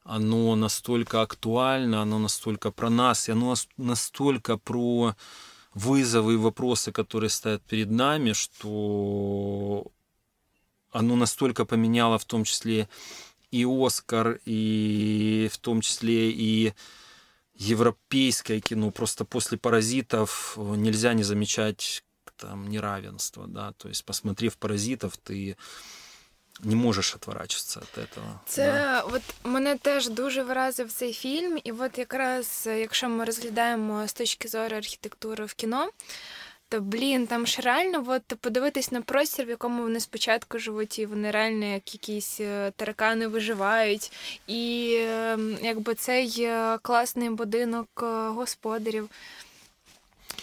оно 0.03 0.55
настолько 0.55 1.21
актуально, 1.21 2.01
оно 2.01 2.17
настолько 2.17 2.71
про 2.71 2.89
нас, 2.89 3.29
и 3.29 3.33
оно 3.33 3.53
настолько 3.77 4.57
про 4.57 5.15
вызовы 5.75 6.33
и 6.33 6.37
вопросы, 6.37 6.91
которые 6.91 7.29
стоят 7.29 7.61
перед 7.63 7.91
нами, 7.91 8.33
что 8.33 9.85
оно 10.91 11.15
настолько 11.15 11.65
поменяло 11.65 12.17
в 12.17 12.25
том 12.25 12.45
числе 12.45 12.89
и 13.51 13.65
Оскар, 13.65 14.39
и 14.45 15.49
в 15.51 15.57
том 15.57 15.81
числе 15.81 16.31
и 16.31 16.73
европейское 17.53 18.61
кино. 18.61 18.89
Просто 18.91 19.25
после 19.25 19.57
«Паразитов» 19.57 20.57
нельзя 20.57 21.13
не 21.13 21.23
замечать 21.23 22.03
там 22.37 22.69
неравенство, 22.69 23.47
да, 23.47 23.73
то 23.73 23.87
есть 23.87 24.03
посмотрев 24.03 24.57
«Паразитов», 24.57 25.17
ты 25.17 25.55
не 26.63 26.75
можеш 26.75 27.15
відворачуватися 27.15 27.79
від 27.97 28.09
цього. 28.15 28.39
Це 28.45 28.71
да. 28.73 29.01
от 29.01 29.21
мене 29.43 29.77
теж 29.77 30.09
дуже 30.09 30.43
вразив 30.43 30.91
цей 30.91 31.13
фільм, 31.13 31.59
і 31.63 31.71
от 31.71 31.97
якраз 31.97 32.69
якщо 32.77 33.09
ми 33.09 33.25
розглядаємо 33.25 34.07
з 34.07 34.13
точки 34.13 34.47
зору 34.47 34.77
архітектури 34.77 35.45
в 35.45 35.53
кіно, 35.53 35.89
то 36.69 36.81
блін, 36.81 37.27
там 37.27 37.47
ж 37.47 37.61
реально 37.61 38.03
от, 38.07 38.23
подивитись 38.41 38.91
на 38.91 39.01
простір, 39.01 39.45
в 39.45 39.49
якому 39.49 39.83
вони 39.83 39.99
спочатку 39.99 40.59
живуть, 40.59 40.99
і 40.99 41.05
вони 41.05 41.31
реально 41.31 41.65
як 41.65 41.93
якісь 41.93 42.39
е, 42.39 42.71
таракани 42.75 43.27
виживають. 43.27 44.11
І 44.47 44.95
ем, 45.01 45.57
якби 45.61 45.93
цей 45.93 46.35
е, 46.39 46.77
класний 46.81 47.29
будинок 47.29 47.87
е, 48.03 48.05
господарів. 48.29 49.09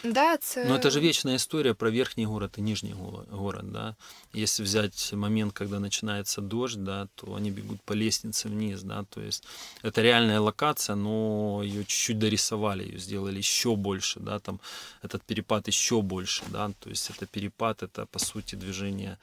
Да, 0.04 0.36
це... 0.36 0.64
Но 0.64 0.74
это 0.74 0.90
же 0.90 1.00
вечная 1.00 1.36
история 1.36 1.74
про 1.74 1.90
верхний 1.90 2.26
город 2.26 2.58
и 2.58 2.60
нижний 2.60 2.94
город, 3.30 3.72
да. 3.72 3.94
Если 4.34 4.64
взять 4.64 5.12
момент, 5.12 5.52
когда 5.52 5.78
начинается 5.78 6.40
дождь, 6.40 6.84
да, 6.84 7.06
то 7.14 7.34
они 7.34 7.50
бегут 7.50 7.80
по 7.82 7.94
лестнице 7.94 8.48
вниз, 8.48 8.82
да, 8.82 9.04
то 9.04 9.20
есть 9.20 9.44
это 9.82 10.02
реальная 10.02 10.40
локация, 10.40 10.96
но 10.96 11.62
ее 11.62 11.84
чуть-чуть 11.84 12.18
дорисовали, 12.18 12.84
ее 12.84 12.98
сделали 12.98 13.38
еще 13.38 13.76
больше, 13.76 14.20
да, 14.20 14.38
там 14.38 14.60
этот 15.02 15.22
перепад 15.22 15.68
еще 15.68 16.02
больше, 16.02 16.42
да, 16.48 16.70
то 16.80 16.90
есть 16.90 17.10
это 17.10 17.26
перепад, 17.26 17.82
это 17.82 18.06
по 18.06 18.18
сути 18.18 18.56
движение. 18.56 19.18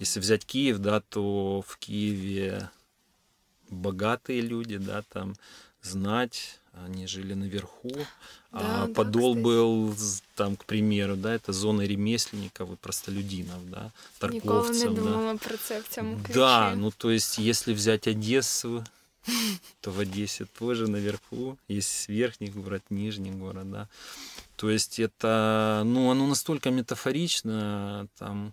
Если 0.00 0.20
взять 0.20 0.44
Киев, 0.44 0.78
да, 0.78 1.00
то 1.00 1.62
в 1.66 1.76
Киеве 1.78 2.70
богатые 3.70 4.42
люди, 4.42 4.76
да, 4.78 5.02
там 5.02 5.34
знать, 5.82 6.60
они 6.86 7.06
жили 7.06 7.34
наверху, 7.34 7.90
да, 7.92 8.04
а 8.52 8.86
да, 8.86 8.94
подол 8.94 9.34
кстати. 9.34 9.44
был 9.44 9.94
там, 10.34 10.56
к 10.56 10.64
примеру, 10.64 11.16
да, 11.16 11.34
это 11.34 11.52
зона 11.52 11.82
ремесленников 11.86 12.70
и 12.72 12.76
простолюдинов, 12.76 13.70
да, 13.70 13.90
торговцев. 14.18 14.90
Никого 14.90 14.94
не 14.94 15.00
думала 15.00 15.32
да. 15.32 15.38
про 15.38 15.56
це 15.56 15.80
в 15.80 15.88
цьому 15.88 16.16
ключі. 16.16 16.32
Да, 16.32 16.74
ну 16.74 16.92
то 16.96 17.10
есть, 17.10 17.38
если 17.38 17.74
взять 17.74 18.06
Одессу, 18.08 18.84
то 19.80 19.90
в 19.90 20.00
Одессе 20.00 20.46
тоже 20.58 20.88
наверху 20.88 21.58
есть 21.68 22.08
верхний 22.08 22.48
город, 22.48 22.82
нижний 22.90 23.30
город, 23.30 23.70
да. 23.70 23.88
То 24.56 24.70
есть 24.70 24.98
это, 24.98 25.82
ну, 25.84 26.10
оно 26.10 26.26
настолько 26.26 26.70
метафорично, 26.70 28.08
там, 28.18 28.52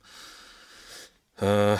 э, 1.40 1.78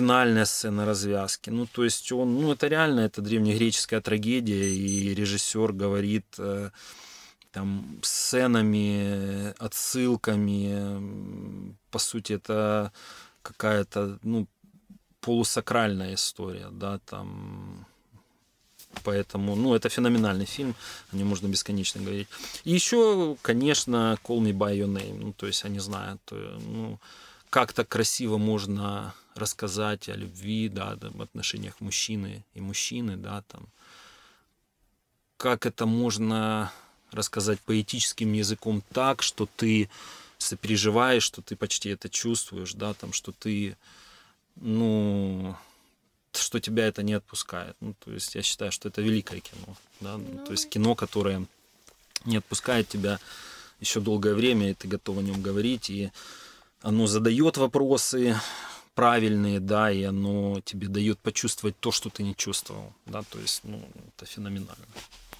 финальная 0.00 0.46
сцена 0.46 0.86
развязки. 0.86 1.50
Ну, 1.50 1.66
то 1.66 1.84
есть 1.84 2.12
он, 2.12 2.40
ну, 2.40 2.52
это 2.52 2.68
реально, 2.68 3.00
это 3.00 3.22
древнегреческая 3.22 4.00
трагедия, 4.00 4.68
и 4.68 5.14
режиссер 5.14 5.72
говорит 5.72 6.26
э, 6.38 6.70
там 7.52 7.98
сценами, 8.02 9.52
отсылками, 9.58 11.74
по 11.90 11.98
сути, 11.98 12.34
это 12.34 12.92
какая-то, 13.42 14.18
ну, 14.22 14.46
полусакральная 15.20 16.14
история, 16.14 16.68
да, 16.70 16.98
там, 16.98 17.86
Поэтому, 19.04 19.54
ну, 19.54 19.74
это 19.74 19.88
феноменальный 19.88 20.46
фильм, 20.46 20.74
о 21.12 21.16
нем 21.16 21.28
можно 21.28 21.48
бесконечно 21.48 22.02
говорить. 22.02 22.28
И 22.64 22.74
еще, 22.74 23.36
конечно, 23.42 24.18
Call 24.24 24.40
Me 24.40 24.52
By 24.52 24.76
Your 24.76 24.88
Name, 24.88 25.18
ну, 25.22 25.32
то 25.32 25.46
есть, 25.46 25.64
я 25.64 25.70
не 25.70 25.80
знаю, 25.80 26.18
то, 26.24 26.34
ну, 26.34 26.98
как 27.50 27.72
так 27.72 27.88
красиво 27.88 28.38
можно 28.38 29.14
рассказать 29.34 30.08
о 30.08 30.14
любви, 30.14 30.68
да, 30.68 30.96
в 31.00 31.22
отношениях 31.22 31.80
мужчины 31.80 32.44
и 32.54 32.60
мужчины, 32.60 33.16
да, 33.16 33.42
там, 33.48 33.66
как 35.36 35.66
это 35.66 35.86
можно 35.86 36.72
рассказать 37.10 37.58
поэтическим 37.60 38.32
языком 38.32 38.82
так, 38.92 39.22
что 39.22 39.48
ты 39.56 39.90
сопереживаешь, 40.38 41.24
что 41.24 41.42
ты 41.42 41.56
почти 41.56 41.90
это 41.90 42.08
чувствуешь, 42.08 42.74
да, 42.74 42.94
там, 42.94 43.12
что 43.12 43.32
ты, 43.32 43.76
ну, 44.56 45.56
что 46.32 46.60
тебя 46.60 46.86
это 46.86 47.02
не 47.02 47.14
отпускает. 47.14 47.76
Ну, 47.80 47.94
то 47.98 48.12
есть 48.12 48.34
я 48.34 48.42
считаю, 48.42 48.70
что 48.70 48.88
это 48.88 49.02
великое 49.02 49.40
кино, 49.40 49.76
да, 50.00 50.16
ну, 50.18 50.44
то 50.44 50.52
есть 50.52 50.68
кино, 50.68 50.94
которое 50.94 51.46
не 52.24 52.36
отпускает 52.36 52.88
тебя 52.88 53.18
еще 53.80 54.00
долгое 54.00 54.34
время, 54.34 54.70
и 54.70 54.74
ты 54.74 54.86
готов 54.86 55.18
о 55.18 55.22
нем 55.22 55.42
говорить, 55.42 55.90
и 55.90 56.12
оно 56.82 57.06
задает 57.06 57.56
вопросы, 57.56 58.36
правильные, 58.94 59.60
да, 59.60 59.90
и 59.90 60.02
оно 60.02 60.60
тебе 60.64 60.88
дает 60.88 61.18
почувствовать 61.18 61.74
то, 61.80 61.92
что 61.92 62.10
ты 62.10 62.22
не 62.22 62.34
чувствовал, 62.34 62.92
да, 63.06 63.22
то 63.22 63.38
есть, 63.38 63.64
ну, 63.64 63.82
это 64.08 64.26
феноменально. 64.26 64.86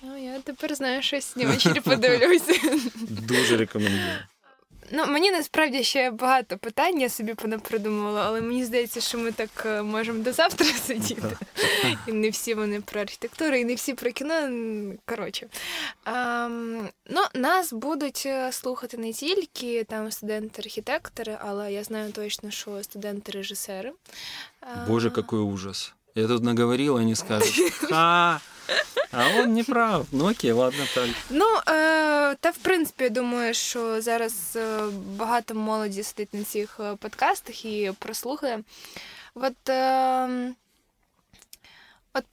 Ну, 0.03 0.17
я 0.17 0.41
тепер 0.41 0.75
знаю, 0.75 1.03
щось 1.03 1.37
ввечері 1.37 1.81
подивлюся. 1.81 2.53
Дуже 3.09 3.57
рекомендую. 3.57 4.19
Ну, 4.92 5.06
мені 5.08 5.32
насправді 5.32 5.84
ще 5.84 6.12
багато 6.12 6.58
питань, 6.58 7.02
я 7.02 7.10
собі 7.10 7.34
придумала, 7.64 8.24
але 8.26 8.42
мені 8.42 8.66
здається, 8.66 9.02
що 9.02 9.18
ми 9.18 9.32
так 9.32 9.50
е, 9.66 9.84
можемо 9.84 10.24
до 10.24 10.34
завтра 10.34 10.68
сидіти. 10.68 11.38
І 12.08 12.12
не 12.12 12.30
всі 12.30 12.54
вони 12.54 12.82
про 12.82 13.02
архітектуру, 13.02 13.56
і 13.56 13.66
не 13.66 13.76
всі 13.76 13.94
про 13.94 14.12
кіно. 14.12 14.52
Коротше. 15.06 15.48
А, 16.04 16.48
ну, 17.10 17.22
Нас 17.34 17.74
будуть 17.74 18.24
е, 18.26 18.52
слухати 18.52 18.98
не 18.98 19.14
тільки 19.14 19.84
там 19.84 20.12
студенти-архітектори, 20.12 21.38
але 21.42 21.74
я 21.74 21.84
знаю 21.84 22.12
точно, 22.12 22.52
що 22.52 22.84
студенти-режисери. 22.84 23.92
Боже, 24.88 25.12
який 25.16 25.40
ужас. 25.40 25.94
Я 26.18 26.28
тут 26.28 26.44
наговорила, 26.44 27.02
они 27.02 27.16
скажут, 27.16 27.74
ха, 27.74 28.40
а 29.13 29.29
он 29.39 29.55
не 29.55 29.65
прав. 29.65 30.07
Ну 30.13 30.31
окей, 30.31 30.53
ладно, 30.53 30.85
так. 30.95 31.09
Ну, 31.31 31.47
е, 31.57 32.35
та 32.35 32.51
в 32.51 32.57
принципі, 32.57 33.05
я 33.05 33.11
думаю, 33.11 33.55
що 33.55 34.01
зараз 34.01 34.57
е, 34.57 34.81
багато 35.17 35.55
молоді 35.55 36.03
сидить 36.03 36.35
на 36.35 36.45
цих 36.45 36.81
е, 36.81 36.97
подкастах 36.97 37.65
і 37.65 37.93
прослухає. 37.99 38.63
От, 39.35 39.69
е, 39.69 40.53
от 42.15 42.25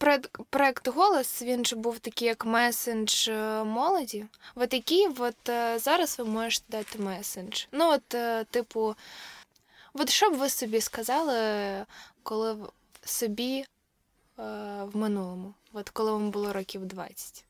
проект, 0.50 0.88
Голос 0.88 1.42
він 1.42 1.66
же 1.66 1.76
був 1.76 2.00
такий 2.00 2.28
як 2.28 2.46
месендж 2.46 3.28
е, 3.28 3.64
молоді. 3.64 4.26
От 4.56 4.74
який 4.74 5.08
от 5.20 5.36
зараз 5.76 6.20
ви 6.20 6.26
можете 6.26 6.66
дати 6.70 7.00
месендж. 7.00 7.64
Ну, 7.72 7.90
от, 7.92 8.16
типу, 8.50 8.96
от 9.94 10.10
що 10.10 10.30
б 10.30 10.34
ви 10.34 10.50
собі 10.50 10.82
сказали, 10.82 11.86
коли 12.24 12.56
собі 13.06 13.66
в 14.38 14.90
минулому, 14.94 15.54
от 15.74 15.90
коли 15.90 16.12
вам 16.12 16.32
було 16.32 16.54
років 16.54 16.86
20? 16.86 17.46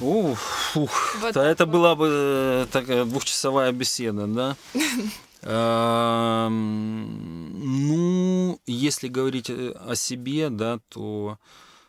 Ух, 0.00 0.76
ух. 0.76 1.16
Вот 1.20 1.34
да, 1.34 1.44
это 1.44 1.66
была 1.66 1.94
бы 1.94 2.08
э, 2.08 2.66
такая 2.70 3.04
двухчасовая 3.04 3.72
беседа, 3.72 4.26
да? 4.26 4.56
Ну, 7.62 8.60
если 8.66 9.08
говорить 9.08 9.48
э, 9.48 9.70
о 9.72 9.94
себе, 9.94 10.50
да, 10.50 10.80
то, 10.90 11.38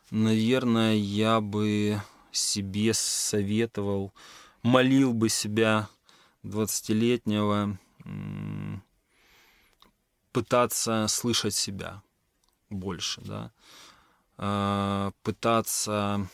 наверное, 0.09 0.95
я 0.95 1.41
бы 1.41 2.01
себе 2.31 2.93
советовал, 2.93 4.13
молил 4.63 5.13
бы 5.13 5.27
себя 5.27 5.89
20-летнего 6.43 7.77
пытаться 10.31 11.07
слышать 11.09 11.55
себя 11.55 12.01
больше, 12.71 13.21
да, 13.21 13.51
а, 14.37 15.11
пытаться 15.23 16.27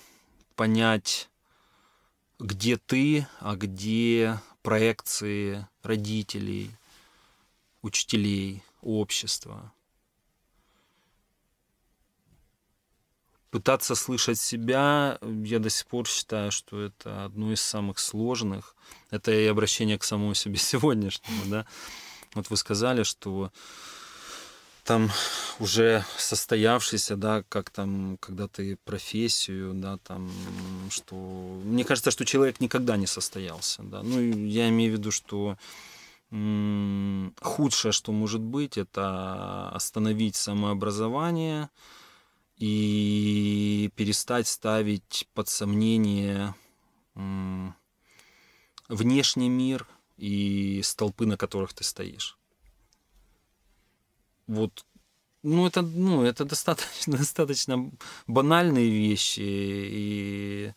понять, 0.55 1.29
где 2.39 2.77
ты, 2.77 3.27
а 3.39 3.55
где 3.55 4.39
проекции 4.61 5.67
родителей, 5.83 6.71
учителей, 7.81 8.63
общества. 8.81 9.71
Пытаться 13.49 13.95
слышать 13.95 14.39
себя, 14.39 15.17
я 15.21 15.59
до 15.59 15.69
сих 15.69 15.87
пор 15.87 16.07
считаю, 16.07 16.51
что 16.51 16.81
это 16.81 17.25
одно 17.25 17.51
из 17.53 17.61
самых 17.61 17.97
сложных. 17.97 18.75
Это 19.09 19.31
и 19.31 19.45
обращение 19.45 19.97
к 19.97 20.03
самому 20.03 20.33
себе 20.33 20.57
сегодняшнему, 20.57 21.45
да. 21.45 21.65
Вот 22.33 22.49
вы 22.49 22.57
сказали, 22.57 23.03
что 23.03 23.51
там 24.87 25.11
уже 25.59 26.05
состоявшийся, 26.17 27.17
да, 27.17 27.43
как 27.49 27.69
там, 27.69 28.17
когда 28.21 28.47
ты 28.47 28.77
профессию, 28.85 29.73
да, 29.73 29.97
там, 29.97 30.31
что... 30.89 31.15
Мне 31.65 31.83
кажется, 31.83 32.09
что 32.09 32.23
человек 32.23 32.61
никогда 32.61 32.95
не 32.95 33.05
состоялся, 33.05 33.83
да. 33.83 34.01
Ну, 34.01 34.19
я 34.45 34.69
имею 34.69 34.93
в 34.93 34.97
виду, 34.97 35.11
что 35.11 35.57
худшее, 37.41 37.91
что 37.91 38.11
может 38.11 38.41
быть, 38.41 38.77
это 38.77 39.69
остановить 39.69 40.35
самообразование 40.35 41.69
и 42.57 43.91
перестать 43.95 44.47
ставить 44.47 45.27
под 45.33 45.49
сомнение 45.49 46.55
внешний 48.89 49.49
мир 49.49 49.85
и 50.17 50.81
столпы, 50.83 51.25
на 51.25 51.37
которых 51.37 51.73
ты 51.73 51.83
стоишь. 51.83 52.36
Вот, 54.47 54.85
ну 55.43 55.67
это, 55.67 55.81
ну 55.81 56.23
это 56.23 56.45
достаточно, 56.45 57.17
достаточно 57.17 57.91
банальные 58.27 58.89
вещи 58.89 59.41
и 59.43 60.73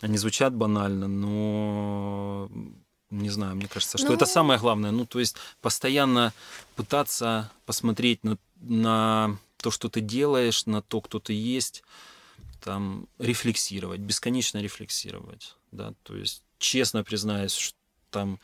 они 0.00 0.18
звучат 0.18 0.52
банально, 0.52 1.06
но 1.06 2.50
не 3.10 3.30
знаю, 3.30 3.54
мне 3.56 3.68
кажется, 3.68 3.98
что 3.98 4.08
ну... 4.08 4.14
это 4.14 4.26
самое 4.26 4.58
главное. 4.58 4.90
Ну, 4.90 5.06
то 5.06 5.20
есть 5.20 5.36
постоянно 5.60 6.32
пытаться 6.74 7.52
посмотреть 7.66 8.24
на, 8.24 8.38
на 8.56 9.38
то, 9.58 9.70
что 9.70 9.88
ты 9.88 10.00
делаешь, 10.00 10.66
на 10.66 10.82
то, 10.82 11.00
кто 11.00 11.20
ты 11.20 11.34
есть, 11.34 11.84
там, 12.60 13.06
рефлексировать, 13.18 14.00
бесконечно 14.00 14.58
рефлексировать, 14.58 15.56
да, 15.72 15.94
то 16.02 16.16
есть 16.16 16.42
честно 16.58 17.04
признаюсь, 17.04 17.54
что 17.54 17.76
там 18.10 18.40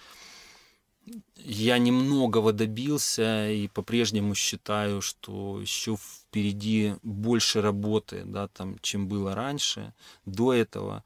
я 1.37 1.79
немногого 1.79 2.53
добился 2.53 3.51
и 3.51 3.69
по-прежнему 3.69 4.35
считаю, 4.35 5.01
что 5.01 5.61
еще 5.61 5.97
впереди 5.97 6.95
больше 7.03 7.61
работы, 7.61 8.23
да, 8.25 8.49
там, 8.49 8.79
чем 8.81 9.09
было 9.09 9.35
раньше, 9.35 9.93
до 10.27 10.53
этого 10.53 11.05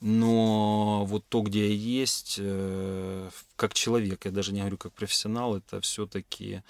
но 0.00 1.04
вот 1.06 1.24
то, 1.28 1.40
где 1.40 1.68
я 1.68 1.74
есть, 1.74 2.36
э, 2.38 3.30
как 3.56 3.72
человек, 3.72 4.26
я 4.26 4.30
даже 4.30 4.52
не 4.52 4.60
говорю 4.60 4.76
как 4.76 4.92
профессионал, 4.92 5.56
это 5.56 5.80
все-таки 5.80 6.62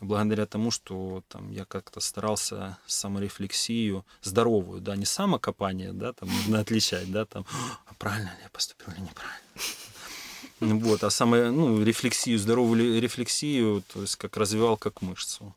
благодаря 0.00 0.46
тому, 0.46 0.70
что 0.70 1.22
там 1.28 1.50
я 1.50 1.64
как-то 1.64 2.00
старался 2.00 2.78
саморефлексию 2.86 4.04
здоровую, 4.22 4.80
да, 4.80 4.94
не 4.94 5.06
самокопание, 5.06 5.92
да, 5.92 6.12
там 6.12 6.28
нужно 6.28 6.60
отличать, 6.60 7.10
да, 7.10 7.24
там, 7.24 7.46
а 7.86 7.94
правильно 7.94 8.28
ли 8.28 8.42
я 8.42 8.50
поступил 8.50 8.92
или 8.92 9.00
неправильно. 9.00 9.40
Вот, 10.60 11.04
а 11.04 11.10
самое, 11.10 11.50
ну, 11.50 11.84
рефлексию, 11.84 12.38
здоровую 12.38 13.00
рефлексию, 13.00 13.82
то 13.92 14.02
есть 14.02 14.16
как 14.16 14.36
развивал 14.36 14.76
как 14.76 15.02
мышцу. 15.02 15.52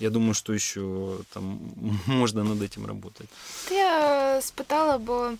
Я 0.00 0.10
думаю, 0.10 0.34
що 0.34 0.58
ще 0.58 0.80
там 1.34 1.60
можна 2.06 2.44
над 2.44 2.62
этим 2.62 2.86
работать. 2.86 3.28
Я 3.70 4.40
спитала, 4.40 4.98
бо 4.98 5.32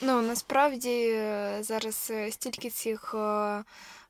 Ну 0.00 0.22
насправді 0.22 0.90
е, 0.90 1.58
зараз 1.60 2.08
е, 2.10 2.32
стільки 2.32 2.70
цих 2.70 3.14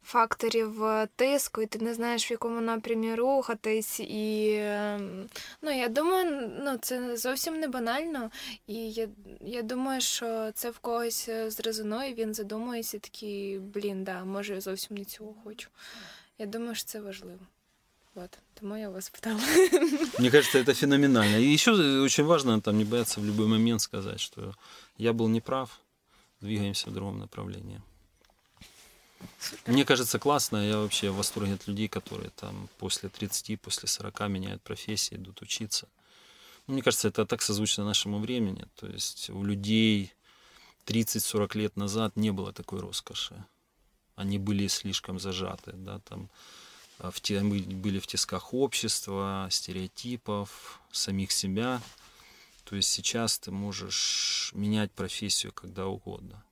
факторів 0.05 0.83
тиску, 1.17 1.63
і 1.63 1.67
ти 1.67 1.79
не 1.79 1.95
знаєш, 1.95 2.31
в 2.31 2.33
якому 2.33 2.61
напрямі 2.61 3.15
рухатись. 3.15 4.01
І 4.01 4.57
ем, 4.61 5.27
ну, 5.63 5.71
я 5.71 5.89
думаю, 5.89 6.51
ну, 6.65 6.77
це 6.77 7.17
зовсім 7.17 7.61
не 7.61 7.69
банально. 7.69 8.31
І 8.67 8.75
я 8.93 9.09
я 9.41 9.63
думаю, 9.63 10.01
що 10.01 10.51
це 10.55 10.71
в 10.71 10.79
когось 10.79 11.31
зрезонує, 11.47 12.15
він 12.15 12.35
задумується 12.35 12.99
такий, 12.99 13.59
блін, 13.59 14.05
да, 14.05 14.25
може, 14.25 14.55
я 14.55 14.61
зовсім 14.61 14.97
не 14.97 15.05
цього 15.05 15.35
хочу. 15.45 15.69
Я 16.39 16.47
думаю, 16.47 16.75
що 16.75 16.85
це 16.85 17.01
важливо. 17.01 17.39
Вот, 18.15 18.39
тому 18.55 18.77
я 18.77 18.91
вас 18.91 19.11
питала. 19.11 19.41
Мне 20.19 20.31
кажется, 20.31 20.59
это 20.59 20.73
феноменально. 20.75 21.37
И 21.37 21.53
еще 21.53 21.73
очень 22.03 22.25
важно 22.25 22.61
там 22.61 22.79
не 22.79 22.85
бояться 22.85 23.21
в 23.21 23.25
любой 23.25 23.47
момент 23.47 23.81
сказать, 23.81 24.21
что 24.21 24.55
я 24.97 25.13
был 25.13 25.29
неправ, 25.29 25.81
двигаемся 26.41 26.91
в 26.91 26.93
другом 26.93 27.19
направлении. 27.19 27.81
Мне 29.67 29.85
кажется, 29.85 30.19
классно. 30.19 30.57
Я 30.57 30.79
вообще 30.79 31.11
в 31.11 31.17
восторге 31.17 31.55
от 31.55 31.67
людей, 31.67 31.89
которые 31.89 32.31
там 32.31 32.69
после 32.79 33.09
30, 33.09 33.61
после 33.61 33.89
40 33.89 34.29
меняют 34.29 34.63
профессии, 34.63 35.17
идут 35.17 35.43
учиться. 35.43 35.89
Мне 36.67 36.83
кажется, 36.83 37.09
это 37.09 37.27
так 37.27 37.43
созвучно 37.43 37.85
нашему 37.85 38.19
времени. 38.19 38.67
То 38.77 38.87
есть 38.87 39.31
у 39.31 39.45
людей 39.45 40.13
30-40 40.87 41.59
лет 41.59 41.77
назад 41.77 42.17
не 42.17 42.31
было 42.31 42.53
такой 42.53 42.81
роскоши. 42.81 43.45
Они 44.17 44.39
были 44.39 44.69
слишком 44.69 45.19
зажаты, 45.19 45.73
да, 45.75 45.99
там 46.01 46.31
а, 46.99 47.11
в 47.11 47.21
те, 47.21 47.41
были 47.41 47.99
в 47.99 48.07
тисках 48.07 48.55
общества, 48.55 49.49
стереотипов, 49.51 50.81
самих 50.93 51.33
себя. 51.33 51.83
То 52.65 52.77
есть 52.77 52.89
сейчас 52.89 53.39
ты 53.39 53.51
можешь 53.51 54.51
менять 54.55 54.93
профессию 54.93 55.53
когда 55.53 55.87
угодно. 55.87 56.43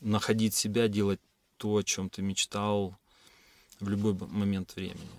Находить 0.00 0.54
себя, 0.54 0.88
делать 0.88 1.20
то, 1.60 1.76
о 1.76 1.82
чем 1.82 2.08
ты 2.08 2.22
мечтал 2.22 2.96
в 3.80 3.88
любой 3.88 4.14
момент 4.14 4.76
времени. 4.76 5.18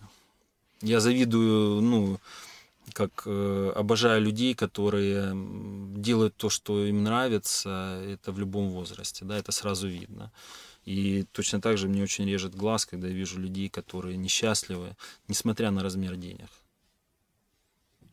Я 0.82 1.00
завидую, 1.00 1.82
ну, 1.82 2.18
как 2.94 3.24
э, 3.28 3.74
обожаю 3.76 4.22
людей, 4.22 4.56
которые 4.56 5.34
делают 5.96 6.36
то, 6.36 6.50
что 6.50 6.86
им 6.86 7.04
нравится, 7.04 8.02
это 8.08 8.32
в 8.32 8.40
любом 8.40 8.70
возрасте, 8.70 9.24
да, 9.26 9.38
это 9.38 9.52
сразу 9.52 9.88
видно. 9.88 10.32
И 10.84 11.26
точно 11.32 11.62
так 11.62 11.78
же 11.78 11.88
мне 11.88 12.02
очень 12.04 12.28
режет 12.28 12.56
глаз, 12.56 12.88
когда 12.88 13.08
я 13.08 13.14
вижу 13.14 13.40
людей, 13.40 13.70
которые 13.70 14.18
несчастливы, 14.18 14.96
несмотря 15.28 15.70
на 15.70 15.84
размер 15.84 16.16
денег. 16.16 16.50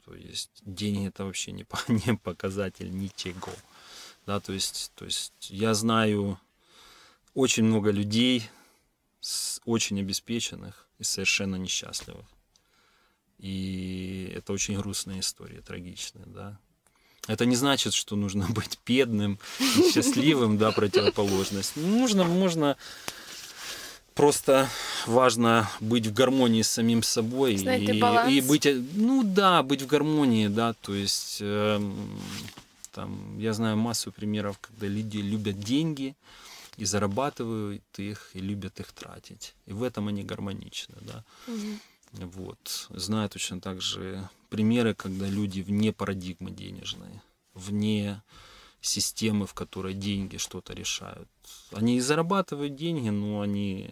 То 0.05 0.15
есть 0.15 0.51
деньги 0.67 1.09
это 1.09 1.25
вообще 1.25 1.53
не, 1.53 1.65
не 1.89 2.17
показатель 2.17 2.91
ничего. 2.91 3.55
Да, 4.27 4.39
то 4.41 4.53
есть, 4.53 4.93
то 4.97 5.07
есть 5.07 5.33
я 5.51 5.73
знаю 5.73 6.39
очень 7.39 7.63
много 7.63 7.93
людей, 7.93 8.51
очень 9.65 10.01
обеспеченных 10.01 10.89
и 10.99 11.05
совершенно 11.05 11.55
несчастливых. 11.55 12.27
И 13.39 14.33
это 14.35 14.53
очень 14.53 14.77
грустная 14.77 15.21
история, 15.21 15.61
трагичная, 15.61 16.25
да. 16.27 16.59
Это 17.29 17.47
не 17.47 17.55
значит, 17.55 17.95
что 17.95 18.17
нужно 18.17 18.49
быть 18.51 18.81
бедным 18.85 19.39
и 19.61 19.93
счастливым, 19.93 20.59
да, 20.59 20.73
противоположность. 20.73 21.77
Нужно, 21.77 22.25
можно 22.25 22.77
просто 24.15 24.69
важно 25.07 25.71
быть 25.79 26.09
в 26.09 26.13
гармонии 26.13 26.63
с 26.63 26.71
самим 26.73 27.05
собой 27.05 27.57
Знать 27.57 27.83
и, 27.83 28.37
и 28.37 28.41
быть, 28.41 28.67
ну 28.95 29.23
да, 29.23 29.63
быть 29.63 29.83
в 29.83 29.87
гармонии, 29.87 30.49
да, 30.49 30.73
то 30.73 30.93
есть 30.93 31.39
э, 31.41 31.81
там 32.91 33.39
я 33.39 33.53
знаю 33.53 33.77
массу 33.77 34.11
примеров, 34.11 34.59
когда 34.59 34.89
люди 34.89 35.19
любят 35.19 35.61
деньги 35.61 36.17
и 36.79 36.85
зарабатывают 36.85 37.85
их 37.99 38.31
и 38.35 38.41
любят 38.41 38.81
их 38.81 38.93
тратить, 38.93 39.55
и 39.67 39.73
в 39.73 39.83
этом 39.83 40.09
они 40.09 40.23
гармоничны, 40.23 40.97
да. 41.01 41.25
Угу. 41.49 42.31
Вот 42.39 42.87
знаю 42.91 43.29
точно 43.29 43.61
так 43.61 43.83
же 43.83 44.29
примеры, 44.49 44.95
когда 44.95 45.27
люди 45.27 45.61
вне 45.61 45.93
парадигмы 45.93 46.53
денежной, 46.53 47.21
вне 47.53 48.23
системы, 48.81 49.47
в 49.47 49.55
которой 49.55 49.93
деньги 49.93 50.37
что-то 50.37 50.73
решают. 50.73 51.29
Они 51.73 51.97
и 51.97 52.01
зарабатывают 52.01 52.77
деньги, 52.77 53.09
но 53.09 53.41
они 53.41 53.91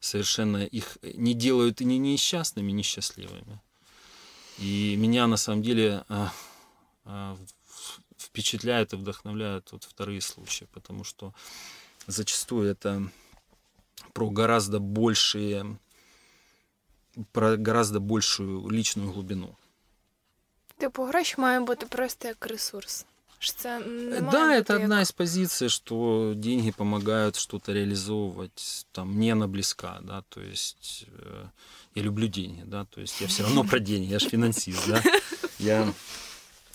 совершенно 0.00 0.64
их 0.64 0.98
не 1.02 1.34
делают 1.34 1.80
ни 1.80 1.94
несчастными, 1.94 2.72
ни 2.72 2.82
счастливыми. 2.82 3.60
И 4.58 4.96
меня 4.96 5.26
на 5.26 5.38
самом 5.38 5.62
деле 5.62 6.04
впечатляют 8.22 8.92
и 8.92 8.96
вдохновляют 8.96 9.72
вот 9.72 9.84
вторые 9.84 10.20
случаи, 10.20 10.66
потому 10.72 11.04
что 11.04 11.34
зачастую 12.06 12.70
это 12.70 13.10
про 14.12 14.30
гораздо 14.30 14.78
большие, 14.78 15.78
про 17.32 17.56
гораздо 17.56 18.00
большую 18.00 18.68
личную 18.68 19.12
глубину. 19.12 19.56
Типу, 20.78 21.04
гроші 21.04 21.34
має 21.38 21.60
бути 21.60 21.86
просто 21.86 22.28
як 22.28 22.46
ресурс. 22.46 23.06
Что 23.42 23.80
да, 24.32 24.54
это 24.54 24.76
одна 24.76 24.96
как... 24.96 25.02
из 25.02 25.12
позиций, 25.12 25.70
что 25.70 26.34
деньги 26.36 26.72
помогают 26.72 27.36
что-то 27.36 27.72
реализовывать. 27.72 28.86
Там 28.92 29.14
мне 29.14 29.32
она 29.32 29.46
близка, 29.46 29.98
да, 30.02 30.22
то 30.28 30.42
есть 30.42 31.06
э, 31.06 31.46
я 31.94 32.02
люблю 32.02 32.26
деньги, 32.28 32.62
да, 32.66 32.84
то 32.84 33.00
есть 33.00 33.18
я 33.18 33.26
все 33.28 33.42
равно 33.44 33.64
про 33.64 33.78
деньги, 33.78 34.12
я 34.12 34.18
же 34.18 34.28
финансист, 34.28 34.86
да. 34.86 35.02
Я 35.58 35.90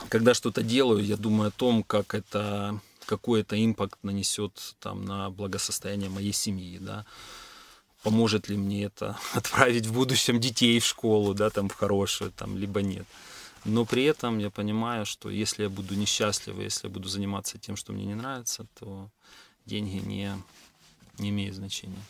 когда 0.10 0.34
что-то 0.34 0.62
делаю, 0.62 1.04
я 1.04 1.18
думаю 1.18 1.48
о 1.50 1.52
том, 1.52 1.84
как 1.84 2.14
это 2.14 2.80
какой 3.06 3.42
это 3.42 3.56
импакт 3.56 4.00
нанесет 4.04 4.76
там 4.80 5.06
на 5.06 5.30
благосостояние 5.30 6.10
моей 6.10 6.34
семьи, 6.34 6.80
да 6.80 7.06
поможет 8.06 8.50
ли 8.50 8.58
мне 8.58 8.84
это 8.84 9.18
отправить 9.34 9.88
в 9.88 9.94
будущем 9.94 10.40
детей 10.40 10.80
в 10.80 10.86
школу, 10.86 11.34
да, 11.34 11.50
там 11.50 11.68
в 11.70 11.74
хорошую, 11.74 12.32
там, 12.32 12.58
либо 12.58 12.82
нет. 12.82 13.08
Но 13.66 13.86
при 13.86 14.04
этом 14.04 14.38
я 14.38 14.50
понимаю, 14.50 15.06
что 15.06 15.30
если 15.30 15.64
я 15.64 15.70
буду 15.70 15.96
несчастлив, 15.96 16.60
если 16.60 16.88
я 16.88 16.94
буду 16.94 17.10
заниматься 17.10 17.58
тем, 17.58 17.76
что 17.76 17.94
мне 17.94 18.06
не 18.06 18.16
нравится, 18.16 18.68
то 18.80 19.10
деньги 19.66 20.08
не, 20.08 20.32
не 21.18 21.30
имеют 21.30 21.56
значения. 21.56 22.04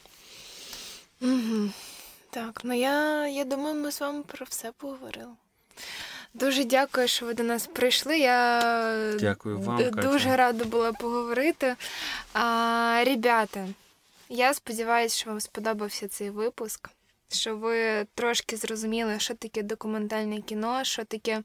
Угу. 1.22 1.72
Так, 2.30 2.64
ну 2.64 2.74
я, 2.74 3.28
я 3.28 3.46
думаю, 3.46 3.76
ми 3.76 3.92
з 3.92 4.02
вами 4.02 4.24
про 4.24 4.46
все 4.46 4.72
поговорили. 4.72 5.28
Дуже 6.40 6.64
дякую, 6.64 7.08
що 7.08 7.26
ви 7.26 7.34
до 7.34 7.44
нас 7.44 7.68
прийшли. 7.68 8.20
Я 8.20 8.62
Дякую 9.20 9.60
вам, 9.60 9.78
д- 9.78 9.90
Катя. 9.92 10.08
дуже 10.08 10.36
рада 10.36 10.66
була 10.66 10.94
поговорити. 10.94 11.76
А, 12.34 13.04
ребята, 13.06 13.68
я 14.30 14.54
сподіваюся, 14.54 15.18
що 15.18 15.30
вам 15.30 15.40
сподобався 15.40 16.08
цей 16.08 16.30
випуск. 16.30 16.90
Що 17.30 17.56
ви 17.58 18.06
трошки 18.16 18.58
зрозуміли, 18.58 19.20
що 19.20 19.34
таке 19.34 19.64
документальне 19.64 20.42
кіно, 20.42 20.84
що 20.84 21.04
таке 21.04 21.42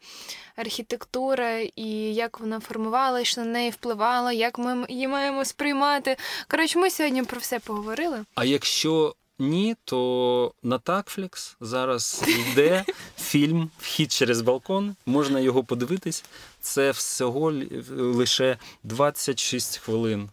архітектура 0.56 1.58
і 1.76 2.14
як 2.14 2.40
вона 2.40 2.60
формувалася, 2.60 3.24
що 3.24 3.40
на 3.40 3.46
неї 3.46 3.70
впливало, 3.70 4.32
як 4.32 4.58
ми 4.58 4.86
її 4.88 5.08
маємо 5.08 5.44
сприймати. 5.44 6.16
Коротше, 6.48 6.78
ми 6.78 6.90
сьогодні 6.90 7.22
про 7.22 7.40
все 7.40 7.58
поговорили. 7.58 8.24
А 8.34 8.44
якщо 8.44 9.14
ні, 9.40 9.76
то 9.84 10.52
на 10.62 10.78
Такфлікс 10.78 11.56
зараз 11.60 12.24
йде 12.28 12.84
фільм 13.18 13.70
Вхід 13.78 14.12
через 14.12 14.40
балкон. 14.42 14.96
Можна 15.06 15.40
його 15.40 15.64
подивитись. 15.64 16.24
Це 16.60 16.90
всього 16.90 17.52
лише 17.90 18.58
26 18.82 19.76
хвилин. 19.76 20.28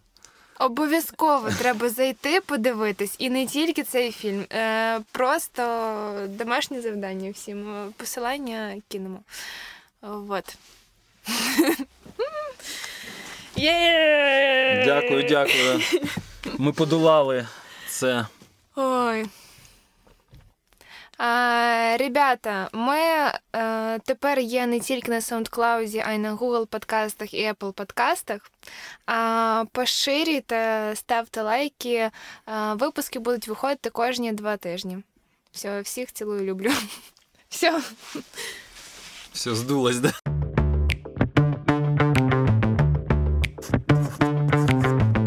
Обов'язково 0.60 1.50
треба 1.58 1.88
зайти, 1.88 2.40
подивитись, 2.40 3.14
і 3.18 3.30
не 3.30 3.46
тільки 3.46 3.82
цей 3.82 4.12
фільм, 4.12 4.46
е, 4.52 5.00
просто 5.12 6.28
домашнє 6.28 6.80
завдання 6.80 7.30
всім. 7.30 7.92
Посилання 7.96 8.76
кинемо. 8.88 9.20
Вот. 10.02 10.56
Дякую, 14.84 15.22
дякую. 15.28 15.80
Ми 16.58 16.72
подолали 16.72 17.46
це. 17.88 18.26
Ой. 18.80 19.26
А, 21.18 21.96
ребята, 21.98 22.68
ми 22.72 22.96
е, 23.56 23.98
тепер 23.98 24.38
є 24.38 24.66
не 24.66 24.80
тільки 24.80 25.10
на 25.10 25.20
SoundCloud, 25.20 26.02
а 26.06 26.12
й 26.12 26.18
на 26.18 26.36
Google 26.36 26.66
подкастах 26.66 27.34
і 27.34 27.52
Apple 27.52 27.72
подкастах. 27.72 28.50
А, 29.06 29.64
поширюйте, 29.72 30.92
ставте 30.94 31.42
лайки. 31.42 32.10
А, 32.44 32.74
випуски 32.74 33.18
будуть 33.18 33.48
виходити 33.48 33.90
кожні 33.90 34.32
два 34.32 34.56
тижні. 34.56 34.98
Все, 35.52 35.80
всіх 35.80 36.12
цілую, 36.12 36.44
люблю. 36.44 36.70
Все. 37.48 37.80
Все 39.32 39.54
здулось, 39.54 39.98
да? 39.98 40.12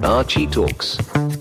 Archie 0.01 0.47
Talks. 0.53 1.40